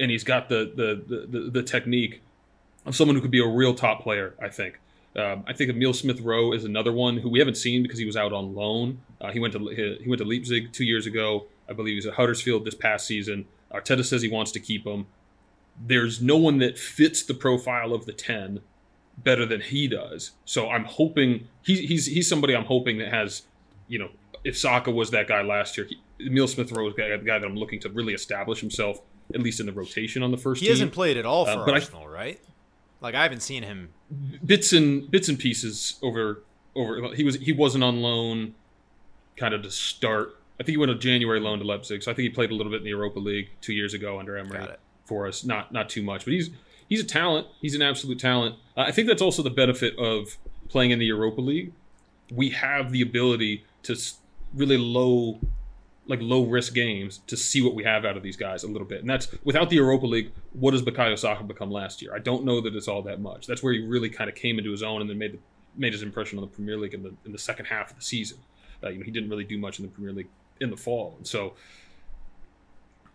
and 0.00 0.10
he's 0.10 0.24
got 0.24 0.48
the 0.48 0.72
the 0.74 1.16
the, 1.16 1.26
the, 1.26 1.50
the 1.50 1.62
technique 1.62 2.22
of 2.86 2.94
someone 2.96 3.14
who 3.16 3.22
could 3.22 3.30
be 3.30 3.40
a 3.40 3.46
real 3.46 3.74
top 3.74 4.02
player. 4.02 4.34
I 4.40 4.48
think. 4.48 4.78
Um, 5.16 5.42
I 5.48 5.52
think 5.52 5.70
Emile 5.70 5.92
Smith 5.92 6.20
Rowe 6.20 6.52
is 6.52 6.64
another 6.64 6.92
one 6.92 7.16
who 7.16 7.28
we 7.28 7.40
haven't 7.40 7.56
seen 7.56 7.82
because 7.82 7.98
he 7.98 8.06
was 8.06 8.16
out 8.16 8.32
on 8.32 8.54
loan. 8.54 9.00
Uh, 9.20 9.32
he 9.32 9.40
went 9.40 9.52
to 9.54 9.58
he 9.68 10.04
went 10.08 10.20
to 10.20 10.24
Leipzig 10.24 10.72
two 10.72 10.84
years 10.84 11.06
ago. 11.06 11.46
I 11.68 11.72
believe 11.72 11.94
he's 11.94 12.06
at 12.06 12.14
Huddersfield 12.14 12.64
this 12.64 12.74
past 12.74 13.06
season. 13.06 13.46
Arteta 13.72 14.04
says 14.04 14.22
he 14.22 14.28
wants 14.28 14.52
to 14.52 14.60
keep 14.60 14.86
him. 14.86 15.06
There's 15.84 16.20
no 16.20 16.36
one 16.36 16.58
that 16.58 16.78
fits 16.78 17.22
the 17.22 17.34
profile 17.34 17.92
of 17.92 18.06
the 18.06 18.12
ten 18.12 18.60
better 19.18 19.44
than 19.46 19.60
he 19.60 19.88
does. 19.88 20.32
So 20.44 20.68
I'm 20.70 20.84
hoping 20.84 21.48
he's 21.62 21.80
he's 21.80 22.06
he's 22.06 22.28
somebody 22.28 22.54
I'm 22.54 22.64
hoping 22.64 22.98
that 22.98 23.08
has, 23.12 23.42
you 23.88 23.98
know, 23.98 24.10
if 24.44 24.56
Saka 24.58 24.90
was 24.90 25.10
that 25.10 25.26
guy 25.26 25.42
last 25.42 25.76
year, 25.76 25.86
he, 25.88 25.98
Emile 26.26 26.46
Smith 26.48 26.70
Rowe 26.72 26.88
is 26.88 26.94
the 26.94 27.02
guy, 27.24 27.38
that 27.38 27.44
I'm 27.46 27.56
looking 27.56 27.80
to 27.80 27.88
really 27.88 28.14
establish 28.14 28.60
himself 28.60 29.00
at 29.34 29.40
least 29.40 29.58
in 29.60 29.66
the 29.66 29.72
rotation 29.72 30.22
on 30.22 30.30
the 30.32 30.36
first 30.36 30.60
He 30.60 30.66
team. 30.66 30.72
hasn't 30.72 30.92
played 30.92 31.16
at 31.16 31.24
all 31.26 31.44
for 31.46 31.50
Uh, 31.52 31.64
but 31.64 31.74
I- 31.74 31.78
Arsenal, 31.78 32.08
right? 32.08 32.40
Like 33.00 33.14
I 33.14 33.22
haven't 33.22 33.40
seen 33.40 33.62
him. 33.62 33.90
bits 34.44 34.72
and 34.72 35.10
bits 35.10 35.28
and 35.28 35.38
pieces 35.38 35.98
over 36.02 36.42
over 36.74 37.14
he 37.14 37.24
was 37.24 37.36
he 37.36 37.52
wasn't 37.52 37.84
on 37.84 38.00
loan 38.00 38.54
kind 39.36 39.54
of 39.54 39.62
to 39.62 39.70
start. 39.70 40.36
I 40.60 40.62
think 40.62 40.70
he 40.74 40.76
went 40.76 40.90
on 40.90 41.00
January 41.00 41.40
loan 41.40 41.58
to 41.58 41.64
Leipzig 41.64 42.02
so 42.02 42.10
I 42.10 42.14
think 42.14 42.24
he 42.24 42.30
played 42.30 42.50
a 42.50 42.54
little 42.54 42.70
bit 42.70 42.78
in 42.78 42.84
the 42.84 42.90
Europa 42.90 43.18
League 43.18 43.50
two 43.60 43.72
years 43.72 43.94
ago 43.94 44.18
under 44.18 44.36
Emery 44.36 44.66
for 45.04 45.26
us. 45.26 45.44
Not 45.44 45.72
not 45.72 45.88
too 45.88 46.02
much 46.02 46.24
but 46.24 46.34
he's 46.34 46.50
he's 46.88 47.00
a 47.00 47.04
talent. 47.06 47.46
He's 47.60 47.74
an 47.74 47.82
absolute 47.82 48.18
talent. 48.18 48.56
Uh, 48.76 48.82
I 48.82 48.92
think 48.92 49.08
that's 49.08 49.22
also 49.22 49.42
the 49.42 49.50
benefit 49.50 49.98
of 49.98 50.36
playing 50.68 50.90
in 50.90 50.98
the 50.98 51.06
Europa 51.06 51.40
League. 51.40 51.72
We 52.30 52.50
have 52.50 52.92
the 52.92 53.00
ability 53.00 53.64
to 53.84 53.96
really 54.54 54.76
low 54.76 55.40
like 56.10 56.20
low 56.20 56.44
risk 56.44 56.74
games 56.74 57.20
to 57.28 57.36
see 57.36 57.62
what 57.62 57.74
we 57.74 57.84
have 57.84 58.04
out 58.04 58.16
of 58.16 58.22
these 58.22 58.36
guys 58.36 58.64
a 58.64 58.68
little 58.68 58.86
bit. 58.86 59.00
And 59.00 59.08
that's 59.08 59.28
without 59.44 59.70
the 59.70 59.76
Europa 59.76 60.06
League, 60.06 60.32
what 60.52 60.72
does 60.72 60.82
Bukayo 60.82 61.18
Saka 61.18 61.44
become 61.44 61.70
last 61.70 62.02
year? 62.02 62.14
I 62.14 62.18
don't 62.18 62.44
know 62.44 62.60
that 62.60 62.74
it's 62.74 62.88
all 62.88 63.02
that 63.02 63.20
much. 63.20 63.46
That's 63.46 63.62
where 63.62 63.72
he 63.72 63.80
really 63.80 64.10
kind 64.10 64.28
of 64.28 64.36
came 64.36 64.58
into 64.58 64.70
his 64.70 64.82
own 64.82 65.00
and 65.00 65.08
then 65.08 65.18
made 65.18 65.32
the, 65.34 65.38
made 65.76 65.92
his 65.92 66.02
impression 66.02 66.38
on 66.38 66.42
the 66.42 66.50
Premier 66.50 66.76
League 66.76 66.94
in 66.94 67.02
the 67.02 67.14
in 67.24 67.32
the 67.32 67.38
second 67.38 67.66
half 67.66 67.90
of 67.90 67.96
the 67.96 68.02
season. 68.02 68.38
Uh, 68.82 68.88
you 68.88 68.98
know, 68.98 69.04
he 69.04 69.10
didn't 69.10 69.30
really 69.30 69.44
do 69.44 69.58
much 69.58 69.78
in 69.78 69.84
the 69.84 69.90
Premier 69.90 70.12
League 70.12 70.28
in 70.60 70.70
the 70.70 70.76
fall. 70.76 71.14
And 71.16 71.26
so 71.26 71.54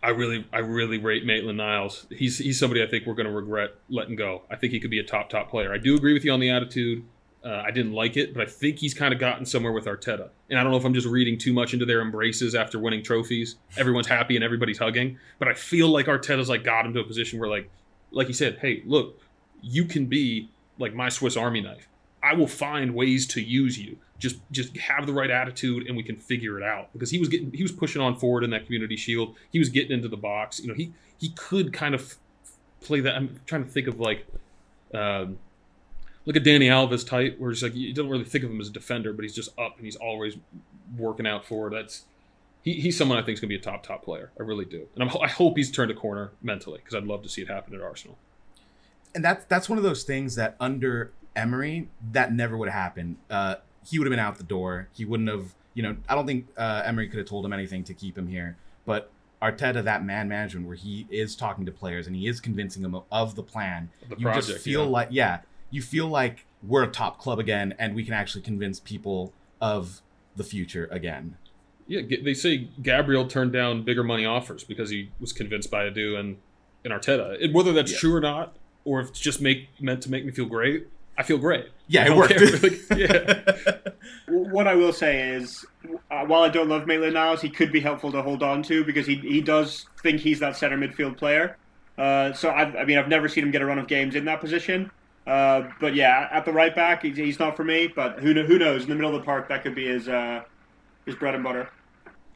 I 0.02 0.10
really 0.10 0.46
I 0.52 0.58
really 0.58 0.98
rate 0.98 1.24
Maitland 1.24 1.58
Niles. 1.58 2.06
He's 2.10 2.38
he's 2.38 2.58
somebody 2.58 2.82
I 2.82 2.86
think 2.86 3.06
we're 3.06 3.14
going 3.14 3.26
to 3.26 3.32
regret 3.32 3.74
letting 3.88 4.16
go. 4.16 4.42
I 4.50 4.56
think 4.56 4.72
he 4.72 4.80
could 4.80 4.90
be 4.90 4.98
a 4.98 5.04
top 5.04 5.28
top 5.28 5.50
player. 5.50 5.72
I 5.72 5.78
do 5.78 5.96
agree 5.96 6.12
with 6.12 6.24
you 6.24 6.32
on 6.32 6.40
the 6.40 6.50
attitude. 6.50 7.04
Uh, 7.46 7.62
I 7.64 7.70
didn't 7.70 7.92
like 7.92 8.16
it, 8.16 8.34
but 8.34 8.42
I 8.42 8.50
think 8.50 8.80
he's 8.80 8.92
kind 8.92 9.14
of 9.14 9.20
gotten 9.20 9.46
somewhere 9.46 9.72
with 9.72 9.84
Arteta. 9.84 10.30
And 10.50 10.58
I 10.58 10.64
don't 10.64 10.72
know 10.72 10.78
if 10.78 10.84
I'm 10.84 10.94
just 10.94 11.06
reading 11.06 11.38
too 11.38 11.52
much 11.52 11.74
into 11.74 11.86
their 11.86 12.00
embraces 12.00 12.56
after 12.56 12.80
winning 12.80 13.04
trophies. 13.04 13.54
Everyone's 13.76 14.08
happy 14.08 14.34
and 14.34 14.44
everybody's 14.44 14.78
hugging, 14.78 15.18
but 15.38 15.46
I 15.46 15.54
feel 15.54 15.88
like 15.88 16.06
Arteta's 16.06 16.48
like 16.48 16.64
got 16.64 16.84
him 16.84 16.92
to 16.94 17.00
a 17.00 17.04
position 17.04 17.38
where 17.38 17.48
like, 17.48 17.70
like 18.10 18.26
he 18.26 18.32
said, 18.32 18.58
hey, 18.60 18.82
look, 18.84 19.20
you 19.62 19.84
can 19.84 20.06
be 20.06 20.48
like 20.80 20.92
my 20.92 21.08
Swiss 21.08 21.36
Army 21.36 21.60
knife. 21.60 21.86
I 22.20 22.34
will 22.34 22.48
find 22.48 22.92
ways 22.96 23.28
to 23.28 23.40
use 23.40 23.78
you. 23.78 23.96
Just 24.18 24.38
just 24.50 24.76
have 24.78 25.06
the 25.06 25.12
right 25.12 25.30
attitude 25.30 25.86
and 25.86 25.96
we 25.96 26.02
can 26.02 26.16
figure 26.16 26.58
it 26.58 26.64
out. 26.64 26.92
Because 26.94 27.10
he 27.10 27.18
was 27.18 27.28
getting 27.28 27.52
he 27.52 27.62
was 27.62 27.70
pushing 27.70 28.02
on 28.02 28.16
forward 28.16 28.42
in 28.42 28.50
that 28.50 28.64
community 28.64 28.96
shield. 28.96 29.36
He 29.52 29.60
was 29.60 29.68
getting 29.68 29.92
into 29.92 30.08
the 30.08 30.16
box. 30.16 30.58
You 30.58 30.68
know, 30.68 30.74
he 30.74 30.92
he 31.18 31.28
could 31.28 31.72
kind 31.72 31.94
of 31.94 32.16
play 32.80 32.98
that. 33.00 33.14
I'm 33.14 33.38
trying 33.46 33.64
to 33.64 33.70
think 33.70 33.86
of 33.86 34.00
like. 34.00 34.26
Um, 34.92 35.38
look 36.26 36.36
at 36.36 36.44
Dani 36.44 36.66
Alves 36.66 37.06
type, 37.06 37.38
where 37.38 37.50
he's 37.50 37.62
like 37.62 37.74
you 37.74 37.94
don't 37.94 38.08
really 38.08 38.24
think 38.24 38.44
of 38.44 38.50
him 38.50 38.60
as 38.60 38.68
a 38.68 38.72
defender, 38.72 39.12
but 39.12 39.22
he's 39.22 39.34
just 39.34 39.58
up 39.58 39.76
and 39.76 39.84
he's 39.86 39.96
always 39.96 40.36
working 40.96 41.26
out 41.26 41.46
forward. 41.46 41.72
That's 41.72 42.04
he, 42.62 42.74
he's 42.74 42.98
someone 42.98 43.16
I 43.16 43.22
think 43.22 43.34
is 43.34 43.40
going 43.40 43.48
to 43.48 43.56
be 43.56 43.60
a 43.60 43.62
top 43.62 43.82
top 43.82 44.04
player. 44.04 44.30
I 44.38 44.42
really 44.42 44.64
do, 44.64 44.86
and 44.94 45.02
I'm, 45.02 45.16
I 45.22 45.28
hope 45.28 45.56
he's 45.56 45.70
turned 45.70 45.90
a 45.90 45.94
corner 45.94 46.32
mentally 46.42 46.78
because 46.78 46.94
I'd 46.94 47.04
love 47.04 47.22
to 47.22 47.28
see 47.28 47.42
it 47.42 47.48
happen 47.48 47.74
at 47.74 47.80
Arsenal. 47.80 48.18
and 49.14 49.24
that's 49.24 49.44
that's 49.46 49.68
one 49.68 49.78
of 49.78 49.84
those 49.84 50.04
things 50.04 50.34
that 50.36 50.56
under 50.60 51.12
Emery 51.34 51.88
that 52.12 52.32
never 52.32 52.56
would 52.56 52.68
have 52.68 52.80
happened. 52.80 53.16
Uh, 53.30 53.56
he 53.84 53.98
would 53.98 54.06
have 54.06 54.10
been 54.10 54.20
out 54.20 54.38
the 54.38 54.44
door. 54.44 54.88
He 54.92 55.04
wouldn't 55.04 55.28
have. 55.28 55.54
You 55.74 55.82
know, 55.82 55.96
I 56.08 56.14
don't 56.14 56.26
think 56.26 56.46
uh, 56.56 56.82
Emery 56.86 57.08
could 57.08 57.18
have 57.18 57.28
told 57.28 57.44
him 57.44 57.52
anything 57.52 57.84
to 57.84 57.94
keep 57.94 58.16
him 58.16 58.28
here. 58.28 58.56
But 58.86 59.10
Arteta, 59.42 59.84
that 59.84 60.04
man 60.04 60.28
management 60.28 60.66
where 60.66 60.76
he 60.76 61.06
is 61.10 61.36
talking 61.36 61.66
to 61.66 61.72
players 61.72 62.06
and 62.06 62.16
he 62.16 62.26
is 62.26 62.40
convincing 62.40 62.82
them 62.82 62.94
of, 62.94 63.04
of 63.12 63.34
the 63.34 63.42
plan. 63.42 63.90
The 64.08 64.16
you 64.16 64.22
project, 64.22 64.46
just 64.46 64.64
feel 64.64 64.84
yeah. 64.84 64.90
like 64.90 65.08
yeah, 65.10 65.40
you 65.70 65.82
feel 65.82 66.08
like 66.08 66.44
we're 66.62 66.82
a 66.84 66.88
top 66.90 67.18
club 67.18 67.38
again, 67.38 67.74
and 67.78 67.94
we 67.94 68.04
can 68.04 68.14
actually 68.14 68.42
convince 68.42 68.80
people 68.80 69.32
of 69.60 70.00
the 70.36 70.44
future 70.44 70.88
again. 70.90 71.36
Yeah, 71.88 72.00
they 72.22 72.34
say 72.34 72.68
Gabriel 72.82 73.26
turned 73.28 73.52
down 73.52 73.82
bigger 73.84 74.02
money 74.02 74.26
offers 74.26 74.64
because 74.64 74.90
he 74.90 75.10
was 75.20 75.32
convinced 75.32 75.70
by 75.70 75.84
Edu 75.88 76.18
and 76.18 76.38
and 76.84 76.92
Arteta. 76.92 77.42
And 77.42 77.52
whether 77.54 77.72
that's 77.72 77.92
Yeah. 77.92 77.98
true 77.98 78.14
or 78.14 78.20
not, 78.20 78.56
or 78.84 79.00
if 79.00 79.08
it's 79.08 79.20
just 79.20 79.40
make 79.40 79.68
meant 79.80 80.02
to 80.02 80.10
make 80.10 80.24
me 80.24 80.32
feel 80.32 80.46
great, 80.46 80.86
I 81.18 81.22
feel 81.22 81.38
great. 81.38 81.66
Yeah, 81.88 82.06
it 82.06 82.16
worked. 82.16 82.34
Like, 82.62 82.80
yeah. 82.96 83.78
What 84.28 84.66
I 84.66 84.74
will 84.74 84.92
say 84.92 85.30
is, 85.30 85.64
uh, 86.10 86.24
while 86.26 86.42
I 86.42 86.48
don't 86.48 86.68
love 86.68 86.86
Maitland 86.86 87.14
Niles, 87.14 87.40
he 87.40 87.48
could 87.48 87.72
be 87.72 87.80
helpful 87.80 88.10
to 88.12 88.22
hold 88.22 88.42
on 88.42 88.62
to 88.64 88.84
because 88.84 89.06
he, 89.06 89.16
he 89.16 89.40
does 89.40 89.86
think 90.02 90.20
he's 90.20 90.40
that 90.40 90.56
center 90.56 90.76
midfield 90.76 91.16
player. 91.16 91.56
Uh, 91.96 92.32
so 92.32 92.50
I, 92.50 92.80
I 92.80 92.84
mean, 92.84 92.98
I've 92.98 93.08
never 93.08 93.28
seen 93.28 93.44
him 93.44 93.50
get 93.50 93.62
a 93.62 93.66
run 93.66 93.78
of 93.78 93.86
games 93.88 94.14
in 94.14 94.24
that 94.26 94.40
position. 94.40 94.90
Uh, 95.26 95.68
but 95.80 95.94
yeah, 95.94 96.28
at 96.30 96.44
the 96.44 96.52
right 96.52 96.74
back, 96.74 97.02
he's, 97.02 97.16
he's 97.16 97.38
not 97.38 97.56
for 97.56 97.64
me. 97.64 97.88
But 97.88 98.20
who 98.20 98.32
who 98.44 98.58
knows? 98.58 98.84
In 98.84 98.88
the 98.88 98.94
middle 98.94 99.14
of 99.14 99.20
the 99.20 99.24
park, 99.26 99.48
that 99.48 99.62
could 99.62 99.74
be 99.74 99.86
his 99.86 100.08
uh, 100.08 100.42
his 101.04 101.14
bread 101.16 101.34
and 101.34 101.42
butter. 101.42 101.68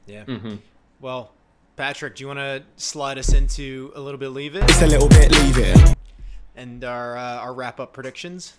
Yeah. 0.07 0.24
hmm 0.24 0.57
Well, 1.01 1.30
Patrick, 1.76 2.16
do 2.16 2.24
you 2.24 2.28
want 2.28 2.41
to 2.41 2.62
slide 2.76 3.16
us 3.18 3.32
into 3.32 3.93
a 3.95 4.01
little 4.01 4.18
bit 4.18 4.30
leave 4.30 4.57
it 4.57 4.64
It's 4.64 4.82
a 4.82 4.86
little 4.86 5.09
bit 5.09 5.30
leave 5.30 5.57
it. 5.59 5.95
and 6.57 6.82
our 6.84 7.16
uh, 7.16 7.36
our 7.38 7.55
wrap 7.55 7.78
up 7.78 7.93
predictions? 7.93 8.55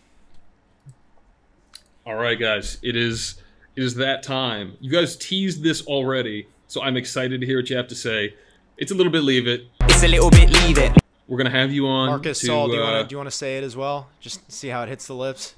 All 2.06 2.16
right, 2.16 2.40
guys, 2.40 2.78
it 2.82 2.96
is 2.96 3.36
it 3.76 3.84
is 3.84 3.96
that 3.96 4.24
time. 4.24 4.78
You 4.80 4.92
guys 4.92 5.16
teased 5.16 5.62
this 5.64 5.86
already, 5.86 6.48
so 6.68 6.82
I'm 6.82 6.96
excited 6.98 7.42
to 7.42 7.46
hear 7.48 7.58
what 7.60 7.70
you 7.70 7.76
have 7.78 7.88
to 7.90 7.96
say. 7.96 8.34
It's 8.78 8.92
a 8.92 8.96
little 8.96 9.12
bit 9.12 9.24
leave 9.24 9.48
it. 9.48 9.66
It's 9.82 10.04
a 10.04 10.08
little 10.08 10.30
bit 10.32 10.50
leave 10.50 10.78
it. 10.78 10.92
We're 11.28 11.38
gonna 11.38 11.50
have 11.50 11.72
you 11.72 11.88
on. 11.88 12.08
Marcus, 12.10 12.40
to, 12.42 12.46
Saul, 12.48 12.68
do 12.68 12.74
you 12.76 12.82
uh, 12.82 12.84
want 12.92 13.04
to 13.04 13.08
do 13.10 13.14
you 13.14 13.18
want 13.18 13.28
to 13.30 13.36
say 13.36 13.58
it 13.58 13.64
as 13.64 13.76
well? 13.76 14.10
Just 14.20 14.52
see 14.52 14.68
how 14.68 14.84
it 14.84 14.90
hits 14.90 15.08
the 15.08 15.16
lips. 15.16 15.56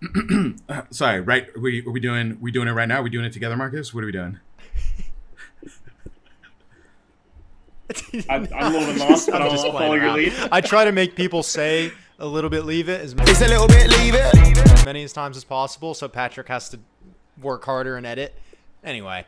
Sorry, 0.90 1.20
right? 1.20 1.46
Are 1.56 1.60
we, 1.60 1.84
are 1.86 1.90
we 1.90 2.00
doing 2.00 2.38
we 2.40 2.50
doing 2.50 2.66
it 2.68 2.72
right 2.72 2.88
now? 2.88 3.00
Are 3.00 3.02
we 3.02 3.10
doing 3.10 3.24
it 3.24 3.32
together, 3.32 3.56
Marcus? 3.56 3.94
What 3.94 4.02
are 4.02 4.06
we 4.06 4.12
doing? 4.12 4.40
I'm, 8.28 8.48
I'm 8.54 8.74
a 8.74 8.78
little 8.78 8.92
bit 8.94 8.96
lost, 8.98 9.26
but 9.30 9.36
I'm 9.42 9.42
I'll, 9.42 9.50
just 9.50 9.64
I'll 9.64 9.70
playing 9.72 9.84
follow 9.90 9.94
your 9.94 10.04
around. 10.06 10.16
lead. 10.16 10.32
I 10.50 10.60
try 10.60 10.84
to 10.84 10.92
make 10.92 11.14
people 11.14 11.42
say 11.42 11.92
a 12.18 12.26
little 12.26 12.50
bit 12.50 12.64
leave 12.64 12.88
it 12.88 13.00
as 13.00 13.12
It's 13.18 13.40
a 13.42 13.48
little 13.48 13.68
bit 13.68 13.90
leave 13.90 14.14
it. 14.16 14.84
many 14.86 15.02
as 15.02 15.12
times 15.12 15.36
as 15.36 15.44
possible, 15.44 15.92
so 15.94 16.08
Patrick 16.08 16.48
has 16.48 16.68
to 16.70 16.80
work 17.40 17.64
harder 17.64 17.96
and 17.96 18.06
edit. 18.06 18.34
Anyway, 18.82 19.24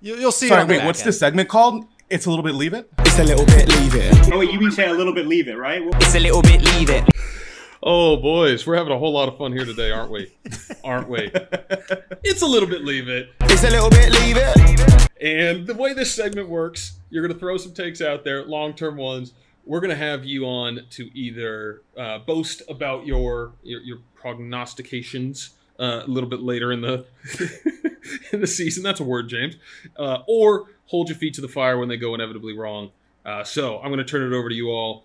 you, 0.00 0.16
you'll 0.16 0.32
see. 0.32 0.46
it 0.46 0.48
Sorry, 0.50 0.62
on 0.62 0.66
the 0.68 0.72
wait. 0.74 0.78
back 0.78 0.86
What's 0.86 1.00
end. 1.00 1.08
this 1.08 1.18
segment 1.18 1.48
called? 1.48 1.86
It's 2.10 2.26
a 2.26 2.28
little 2.28 2.42
bit 2.42 2.56
leave 2.56 2.74
it. 2.74 2.90
It's 2.98 3.20
a 3.20 3.22
little 3.22 3.46
bit 3.46 3.68
leave 3.68 3.94
it. 3.94 4.32
Oh 4.32 4.38
wait, 4.40 4.50
you 4.50 4.58
mean 4.58 4.72
say 4.72 4.88
a 4.88 4.92
little 4.92 5.14
bit 5.14 5.28
leave 5.28 5.46
it, 5.46 5.56
right? 5.56 5.80
Well, 5.80 5.94
It's 5.94 6.16
a 6.16 6.18
little 6.18 6.42
bit 6.42 6.60
leave 6.74 6.90
it. 6.90 7.04
Oh 7.84 8.16
boys, 8.16 8.66
we're 8.66 8.74
having 8.74 8.92
a 8.92 8.98
whole 8.98 9.12
lot 9.12 9.28
of 9.28 9.38
fun 9.38 9.52
here 9.52 9.64
today, 9.64 9.92
aren't 9.92 10.10
we? 10.10 10.34
aren't 10.84 11.08
we? 11.08 11.30
It's 12.24 12.42
a 12.42 12.46
little 12.46 12.68
bit 12.68 12.82
leave 12.82 13.08
it. 13.08 13.30
It's 13.42 13.62
a 13.62 13.70
little 13.70 13.90
bit 13.90 14.10
leave 14.10 14.36
it. 14.38 15.08
And 15.20 15.68
the 15.68 15.74
way 15.74 15.92
this 15.92 16.12
segment 16.12 16.48
works, 16.48 16.98
you're 17.10 17.22
going 17.24 17.32
to 17.32 17.38
throw 17.38 17.56
some 17.58 17.74
takes 17.74 18.00
out 18.00 18.24
there, 18.24 18.44
long 18.44 18.74
term 18.74 18.96
ones. 18.96 19.32
We're 19.64 19.80
going 19.80 19.90
to 19.90 19.96
have 19.96 20.24
you 20.24 20.46
on 20.46 20.80
to 20.90 21.16
either 21.16 21.82
uh, 21.96 22.18
boast 22.18 22.62
about 22.68 23.06
your 23.06 23.52
your, 23.62 23.82
your 23.82 23.98
prognostications 24.16 25.50
uh, 25.78 26.02
a 26.04 26.08
little 26.08 26.28
bit 26.28 26.40
later 26.40 26.72
in 26.72 26.80
the 26.80 27.06
in 28.32 28.40
the 28.40 28.48
season. 28.48 28.82
That's 28.82 28.98
a 28.98 29.04
word, 29.04 29.28
James. 29.28 29.54
Uh, 29.96 30.22
or 30.26 30.66
hold 30.90 31.08
your 31.08 31.16
feet 31.16 31.34
to 31.34 31.40
the 31.40 31.48
fire 31.48 31.78
when 31.78 31.88
they 31.88 31.96
go 31.96 32.14
inevitably 32.16 32.52
wrong. 32.52 32.90
Uh, 33.24 33.44
so 33.44 33.78
I'm 33.78 33.90
going 33.90 33.98
to 33.98 34.04
turn 34.04 34.22
it 34.22 34.36
over 34.36 34.48
to 34.48 34.54
you 34.54 34.70
all. 34.70 35.04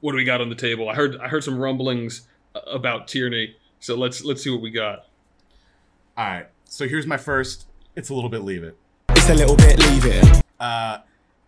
What 0.00 0.12
do 0.12 0.16
we 0.16 0.24
got 0.24 0.40
on 0.40 0.48
the 0.48 0.54
table? 0.54 0.88
I 0.88 0.94
heard 0.94 1.16
I 1.16 1.28
heard 1.28 1.42
some 1.42 1.58
rumblings 1.58 2.22
uh, 2.54 2.60
about 2.66 3.08
Tierney. 3.08 3.56
So 3.80 3.96
let's 3.96 4.24
let's 4.24 4.42
see 4.42 4.50
what 4.50 4.60
we 4.60 4.70
got. 4.70 5.06
All 6.16 6.24
right. 6.24 6.46
So 6.64 6.86
here's 6.86 7.06
my 7.06 7.16
first. 7.16 7.66
It's 7.96 8.10
a 8.10 8.14
little 8.14 8.30
bit 8.30 8.42
leave 8.42 8.62
it. 8.62 8.76
It's 9.10 9.28
a 9.28 9.34
little 9.34 9.56
bit 9.56 9.78
leave 9.78 10.06
it. 10.06 10.42
Uh, 10.60 10.98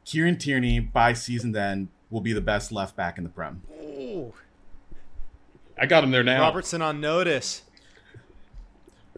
Kieran 0.04 0.36
Tierney 0.36 0.80
by 0.80 1.12
season 1.12 1.56
end 1.56 1.88
will 2.10 2.20
be 2.20 2.32
the 2.32 2.40
best 2.40 2.72
left 2.72 2.96
back 2.96 3.18
in 3.18 3.24
the 3.24 3.30
Prem. 3.30 3.62
Ooh, 3.80 4.34
I 5.78 5.86
got 5.86 6.02
him 6.02 6.10
there 6.10 6.24
now. 6.24 6.40
Robertson 6.40 6.82
on 6.82 7.00
notice. 7.00 7.62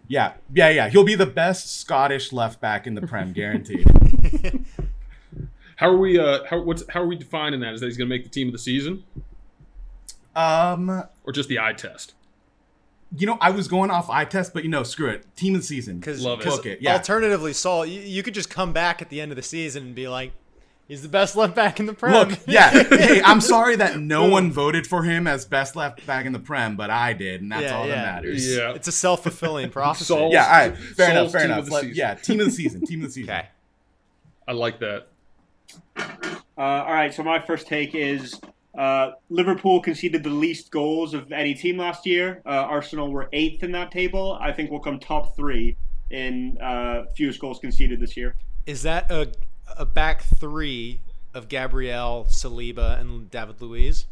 Yeah, 0.07 0.33
yeah, 0.53 0.69
yeah. 0.69 0.89
He'll 0.89 1.03
be 1.03 1.15
the 1.15 1.25
best 1.25 1.79
Scottish 1.79 2.31
left 2.31 2.61
back 2.61 2.87
in 2.87 2.93
the 2.95 3.01
Prem, 3.01 3.33
guaranteed. 3.33 3.87
How 5.77 5.89
are 5.89 5.97
we? 5.97 6.17
Uh, 6.17 6.43
how 6.49 6.59
what's 6.61 6.83
how 6.89 7.01
are 7.03 7.05
we 7.07 7.15
defining 7.15 7.59
that? 7.59 7.73
Is 7.75 7.81
that 7.81 7.85
he's 7.85 7.97
going 7.97 8.09
to 8.09 8.15
make 8.15 8.23
the 8.23 8.29
team 8.31 8.47
of 8.47 8.51
the 8.51 8.57
season, 8.57 9.03
um, 10.35 11.03
or 11.23 11.31
just 11.33 11.49
the 11.49 11.59
eye 11.59 11.73
test? 11.73 12.13
you 13.15 13.25
know, 13.25 13.37
I 13.39 13.51
was 13.51 13.69
going 13.69 13.89
off 13.89 14.09
eye 14.09 14.25
test, 14.25 14.53
but 14.53 14.63
you 14.63 14.69
know, 14.69 14.83
screw 14.83 15.07
it. 15.09 15.23
Team 15.37 15.55
of 15.55 15.61
the 15.61 15.67
season. 15.67 15.99
Because 15.99 16.21
Love 16.23 16.41
it. 16.41 16.45
Book 16.45 16.65
it. 16.65 16.81
Yeah. 16.81 16.93
alternatively, 16.95 17.53
Saul, 17.53 17.85
you, 17.85 18.01
you 18.01 18.21
could 18.21 18.33
just 18.33 18.49
come 18.49 18.73
back 18.73 19.01
at 19.01 19.09
the 19.09 19.21
end 19.21 19.31
of 19.31 19.35
the 19.37 19.43
season 19.43 19.83
and 19.85 19.95
be 19.95 20.07
like, 20.09 20.33
"He's 20.89 21.03
the 21.03 21.07
best 21.09 21.35
left 21.35 21.55
back 21.55 21.79
in 21.79 21.85
the 21.85 21.93
Prem." 21.93 22.11
Look, 22.29 22.39
yeah. 22.47 22.71
hey, 22.89 23.21
I'm 23.23 23.39
sorry 23.39 23.75
that 23.77 23.97
no 23.99 24.27
one 24.27 24.51
voted 24.51 24.87
for 24.87 25.03
him 25.03 25.25
as 25.27 25.45
best 25.45 25.75
left 25.77 26.05
back 26.07 26.25
in 26.25 26.33
the 26.33 26.39
Prem, 26.39 26.75
but 26.75 26.89
I 26.89 27.13
did, 27.13 27.41
and 27.41 27.51
that's 27.51 27.61
Yeah, 27.63 27.77
all 27.77 27.85
yeah. 27.87 27.95
that 27.95 28.15
matters. 28.23 28.55
Yeah, 28.57 28.73
it's 28.73 28.87
a 28.87 28.91
self 28.91 29.21
fulfilling 29.23 29.69
prophecy. 29.71 30.05
Saul- 30.05 30.31
Yeah, 30.31 30.43
all 30.45 30.51
right. 30.69 30.75
Fair 30.77 31.11
enough, 31.11 31.31
fair 31.31 31.45
enough. 31.45 31.59
of 31.59 31.65
the 31.67 31.71
Let- 31.73 31.81
season. 31.83 31.95
yeah, 31.97 32.15
team 32.15 32.39
of 32.39 32.47
the 32.47 32.51
season. 32.51 32.85
Team 32.85 33.01
of 33.01 33.07
the 33.09 33.13
season. 33.13 33.29
Okay. 33.33 33.47
I 34.47 34.53
like 34.53 34.79
that. 34.79 35.07
Uh, 35.97 36.61
all 36.61 36.93
right, 36.93 37.13
so 37.13 37.23
my 37.23 37.39
first 37.39 37.67
take 37.67 37.93
is 37.93 38.39
uh, 38.77 39.11
Liverpool 39.29 39.81
conceded 39.81 40.23
the 40.23 40.29
least 40.29 40.71
goals 40.71 41.13
of 41.13 41.31
any 41.31 41.53
team 41.53 41.77
last 41.77 42.05
year. 42.05 42.41
Uh, 42.45 42.49
Arsenal 42.49 43.11
were 43.11 43.27
eighth 43.33 43.63
in 43.63 43.71
that 43.73 43.91
table. 43.91 44.37
I 44.39 44.51
think 44.51 44.71
we'll 44.71 44.79
come 44.79 44.99
top 44.99 45.35
three 45.35 45.75
in 46.09 46.57
uh, 46.61 47.05
fewest 47.15 47.39
goals 47.39 47.59
conceded 47.59 47.99
this 47.99 48.15
year. 48.15 48.35
Is 48.65 48.83
that 48.83 49.11
a 49.11 49.31
a 49.77 49.85
back 49.85 50.23
three 50.23 51.01
of 51.33 51.49
Gabriel, 51.49 52.25
Saliba, 52.29 52.99
and 52.99 53.29
David 53.29 53.61
Luiz? 53.61 54.05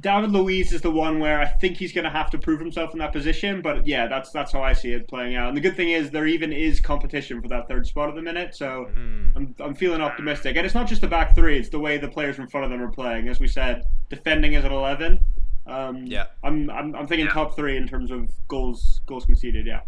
David 0.00 0.30
Luiz 0.32 0.72
is 0.72 0.80
the 0.80 0.90
one 0.90 1.18
where 1.18 1.40
I 1.40 1.46
think 1.46 1.76
he's 1.76 1.92
going 1.92 2.04
to 2.04 2.10
have 2.10 2.30
to 2.30 2.38
prove 2.38 2.60
himself 2.60 2.92
in 2.92 2.98
that 3.00 3.12
position. 3.12 3.60
But 3.62 3.86
yeah, 3.86 4.06
that's 4.06 4.30
that's 4.30 4.52
how 4.52 4.62
I 4.62 4.72
see 4.72 4.92
it 4.92 5.08
playing 5.08 5.34
out. 5.34 5.48
And 5.48 5.56
the 5.56 5.60
good 5.60 5.76
thing 5.76 5.90
is 5.90 6.10
there 6.10 6.26
even 6.26 6.52
is 6.52 6.78
competition 6.80 7.42
for 7.42 7.48
that 7.48 7.66
third 7.68 7.86
spot 7.86 8.08
at 8.08 8.14
the 8.14 8.22
minute. 8.22 8.54
So 8.54 8.84
Hmm. 8.94 9.30
I'm, 9.36 9.54
I'm 9.58 9.74
feeling 9.74 10.00
optimistic. 10.00 10.56
And 10.56 10.64
it's 10.64 10.74
not 10.74 10.86
just 10.86 11.00
the 11.00 11.08
back 11.08 11.34
three; 11.34 11.58
it's 11.58 11.68
the 11.70 11.80
way 11.80 11.98
the 11.98 12.08
players 12.08 12.38
in 12.38 12.46
front 12.46 12.64
of 12.64 12.70
them 12.70 12.80
are 12.82 12.90
playing. 12.92 13.28
As 13.28 13.40
we 13.40 13.48
said, 13.48 13.84
defending 14.08 14.52
is 14.54 14.64
at 14.64 14.72
11. 14.72 15.18
Um, 15.66 16.06
Yeah. 16.06 16.26
I'm, 16.42 16.70
I'm 16.70 16.94
I'm 16.94 17.06
thinking 17.06 17.26
top 17.28 17.56
three 17.56 17.76
in 17.76 17.86
terms 17.88 18.10
of 18.10 18.30
goals 18.48 19.00
goals 19.06 19.24
conceded. 19.26 19.66
Yeah. 19.66 19.80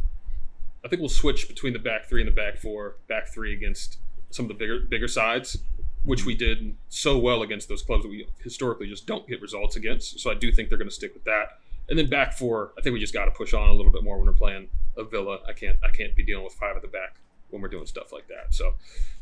I 0.84 0.88
think 0.88 1.00
we'll 1.00 1.08
switch 1.08 1.46
between 1.46 1.72
the 1.72 1.78
back 1.78 2.08
three 2.08 2.20
and 2.22 2.28
the 2.28 2.34
back 2.34 2.58
four. 2.58 2.96
Back 3.08 3.28
three 3.32 3.52
against 3.54 3.98
some 4.30 4.44
of 4.44 4.48
the 4.48 4.54
bigger 4.54 4.80
bigger 4.88 5.08
sides, 5.08 5.58
which 6.04 6.24
we 6.24 6.34
did 6.34 6.76
so 6.88 7.18
well 7.18 7.42
against 7.42 7.68
those 7.68 7.82
clubs 7.82 8.04
that 8.04 8.08
we 8.08 8.26
historically 8.42 8.86
just 8.86 9.06
don't 9.06 9.28
get 9.28 9.40
results 9.42 9.76
against. 9.76 10.20
So 10.20 10.30
I 10.30 10.34
do 10.34 10.50
think 10.50 10.68
they're 10.68 10.78
going 10.78 10.88
to 10.88 10.94
stick 10.94 11.12
with 11.14 11.24
that. 11.24 11.58
And 11.88 11.98
then 11.98 12.08
back 12.08 12.32
four, 12.34 12.72
I 12.78 12.82
think 12.82 12.94
we 12.94 13.00
just 13.00 13.12
got 13.12 13.24
to 13.26 13.30
push 13.32 13.52
on 13.52 13.68
a 13.68 13.72
little 13.72 13.92
bit 13.92 14.04
more 14.04 14.16
when 14.16 14.26
we're 14.26 14.32
playing 14.32 14.68
a 14.96 15.04
Villa. 15.04 15.40
I 15.48 15.52
can't 15.52 15.76
I 15.84 15.90
can't 15.90 16.14
be 16.14 16.22
dealing 16.22 16.44
with 16.44 16.54
five 16.54 16.76
at 16.76 16.82
the 16.82 16.88
back 16.88 17.16
when 17.50 17.60
we're 17.60 17.68
doing 17.68 17.86
stuff 17.86 18.12
like 18.12 18.28
that. 18.28 18.54
So 18.54 18.74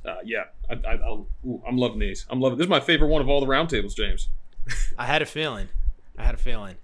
uh, 0.05 0.17
yeah, 0.25 0.45
I, 0.71 0.75
I, 0.87 0.93
I'll, 0.97 1.27
ooh, 1.47 1.63
I'm 1.67 1.77
loving 1.77 1.99
these. 1.99 2.27
I'm 2.31 2.41
loving. 2.41 2.59
This 2.59 2.67
is 2.67 2.71
my 2.71 2.81
favorite 2.81 3.09
one 3.09 3.23
of 3.23 3.29
all 3.29 3.41
the 3.41 3.47
roundtables, 3.47 3.97
James. 3.97 4.29
I 4.99 5.07
had 5.07 5.23
a 5.23 5.27
feeling. 5.27 5.69
I 6.17 6.25
had 6.25 6.35
a 6.35 6.39
feeling. 6.39 6.77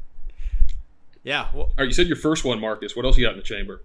Yeah. 1.23 1.49
Well, 1.55 1.65
All 1.65 1.75
right, 1.79 1.87
you 1.87 1.93
said 1.93 2.07
your 2.07 2.17
first 2.17 2.45
one, 2.45 2.61
Marcus. 2.61 2.97
What 2.97 3.05
else 3.05 3.17
you 3.17 3.25
got 3.25 3.33
in 3.33 3.39
the 3.39 3.43
chamber? 3.43 3.83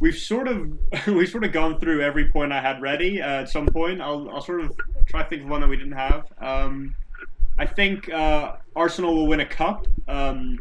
We've 0.00 0.16
sort 0.16 0.48
of 0.48 0.78
we've 1.06 1.28
sort 1.28 1.44
of 1.44 1.52
gone 1.52 1.80
through 1.80 2.02
every 2.02 2.28
point 2.28 2.52
I 2.52 2.60
had 2.60 2.80
ready. 2.80 3.20
Uh, 3.20 3.42
at 3.42 3.48
some 3.48 3.66
point, 3.66 4.00
I'll 4.00 4.28
I'll 4.30 4.42
sort 4.42 4.60
of 4.60 4.76
try 5.06 5.22
to 5.22 5.28
think 5.28 5.42
of 5.42 5.48
one 5.48 5.60
that 5.60 5.68
we 5.68 5.76
didn't 5.76 5.92
have. 5.92 6.26
Um, 6.40 6.94
I 7.58 7.66
think 7.66 8.08
uh, 8.12 8.56
Arsenal 8.76 9.14
will 9.14 9.26
win 9.26 9.40
a 9.40 9.46
cup, 9.46 9.86
um, 10.06 10.60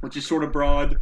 which 0.00 0.16
is 0.16 0.26
sort 0.26 0.44
of 0.44 0.52
broad. 0.52 0.96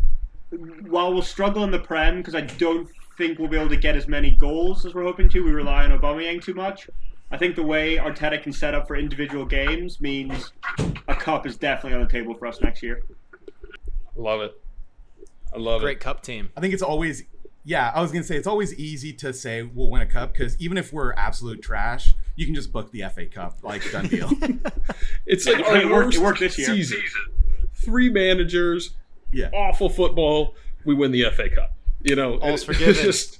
While 0.88 1.12
we'll 1.12 1.22
struggle 1.22 1.64
in 1.64 1.70
the 1.70 1.78
Prem 1.78 2.18
because 2.18 2.34
I 2.34 2.42
don't 2.42 2.88
think 3.16 3.38
we'll 3.38 3.48
be 3.48 3.56
able 3.56 3.68
to 3.68 3.76
get 3.76 3.96
as 3.96 4.08
many 4.08 4.30
goals 4.30 4.84
as 4.86 4.94
we're 4.94 5.04
hoping 5.04 5.28
to. 5.30 5.44
We 5.44 5.52
rely 5.52 5.84
on 5.84 5.98
Aubameyang 5.98 6.42
too 6.42 6.54
much. 6.54 6.88
I 7.30 7.38
think 7.38 7.56
the 7.56 7.62
way 7.62 7.96
Arteta 7.96 8.42
can 8.42 8.52
set 8.52 8.74
up 8.74 8.86
for 8.86 8.96
individual 8.96 9.46
games 9.46 10.00
means 10.00 10.52
a 11.08 11.14
cup 11.14 11.46
is 11.46 11.56
definitely 11.56 11.98
on 11.98 12.04
the 12.04 12.10
table 12.10 12.34
for 12.34 12.46
us 12.46 12.60
next 12.60 12.82
year. 12.82 13.02
Love 14.16 14.42
it. 14.42 14.60
I 15.54 15.58
love 15.58 15.80
great 15.80 15.92
it. 15.92 15.94
Great 15.94 16.00
cup 16.00 16.22
team. 16.22 16.50
I 16.56 16.60
think 16.60 16.74
it's 16.74 16.82
always, 16.82 17.24
yeah, 17.64 17.92
I 17.94 18.00
was 18.00 18.10
gonna 18.12 18.24
say 18.24 18.36
it's 18.36 18.46
always 18.46 18.74
easy 18.74 19.12
to 19.14 19.32
say 19.32 19.62
we'll 19.62 19.90
win 19.90 20.02
a 20.02 20.06
cup 20.06 20.32
because 20.32 20.60
even 20.60 20.76
if 20.78 20.92
we're 20.92 21.12
absolute 21.14 21.62
trash, 21.62 22.14
you 22.36 22.46
can 22.46 22.54
just 22.54 22.72
book 22.72 22.90
the 22.92 23.02
FA 23.14 23.26
Cup, 23.26 23.58
like 23.62 23.82
done 23.92 24.08
deal. 24.08 24.30
It's 25.26 25.46
like 25.46 25.64
our 25.64 25.76
It 25.76 25.84
worked- 25.90 26.06
worst 26.06 26.16
it 26.16 26.20
worked 26.22 26.40
this 26.40 26.58
year. 26.58 26.68
season. 26.68 27.00
Three 27.74 28.10
managers, 28.10 28.90
yeah, 29.32 29.50
awful 29.52 29.88
football. 29.88 30.54
We 30.84 30.94
win 30.94 31.12
the 31.12 31.24
FA 31.30 31.48
Cup. 31.50 31.76
You 32.02 32.16
know, 32.16 32.38
All's 32.38 32.62
it- 32.62 32.66
forgiven. 32.66 32.88
It's 32.90 33.02
just, 33.02 33.38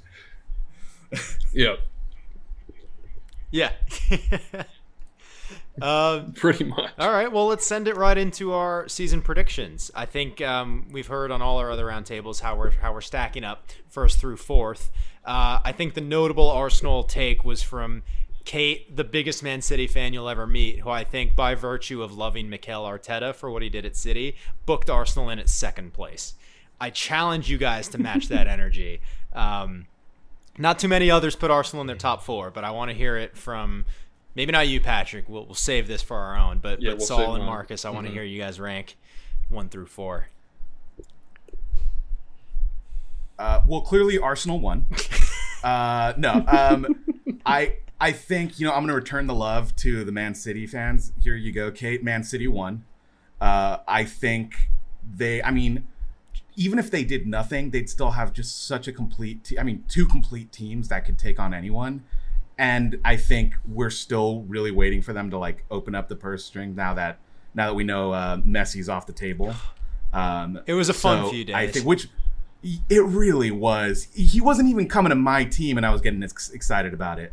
yeah, 1.52 1.74
Yeah. 3.50 3.72
um, 5.80 6.32
pretty 6.36 6.64
much. 6.64 6.90
all 6.98 7.10
right. 7.10 7.30
Well, 7.30 7.46
let's 7.46 7.66
send 7.66 7.88
it 7.88 7.96
right 7.96 8.18
into 8.18 8.52
our 8.52 8.88
season 8.88 9.22
predictions. 9.22 9.90
I 9.94 10.06
think 10.06 10.40
um, 10.40 10.88
we've 10.90 11.06
heard 11.06 11.30
on 11.30 11.40
all 11.40 11.58
our 11.58 11.70
other 11.70 11.86
roundtables 11.86 12.40
how 12.40 12.56
we're 12.56 12.72
how 12.72 12.92
we're 12.92 13.00
stacking 13.00 13.44
up 13.44 13.66
first 13.88 14.18
through 14.18 14.36
fourth. 14.36 14.90
Uh, 15.24 15.60
I 15.64 15.72
think 15.72 15.94
the 15.94 16.00
notable 16.00 16.50
Arsenal 16.50 17.04
take 17.04 17.44
was 17.44 17.62
from 17.62 18.02
Kate, 18.44 18.94
the 18.96 19.04
biggest 19.04 19.42
Man 19.42 19.62
City 19.62 19.86
fan 19.86 20.12
you'll 20.12 20.28
ever 20.28 20.46
meet, 20.46 20.80
who 20.80 20.90
I 20.90 21.04
think, 21.04 21.36
by 21.36 21.54
virtue 21.54 22.02
of 22.02 22.12
loving 22.12 22.50
Mikel 22.50 22.82
Arteta 22.84 23.34
for 23.34 23.50
what 23.50 23.62
he 23.62 23.68
did 23.68 23.86
at 23.86 23.96
City, 23.96 24.36
booked 24.66 24.90
Arsenal 24.90 25.30
in 25.30 25.38
at 25.38 25.48
second 25.48 25.92
place. 25.92 26.34
I 26.80 26.90
challenge 26.90 27.48
you 27.48 27.58
guys 27.58 27.88
to 27.88 27.98
match 27.98 28.28
that 28.28 28.46
energy. 28.48 29.00
Um, 29.32 29.86
not 30.58 30.78
too 30.78 30.88
many 30.88 31.10
others 31.10 31.36
put 31.36 31.50
Arsenal 31.50 31.80
in 31.80 31.86
their 31.86 31.96
top 31.96 32.22
four, 32.22 32.50
but 32.50 32.64
I 32.64 32.72
want 32.72 32.90
to 32.90 32.96
hear 32.96 33.16
it 33.16 33.36
from 33.36 33.84
maybe 34.34 34.52
not 34.52 34.68
you, 34.68 34.80
Patrick. 34.80 35.28
We'll, 35.28 35.46
we'll 35.46 35.54
save 35.54 35.86
this 35.86 36.02
for 36.02 36.16
our 36.16 36.36
own, 36.36 36.58
but, 36.58 36.80
Yeah, 36.80 36.90
but 36.90 36.98
we'll 36.98 37.06
Saul 37.06 37.18
save 37.18 37.28
and 37.28 37.38
mine. 37.38 37.46
Marcus, 37.46 37.84
I 37.84 37.90
want 37.90 38.06
to 38.06 38.12
hear 38.12 38.22
you 38.22 38.40
guys 38.40 38.60
rank 38.60 38.96
one 39.48 39.68
through 39.68 39.86
four. 39.86 40.28
uh, 43.38 43.62
well, 43.66 43.80
clearly 43.80 44.18
Arsenal 44.18 44.60
won. 44.60 44.86
uh, 45.64 46.12
no, 46.16 46.44
um, 46.46 46.86
I 47.44 47.76
I 48.00 48.12
think 48.12 48.58
you 48.58 48.66
know 48.66 48.72
I'm 48.72 48.80
going 48.80 48.88
to 48.88 48.94
return 48.94 49.26
the 49.26 49.34
love 49.34 49.74
to 49.76 50.04
the 50.04 50.12
Man 50.12 50.34
City 50.34 50.66
fans. 50.66 51.12
Here 51.22 51.34
you 51.34 51.52
go, 51.52 51.70
Kate. 51.70 52.02
Man 52.04 52.24
City 52.24 52.48
won. 52.48 52.84
Uh, 53.40 53.78
I 53.88 54.04
think 54.04 54.70
they. 55.16 55.42
I 55.42 55.50
mean, 55.50 55.86
even 56.56 56.78
if 56.78 56.90
they 56.90 57.04
did 57.04 57.26
nothing, 57.26 57.70
they'd 57.70 57.90
still 57.90 58.12
have 58.12 58.32
just 58.32 58.66
such 58.66 58.86
a 58.86 58.92
complete. 58.92 59.44
Te- 59.44 59.58
I 59.58 59.62
mean, 59.62 59.84
two 59.88 60.06
complete 60.06 60.52
teams 60.52 60.88
that 60.88 61.04
could 61.04 61.18
take 61.18 61.40
on 61.40 61.52
anyone. 61.52 62.04
And 62.62 63.00
I 63.04 63.16
think 63.16 63.54
we're 63.66 63.90
still 63.90 64.42
really 64.42 64.70
waiting 64.70 65.02
for 65.02 65.12
them 65.12 65.30
to 65.30 65.38
like 65.38 65.64
open 65.68 65.96
up 65.96 66.08
the 66.08 66.14
purse 66.14 66.44
string 66.44 66.76
now 66.76 66.94
that 66.94 67.18
now 67.54 67.66
that 67.66 67.74
we 67.74 67.82
know 67.82 68.12
uh, 68.12 68.36
Messi's 68.36 68.88
off 68.88 69.06
the 69.06 69.12
table. 69.12 69.54
Um, 70.14 70.60
It 70.66 70.74
was 70.74 70.90
a 70.90 70.92
fun 70.94 71.24
so 71.24 71.30
few 71.30 71.40
I 71.54 71.64
days. 71.64 71.72
think 71.74 71.86
which 71.86 72.06
it 72.62 73.02
really 73.02 73.50
was. 73.50 74.08
He 74.14 74.42
wasn't 74.42 74.68
even 74.68 74.86
coming 74.86 75.08
to 75.08 75.16
my 75.16 75.44
team, 75.44 75.78
and 75.78 75.86
I 75.86 75.90
was 75.90 76.02
getting 76.02 76.22
ex- 76.22 76.50
excited 76.50 76.92
about 76.92 77.18
it. 77.18 77.32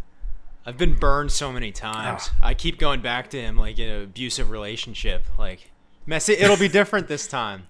I've 0.66 0.78
been 0.78 0.96
burned 0.96 1.34
so 1.34 1.52
many 1.52 1.74
times. 1.74 2.30
Ah. 2.42 2.48
I 2.48 2.54
keep 2.54 2.80
going 2.80 3.02
back 3.02 3.30
to 3.32 3.42
him 3.42 3.58
like 3.58 3.80
in 3.80 3.90
an 3.90 4.02
abusive 4.02 4.50
relationship. 4.50 5.26
Like 5.38 5.72
Messi, 6.08 6.36
it'll 6.40 6.56
be 6.56 6.70
different 6.70 7.10
this 7.10 7.28
time. 7.28 7.68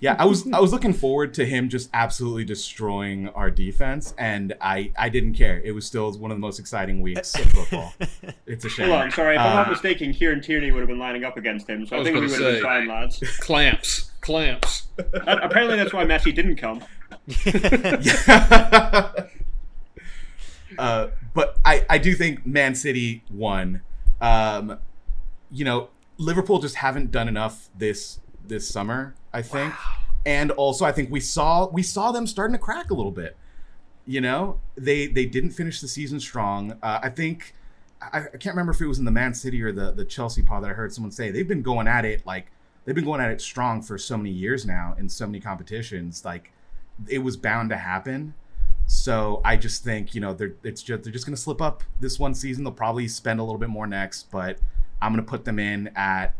Yeah, 0.00 0.14
I 0.16 0.26
was 0.26 0.48
I 0.52 0.60
was 0.60 0.72
looking 0.72 0.92
forward 0.92 1.34
to 1.34 1.44
him 1.44 1.68
just 1.68 1.90
absolutely 1.92 2.44
destroying 2.44 3.28
our 3.30 3.50
defense, 3.50 4.14
and 4.16 4.54
I 4.60 4.92
I 4.96 5.08
didn't 5.08 5.34
care. 5.34 5.60
It 5.64 5.72
was 5.72 5.86
still 5.86 6.12
one 6.12 6.30
of 6.30 6.36
the 6.36 6.40
most 6.40 6.60
exciting 6.60 7.00
weeks 7.00 7.34
of 7.34 7.50
football. 7.50 7.92
It's 8.46 8.64
a 8.64 8.70
shame. 8.70 8.88
Hold 8.88 9.02
on, 9.02 9.10
sorry. 9.10 9.34
If 9.34 9.42
I'm 9.42 9.54
not 9.54 9.68
mistaken, 9.68 10.12
Kieran 10.12 10.40
Tierney 10.40 10.72
would 10.72 10.80
have 10.80 10.88
been 10.88 10.98
lining 10.98 11.24
up 11.24 11.36
against 11.36 11.68
him, 11.68 11.86
so 11.86 11.96
I 11.96 12.00
I, 12.00 12.04
think 12.04 12.14
we 12.14 12.26
gonna 12.26 12.32
would 12.32 12.42
have 12.42 12.52
been 12.54 12.62
fine, 12.62 12.88
lads. 12.88 13.22
Clamps, 13.40 14.10
clamps. 14.22 14.86
Uh, 14.98 15.36
apparently, 15.42 15.76
that's 15.76 15.92
why 15.92 16.04
Messi 16.04 16.34
didn't 16.34 16.56
come. 16.56 16.82
uh, 20.78 21.08
but 21.34 21.58
I, 21.64 21.84
I 21.90 21.98
do 21.98 22.14
think 22.14 22.46
Man 22.46 22.74
City 22.74 23.22
won. 23.30 23.82
Um, 24.20 24.78
you 25.50 25.64
know, 25.64 25.88
Liverpool 26.16 26.58
just 26.58 26.76
haven't 26.76 27.10
done 27.10 27.28
enough 27.28 27.68
this 27.76 28.20
this 28.44 28.68
summer. 28.68 29.14
I 29.32 29.42
think, 29.42 29.74
and 30.24 30.50
also 30.52 30.84
I 30.84 30.92
think 30.92 31.10
we 31.10 31.20
saw 31.20 31.68
we 31.68 31.82
saw 31.82 32.12
them 32.12 32.26
starting 32.26 32.54
to 32.54 32.58
crack 32.58 32.90
a 32.90 32.94
little 32.94 33.12
bit. 33.12 33.36
You 34.06 34.20
know, 34.20 34.60
they 34.76 35.06
they 35.06 35.26
didn't 35.26 35.50
finish 35.50 35.80
the 35.80 35.88
season 35.88 36.20
strong. 36.20 36.72
Uh, 36.82 37.00
I 37.02 37.10
think 37.10 37.54
I, 38.00 38.18
I 38.18 38.36
can't 38.36 38.54
remember 38.54 38.72
if 38.72 38.80
it 38.80 38.86
was 38.86 38.98
in 38.98 39.04
the 39.04 39.10
Man 39.10 39.34
City 39.34 39.62
or 39.62 39.72
the 39.72 39.92
the 39.92 40.04
Chelsea 40.04 40.42
pod 40.42 40.64
that 40.64 40.70
I 40.70 40.74
heard 40.74 40.92
someone 40.92 41.10
say 41.10 41.30
they've 41.30 41.48
been 41.48 41.62
going 41.62 41.88
at 41.88 42.04
it 42.04 42.26
like 42.26 42.46
they've 42.84 42.94
been 42.94 43.04
going 43.04 43.20
at 43.20 43.30
it 43.30 43.40
strong 43.40 43.82
for 43.82 43.98
so 43.98 44.16
many 44.16 44.30
years 44.30 44.64
now 44.64 44.94
in 44.98 45.08
so 45.08 45.26
many 45.26 45.40
competitions. 45.40 46.24
Like 46.24 46.52
it 47.08 47.18
was 47.18 47.36
bound 47.36 47.70
to 47.70 47.76
happen. 47.76 48.34
So 48.86 49.42
I 49.44 49.56
just 49.56 49.84
think 49.84 50.14
you 50.14 50.20
know 50.20 50.32
they're 50.32 50.54
it's 50.64 50.82
just 50.82 51.02
they're 51.02 51.12
just 51.12 51.26
gonna 51.26 51.36
slip 51.36 51.60
up 51.60 51.82
this 52.00 52.18
one 52.18 52.34
season. 52.34 52.64
They'll 52.64 52.72
probably 52.72 53.08
spend 53.08 53.40
a 53.40 53.42
little 53.42 53.58
bit 53.58 53.68
more 53.68 53.86
next, 53.86 54.30
but 54.30 54.58
I'm 55.02 55.12
gonna 55.12 55.22
put 55.22 55.44
them 55.44 55.58
in 55.58 55.88
at. 55.94 56.34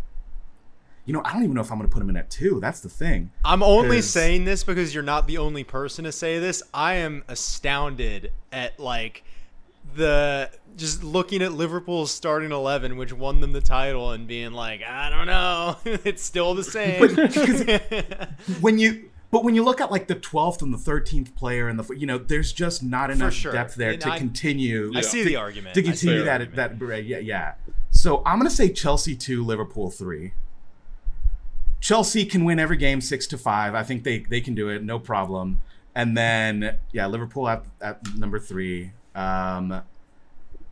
You 1.08 1.14
know, 1.14 1.22
I 1.24 1.32
don't 1.32 1.42
even 1.42 1.54
know 1.54 1.62
if 1.62 1.72
I'm 1.72 1.78
gonna 1.78 1.88
put 1.88 2.00
them 2.00 2.10
in 2.10 2.18
at 2.18 2.28
two. 2.30 2.60
That's 2.60 2.80
the 2.80 2.90
thing. 2.90 3.30
I'm 3.42 3.62
only 3.62 3.96
'Cause- 3.96 4.10
saying 4.10 4.44
this 4.44 4.62
because 4.62 4.92
you're 4.94 5.02
not 5.02 5.26
the 5.26 5.38
only 5.38 5.64
person 5.64 6.04
to 6.04 6.12
say 6.12 6.38
this. 6.38 6.62
I 6.74 6.94
am 6.96 7.24
astounded 7.28 8.30
at 8.52 8.78
like 8.78 9.24
the 9.96 10.50
just 10.76 11.02
looking 11.02 11.40
at 11.40 11.52
Liverpool's 11.54 12.10
starting 12.12 12.52
eleven, 12.52 12.98
which 12.98 13.12
won 13.14 13.40
them 13.40 13.52
the 13.52 13.62
title, 13.62 14.10
and 14.12 14.26
being 14.28 14.52
like, 14.52 14.82
I 14.86 15.08
don't 15.08 15.26
know, 15.26 15.76
it's 16.04 16.22
still 16.22 16.54
the 16.54 16.62
same. 16.62 17.00
when 18.60 18.78
you 18.78 19.08
but 19.30 19.44
when 19.44 19.54
you 19.54 19.62
look 19.64 19.80
at 19.80 19.90
like 19.90 20.06
the 20.08 20.14
12th 20.14 20.62
and 20.62 20.72
the 20.72 20.78
13th 20.78 21.34
player 21.34 21.68
and 21.68 21.78
the 21.78 21.94
you 21.94 22.06
know 22.06 22.18
there's 22.18 22.52
just 22.52 22.82
not 22.82 23.10
enough 23.10 23.32
sure. 23.32 23.52
depth 23.52 23.74
there 23.76 23.92
And 23.92 24.00
to 24.02 24.10
I- 24.12 24.18
continue 24.18 24.92
I 24.94 25.00
see 25.00 25.22
to- 25.22 25.28
the 25.28 25.36
argument. 25.36 25.74
to 25.74 25.82
continue 25.82 26.22
that 26.24 26.40
argument. 26.42 26.78
that 26.80 27.04
yeah 27.04 27.18
yeah 27.18 27.54
so 27.90 28.22
i'm 28.24 28.38
gonna 28.38 28.48
say 28.50 28.70
chelsea 28.72 29.14
2 29.16 29.44
liverpool 29.44 29.90
3 29.90 30.32
chelsea 31.80 32.24
can 32.24 32.44
win 32.44 32.58
every 32.58 32.76
game 32.76 33.00
6 33.00 33.26
to 33.28 33.38
5 33.38 33.74
i 33.74 33.82
think 33.82 34.04
they 34.04 34.20
they 34.20 34.40
can 34.40 34.54
do 34.54 34.68
it 34.68 34.82
no 34.82 34.98
problem 34.98 35.60
and 35.94 36.16
then 36.16 36.76
yeah 36.92 37.06
liverpool 37.06 37.48
at, 37.48 37.64
at 37.80 38.00
number 38.16 38.38
3 38.38 38.90
um 39.14 39.82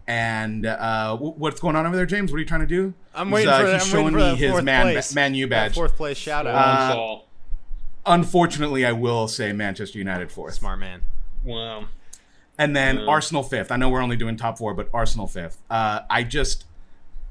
and 0.09 0.65
uh, 0.67 1.17
what's 1.17 1.59
going 1.61 1.75
on 1.75 1.85
over 1.85 1.97
there, 1.97 2.07
James? 2.07 2.31
What 2.31 2.37
are 2.37 2.41
you 2.41 2.47
trying 2.47 2.61
to 2.61 2.67
do? 2.69 2.95
I'm 3.13 3.27
He's, 3.27 3.35
waiting 3.35 3.51
uh, 3.53 3.59
for, 3.59 3.73
he's 3.73 3.83
I'm 3.83 3.89
showing 3.89 4.13
for 4.13 4.19
me 4.19 4.23
that 4.23 4.37
his 4.37 4.63
man 4.63 4.93
place. 4.93 5.15
Man 5.17 5.35
U 5.35 5.47
That 5.49 5.51
badge. 5.51 5.75
fourth 5.75 5.97
place 5.97 6.17
shout 6.17 6.47
out. 6.47 6.55
Uh, 6.55 6.93
Saul. 6.93 7.29
Unfortunately, 8.05 8.87
I 8.87 8.93
will 8.93 9.27
say 9.27 9.53
Manchester 9.53 9.99
United 9.99 10.31
fourth. 10.31 10.55
Smart 10.55 10.79
man. 10.79 11.03
Wow. 11.45 11.87
And 12.57 12.77
then 12.77 12.99
Yeah. 12.99 13.07
Arsenal 13.07 13.43
fifth. 13.43 13.73
I 13.73 13.77
know 13.77 13.89
we're 13.89 14.01
only 14.01 14.17
doing 14.17 14.37
top 14.37 14.59
four, 14.59 14.75
but 14.75 14.89
Arsenal 14.95 15.27
fifth. 15.27 15.61
Uh, 15.69 16.01
I 16.09 16.23
just 16.23 16.67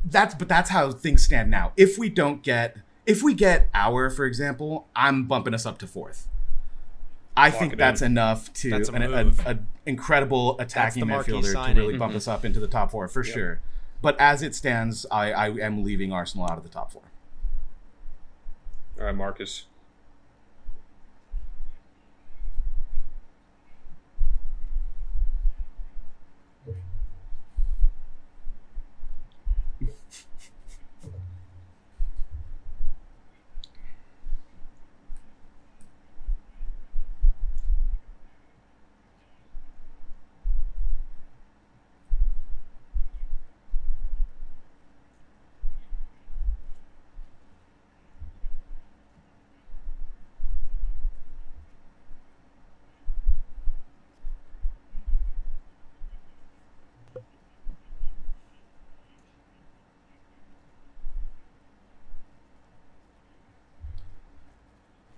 that's 0.03 0.35
but 0.35 0.49
that's 0.49 0.69
how 0.69 0.91
things 0.91 1.23
stand 1.23 1.49
now. 1.49 1.71
If 1.77 1.97
we 1.97 2.09
don't 2.09 2.43
get 2.43 2.75
if 3.05 3.21
we 3.21 3.33
get 3.33 3.69
our, 3.73 4.09
for 4.09 4.25
example, 4.25 4.87
I'm 4.95 5.25
bumping 5.25 5.53
us 5.53 5.65
up 5.65 5.77
to 5.79 5.87
fourth. 5.87 6.27
I 7.37 7.49
Lock 7.49 7.59
think 7.59 7.77
that's 7.77 8.01
in. 8.01 8.13
enough 8.13 8.51
to 8.53 8.69
That's 8.69 8.89
a 8.89 8.93
an 8.93 9.13
a, 9.13 9.51
a 9.51 9.59
incredible 9.85 10.59
attacking 10.59 11.05
midfielder 11.05 11.73
to 11.73 11.79
really 11.79 11.97
bump 11.97 12.15
us 12.15 12.27
up 12.27 12.45
into 12.45 12.59
the 12.59 12.67
top 12.67 12.91
four 12.91 13.07
for 13.07 13.23
sure. 13.23 13.59
But 14.01 14.19
as 14.19 14.41
it 14.41 14.55
stands, 14.55 15.05
I, 15.11 15.31
I 15.31 15.49
am 15.49 15.83
leaving 15.83 16.13
Arsenal 16.13 16.45
out 16.45 16.57
of 16.57 16.63
the 16.63 16.69
top 16.69 16.91
four. 16.91 17.01
All 18.99 19.05
right, 19.05 19.15
Marcus. 19.15 19.65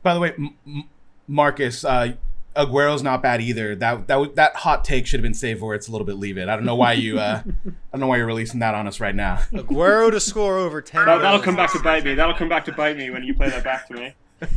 By 0.08 0.14
the 0.14 0.22
way, 0.22 0.32
M- 0.38 0.54
M- 0.66 0.84
Marcus, 1.28 1.84
uh, 1.84 2.14
Aguero's 2.56 3.04
not 3.04 3.22
bad 3.22 3.42
either. 3.42 3.76
That 3.76 4.08
that 4.08 4.14
w- 4.16 4.34
that 4.36 4.56
hot 4.56 4.86
take 4.86 5.06
should 5.06 5.20
have 5.20 5.24
been 5.24 5.34
saved 5.34 5.60
for 5.60 5.76
it's 5.76 5.90
a 5.90 5.92
little 5.92 6.08
bit. 6.08 6.16
Leave 6.16 6.38
it. 6.38 6.48
I 6.48 6.56
don't 6.56 6.64
know 6.64 6.78
why 6.78 6.94
you. 6.94 7.20
Uh, 7.20 7.42
I 7.46 7.72
don't 7.92 8.00
know 8.00 8.08
why 8.08 8.16
you're 8.16 8.26
releasing 8.26 8.62
that 8.62 8.74
on 8.74 8.88
us 8.88 9.02
right 9.02 9.14
now. 9.14 9.36
Aguero 9.52 10.10
to 10.10 10.22
score 10.22 10.58
over 10.60 10.82
ten. 10.82 11.06
That, 11.06 11.18
that'll 11.18 11.42
come 11.42 11.58
back 11.58 11.74
to 11.74 11.80
bite 11.84 12.06
me. 12.06 12.14
That'll 12.16 12.36
come 12.36 12.48
back 12.48 12.64
to 12.66 12.72
bite 12.72 12.96
me 12.96 13.10
when 13.10 13.26
you 13.26 13.34
play 13.34 13.50
that 13.50 13.66
back 13.66 13.86
to 13.90 13.96
me. 13.96 14.16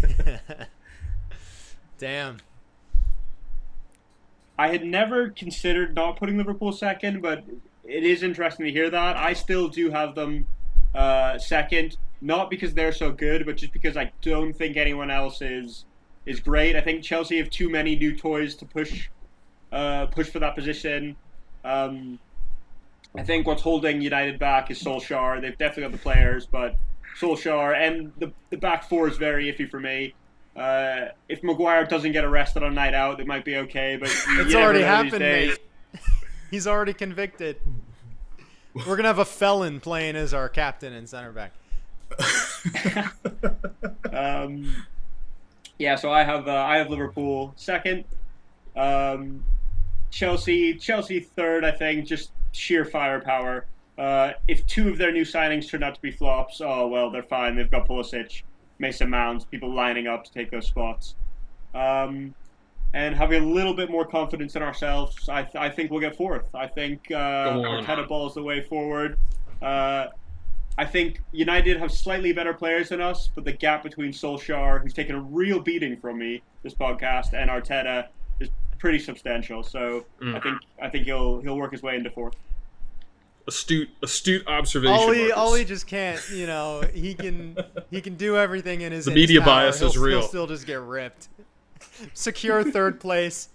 Damn. 1.99 2.37
I 4.57 4.69
had 4.69 4.85
never 4.85 5.31
considered 5.31 5.97
not 5.97 6.17
putting 6.17 6.39
Liverpool 6.39 6.71
second, 6.71 7.23
but 7.23 7.43
it 7.85 8.05
is 8.05 8.23
interesting 8.23 8.67
to 8.67 8.71
hear 8.73 8.89
that. 8.89 9.17
I 9.17 9.33
still 9.33 9.67
do 9.67 9.91
have 9.91 10.15
them 10.15 10.47
uh, 10.95 11.39
second, 11.39 11.97
not 12.21 12.51
because 12.51 12.75
they're 12.75 12.93
so 12.93 13.11
good, 13.13 13.47
but 13.47 13.57
just 13.57 13.73
because 13.73 13.97
I 13.97 14.13
don't 14.23 14.53
think 14.53 14.77
anyone 14.77 15.11
else 15.11 15.43
is 15.43 15.85
is 16.27 16.41
great. 16.41 16.77
I 16.77 16.81
think 16.81 17.03
Chelsea 17.03 17.39
have 17.39 17.51
too 17.51 17.71
many 17.71 17.97
new 17.97 18.17
toys 18.17 18.55
to 18.57 18.65
push 18.65 19.09
uh, 19.73 20.07
push 20.07 20.29
for 20.29 20.39
that 20.41 20.55
position. 20.55 21.17
Um, 21.65 22.19
I 23.17 23.23
think 23.23 23.47
what's 23.47 23.63
holding 23.63 24.01
United 24.01 24.39
back 24.39 24.71
is 24.71 24.83
Solskjaer. 24.83 25.41
They've 25.41 25.57
definitely 25.57 25.85
got 25.85 25.93
the 25.93 25.99
players, 25.99 26.47
but 26.47 26.77
Solskjaer 27.19 27.77
and 27.77 28.13
the 28.19 28.33
the 28.51 28.57
back 28.57 28.89
four 28.89 29.09
is 29.09 29.17
very 29.17 29.53
iffy 29.53 29.69
for 29.69 29.81
me. 29.81 30.15
Uh, 30.57 31.07
if 31.29 31.43
Maguire 31.43 31.87
doesn't 31.87 32.13
get 32.13 32.25
arrested 32.25 32.63
on 32.63 32.75
night 32.75 32.93
out, 32.93 33.21
it 33.21 33.27
might 33.27 33.45
be 33.45 33.57
okay. 33.57 33.97
But 33.97 34.11
It's 34.11 34.55
already 34.55 34.83
happened, 34.83 35.21
mate. 35.21 35.59
He's 36.51 36.67
already 36.67 36.93
convicted. 36.93 37.57
We're 38.75 38.97
gonna 38.97 39.09
have 39.09 39.19
a 39.19 39.25
felon 39.25 39.81
playing 39.81 40.17
as 40.17 40.35
our 40.35 40.49
captain 40.49 40.93
and 40.93 41.09
center 41.09 41.33
back. 41.33 41.53
Um, 44.13 44.75
yeah, 45.79 45.97
so 45.97 46.13
I 46.13 46.25
have 46.25 46.47
uh, 46.47 46.53
I 46.53 46.77
have 46.77 46.91
Liverpool 46.91 47.55
second, 47.57 48.05
um, 48.77 49.45
Chelsea 50.11 50.75
Chelsea 50.75 51.21
third. 51.21 51.65
I 51.65 51.71
think 51.71 52.07
just 52.07 52.33
sheer 52.53 52.85
firepower. 52.85 53.67
Uh, 53.97 54.33
if 54.49 54.67
two 54.67 54.89
of 54.89 54.99
their 54.99 55.13
new 55.13 55.25
signings 55.25 55.69
turn 55.69 55.83
out 55.83 55.95
to 55.95 56.03
be 56.03 56.11
flops, 56.11 56.61
oh 56.61 56.87
well, 56.89 57.11
they're 57.11 57.23
fine. 57.23 57.57
They've 57.57 57.71
got 57.71 57.89
Pulisic, 57.89 58.43
Mason 58.79 59.09
Mount, 59.09 59.51
people 59.51 59.73
lining 59.73 60.07
up 60.07 60.25
to 60.25 60.33
take 60.33 60.51
those 60.51 60.67
spots. 60.67 61.15
Um, 61.75 62.35
and 62.93 63.15
having 63.15 63.43
a 63.43 63.47
little 63.47 63.75
bit 63.75 63.91
more 63.91 64.05
confidence 64.05 64.57
in 64.57 64.63
ourselves, 64.63 65.29
I, 65.29 65.43
th- 65.43 65.55
I 65.55 65.71
think 65.71 65.93
we'll 65.93 66.01
get 66.01 66.17
fourth. 66.17 66.53
I 66.55 66.67
think 66.67 67.11
uh. 67.11 67.53
Arteta 67.53 68.09
balls 68.09 68.35
the 68.35 68.43
way 68.43 68.63
forward. 68.63 69.17
Uh, 69.63 70.07
I 70.81 70.87
think 70.87 71.21
United 71.33 71.77
have 71.77 71.93
slightly 71.93 72.33
better 72.33 72.55
players 72.55 72.89
than 72.89 73.03
us, 73.03 73.29
but 73.35 73.45
the 73.45 73.53
gap 73.53 73.83
between 73.83 74.13
Solskjaer, 74.13 74.81
who's 74.83 74.95
taken 74.95 75.15
a 75.15 75.21
real 75.21 75.61
beating 75.61 75.97
from 75.99 76.19
me 76.19 76.41
this 76.63 76.73
podcast, 76.75 77.35
and 77.35 77.51
Arteta 77.51 78.09
is 78.41 78.49
pretty 78.79 78.99
substantial. 78.99 79.63
So 79.63 80.07
Mm. 80.23 80.37
I 80.37 80.41
think 80.41 80.57
I 80.83 80.89
think 80.89 81.05
he'll 81.05 81.41
he'll 81.43 81.57
work 81.59 81.73
his 81.73 81.83
way 81.83 81.97
into 81.97 82.09
fourth. 82.11 82.35
Astute, 83.47 83.91
astute 84.03 84.47
observation. 84.47 84.95
Ollie, 84.97 85.19
Marcus. 85.19 85.37
Ollie 85.37 85.65
just 85.65 85.87
can't. 85.87 86.21
You 86.33 86.47
know, 86.47 86.83
he 86.95 87.13
can 87.15 87.59
he 87.91 88.01
can 88.01 88.15
do 88.15 88.37
everything 88.39 88.81
in 88.81 88.93
his. 88.93 89.05
The 89.05 89.11
in 89.13 89.17
his 89.19 89.29
media 89.29 89.41
power. 89.43 89.65
bias 89.65 89.81
He'll- 89.81 89.89
is 89.89 89.99
real. 89.99 90.21
He'll 90.21 90.29
still 90.29 90.47
just 90.47 90.67
get 90.67 90.81
ripped. 90.81 91.29
Secure 92.15 92.65
third 92.65 93.01
place. 93.01 93.49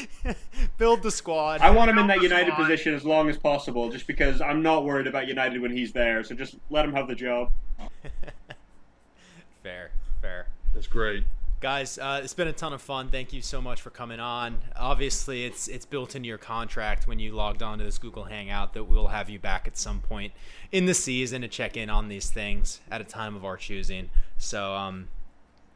Build 0.78 1.02
the 1.02 1.10
squad. 1.10 1.60
I 1.60 1.70
want 1.70 1.90
him 1.90 1.98
in 1.98 2.06
that 2.08 2.22
United 2.22 2.54
position 2.54 2.94
as 2.94 3.04
long 3.04 3.28
as 3.28 3.36
possible, 3.36 3.90
just 3.90 4.06
because 4.06 4.40
I'm 4.40 4.62
not 4.62 4.84
worried 4.84 5.06
about 5.06 5.26
United 5.26 5.60
when 5.60 5.70
he's 5.70 5.92
there. 5.92 6.22
So 6.24 6.34
just 6.34 6.56
let 6.70 6.84
him 6.84 6.92
have 6.92 7.08
the 7.08 7.14
job. 7.14 7.50
fair, 9.62 9.90
fair. 10.20 10.46
That's 10.74 10.86
great. 10.86 11.24
Guys, 11.60 11.96
uh, 11.96 12.20
it's 12.24 12.34
been 12.34 12.48
a 12.48 12.52
ton 12.52 12.72
of 12.72 12.82
fun. 12.82 13.08
Thank 13.08 13.32
you 13.32 13.40
so 13.40 13.60
much 13.60 13.80
for 13.80 13.90
coming 13.90 14.18
on. 14.18 14.58
Obviously, 14.74 15.44
it's 15.44 15.68
it's 15.68 15.86
built 15.86 16.16
into 16.16 16.26
your 16.26 16.38
contract 16.38 17.06
when 17.06 17.20
you 17.20 17.32
logged 17.32 17.62
on 17.62 17.78
to 17.78 17.84
this 17.84 17.98
Google 17.98 18.24
Hangout 18.24 18.74
that 18.74 18.84
we'll 18.84 19.06
have 19.06 19.30
you 19.30 19.38
back 19.38 19.68
at 19.68 19.78
some 19.78 20.00
point 20.00 20.32
in 20.72 20.86
the 20.86 20.94
season 20.94 21.40
to 21.42 21.46
check 21.46 21.76
in 21.76 21.88
on 21.88 22.08
these 22.08 22.30
things 22.30 22.80
at 22.90 23.00
a 23.00 23.04
time 23.04 23.36
of 23.36 23.44
our 23.44 23.56
choosing. 23.56 24.10
So, 24.38 24.74
um, 24.74 25.08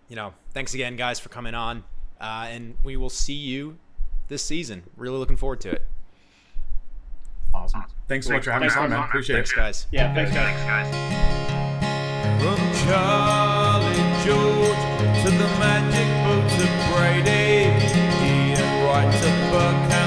you 0.08 0.16
know, 0.16 0.34
thanks 0.52 0.74
again, 0.74 0.96
guys, 0.96 1.20
for 1.20 1.28
coming 1.28 1.54
on, 1.54 1.84
uh, 2.20 2.48
and 2.50 2.76
we 2.82 2.96
will 2.96 3.08
see 3.08 3.34
you 3.34 3.78
this 4.28 4.42
season. 4.42 4.84
Really 4.96 5.18
looking 5.18 5.36
forward 5.36 5.60
to 5.62 5.72
it. 5.72 5.84
Awesome. 7.54 7.84
Thanks 8.08 8.26
so 8.26 8.34
much 8.34 8.44
for 8.44 8.50
having 8.50 8.68
thanks 8.68 8.76
us 8.76 8.82
on, 8.82 8.90
man. 8.90 9.04
Appreciate 9.04 9.36
thanks, 9.36 9.52
it. 9.52 9.56
guys. 9.56 9.86
Yeah, 9.90 10.14
thanks, 10.14 10.32
guys. 10.32 10.56
Thanks, 10.58 10.92
guys. 10.92 12.42
From 12.42 12.58
Charlie 12.86 13.96
George 14.24 15.22
to 15.22 15.30
the 15.30 15.48
magic 15.58 16.08
of 16.30 16.42
Brady, 16.92 17.56
writes 18.86 19.22
a 19.22 19.50
book 19.50 20.05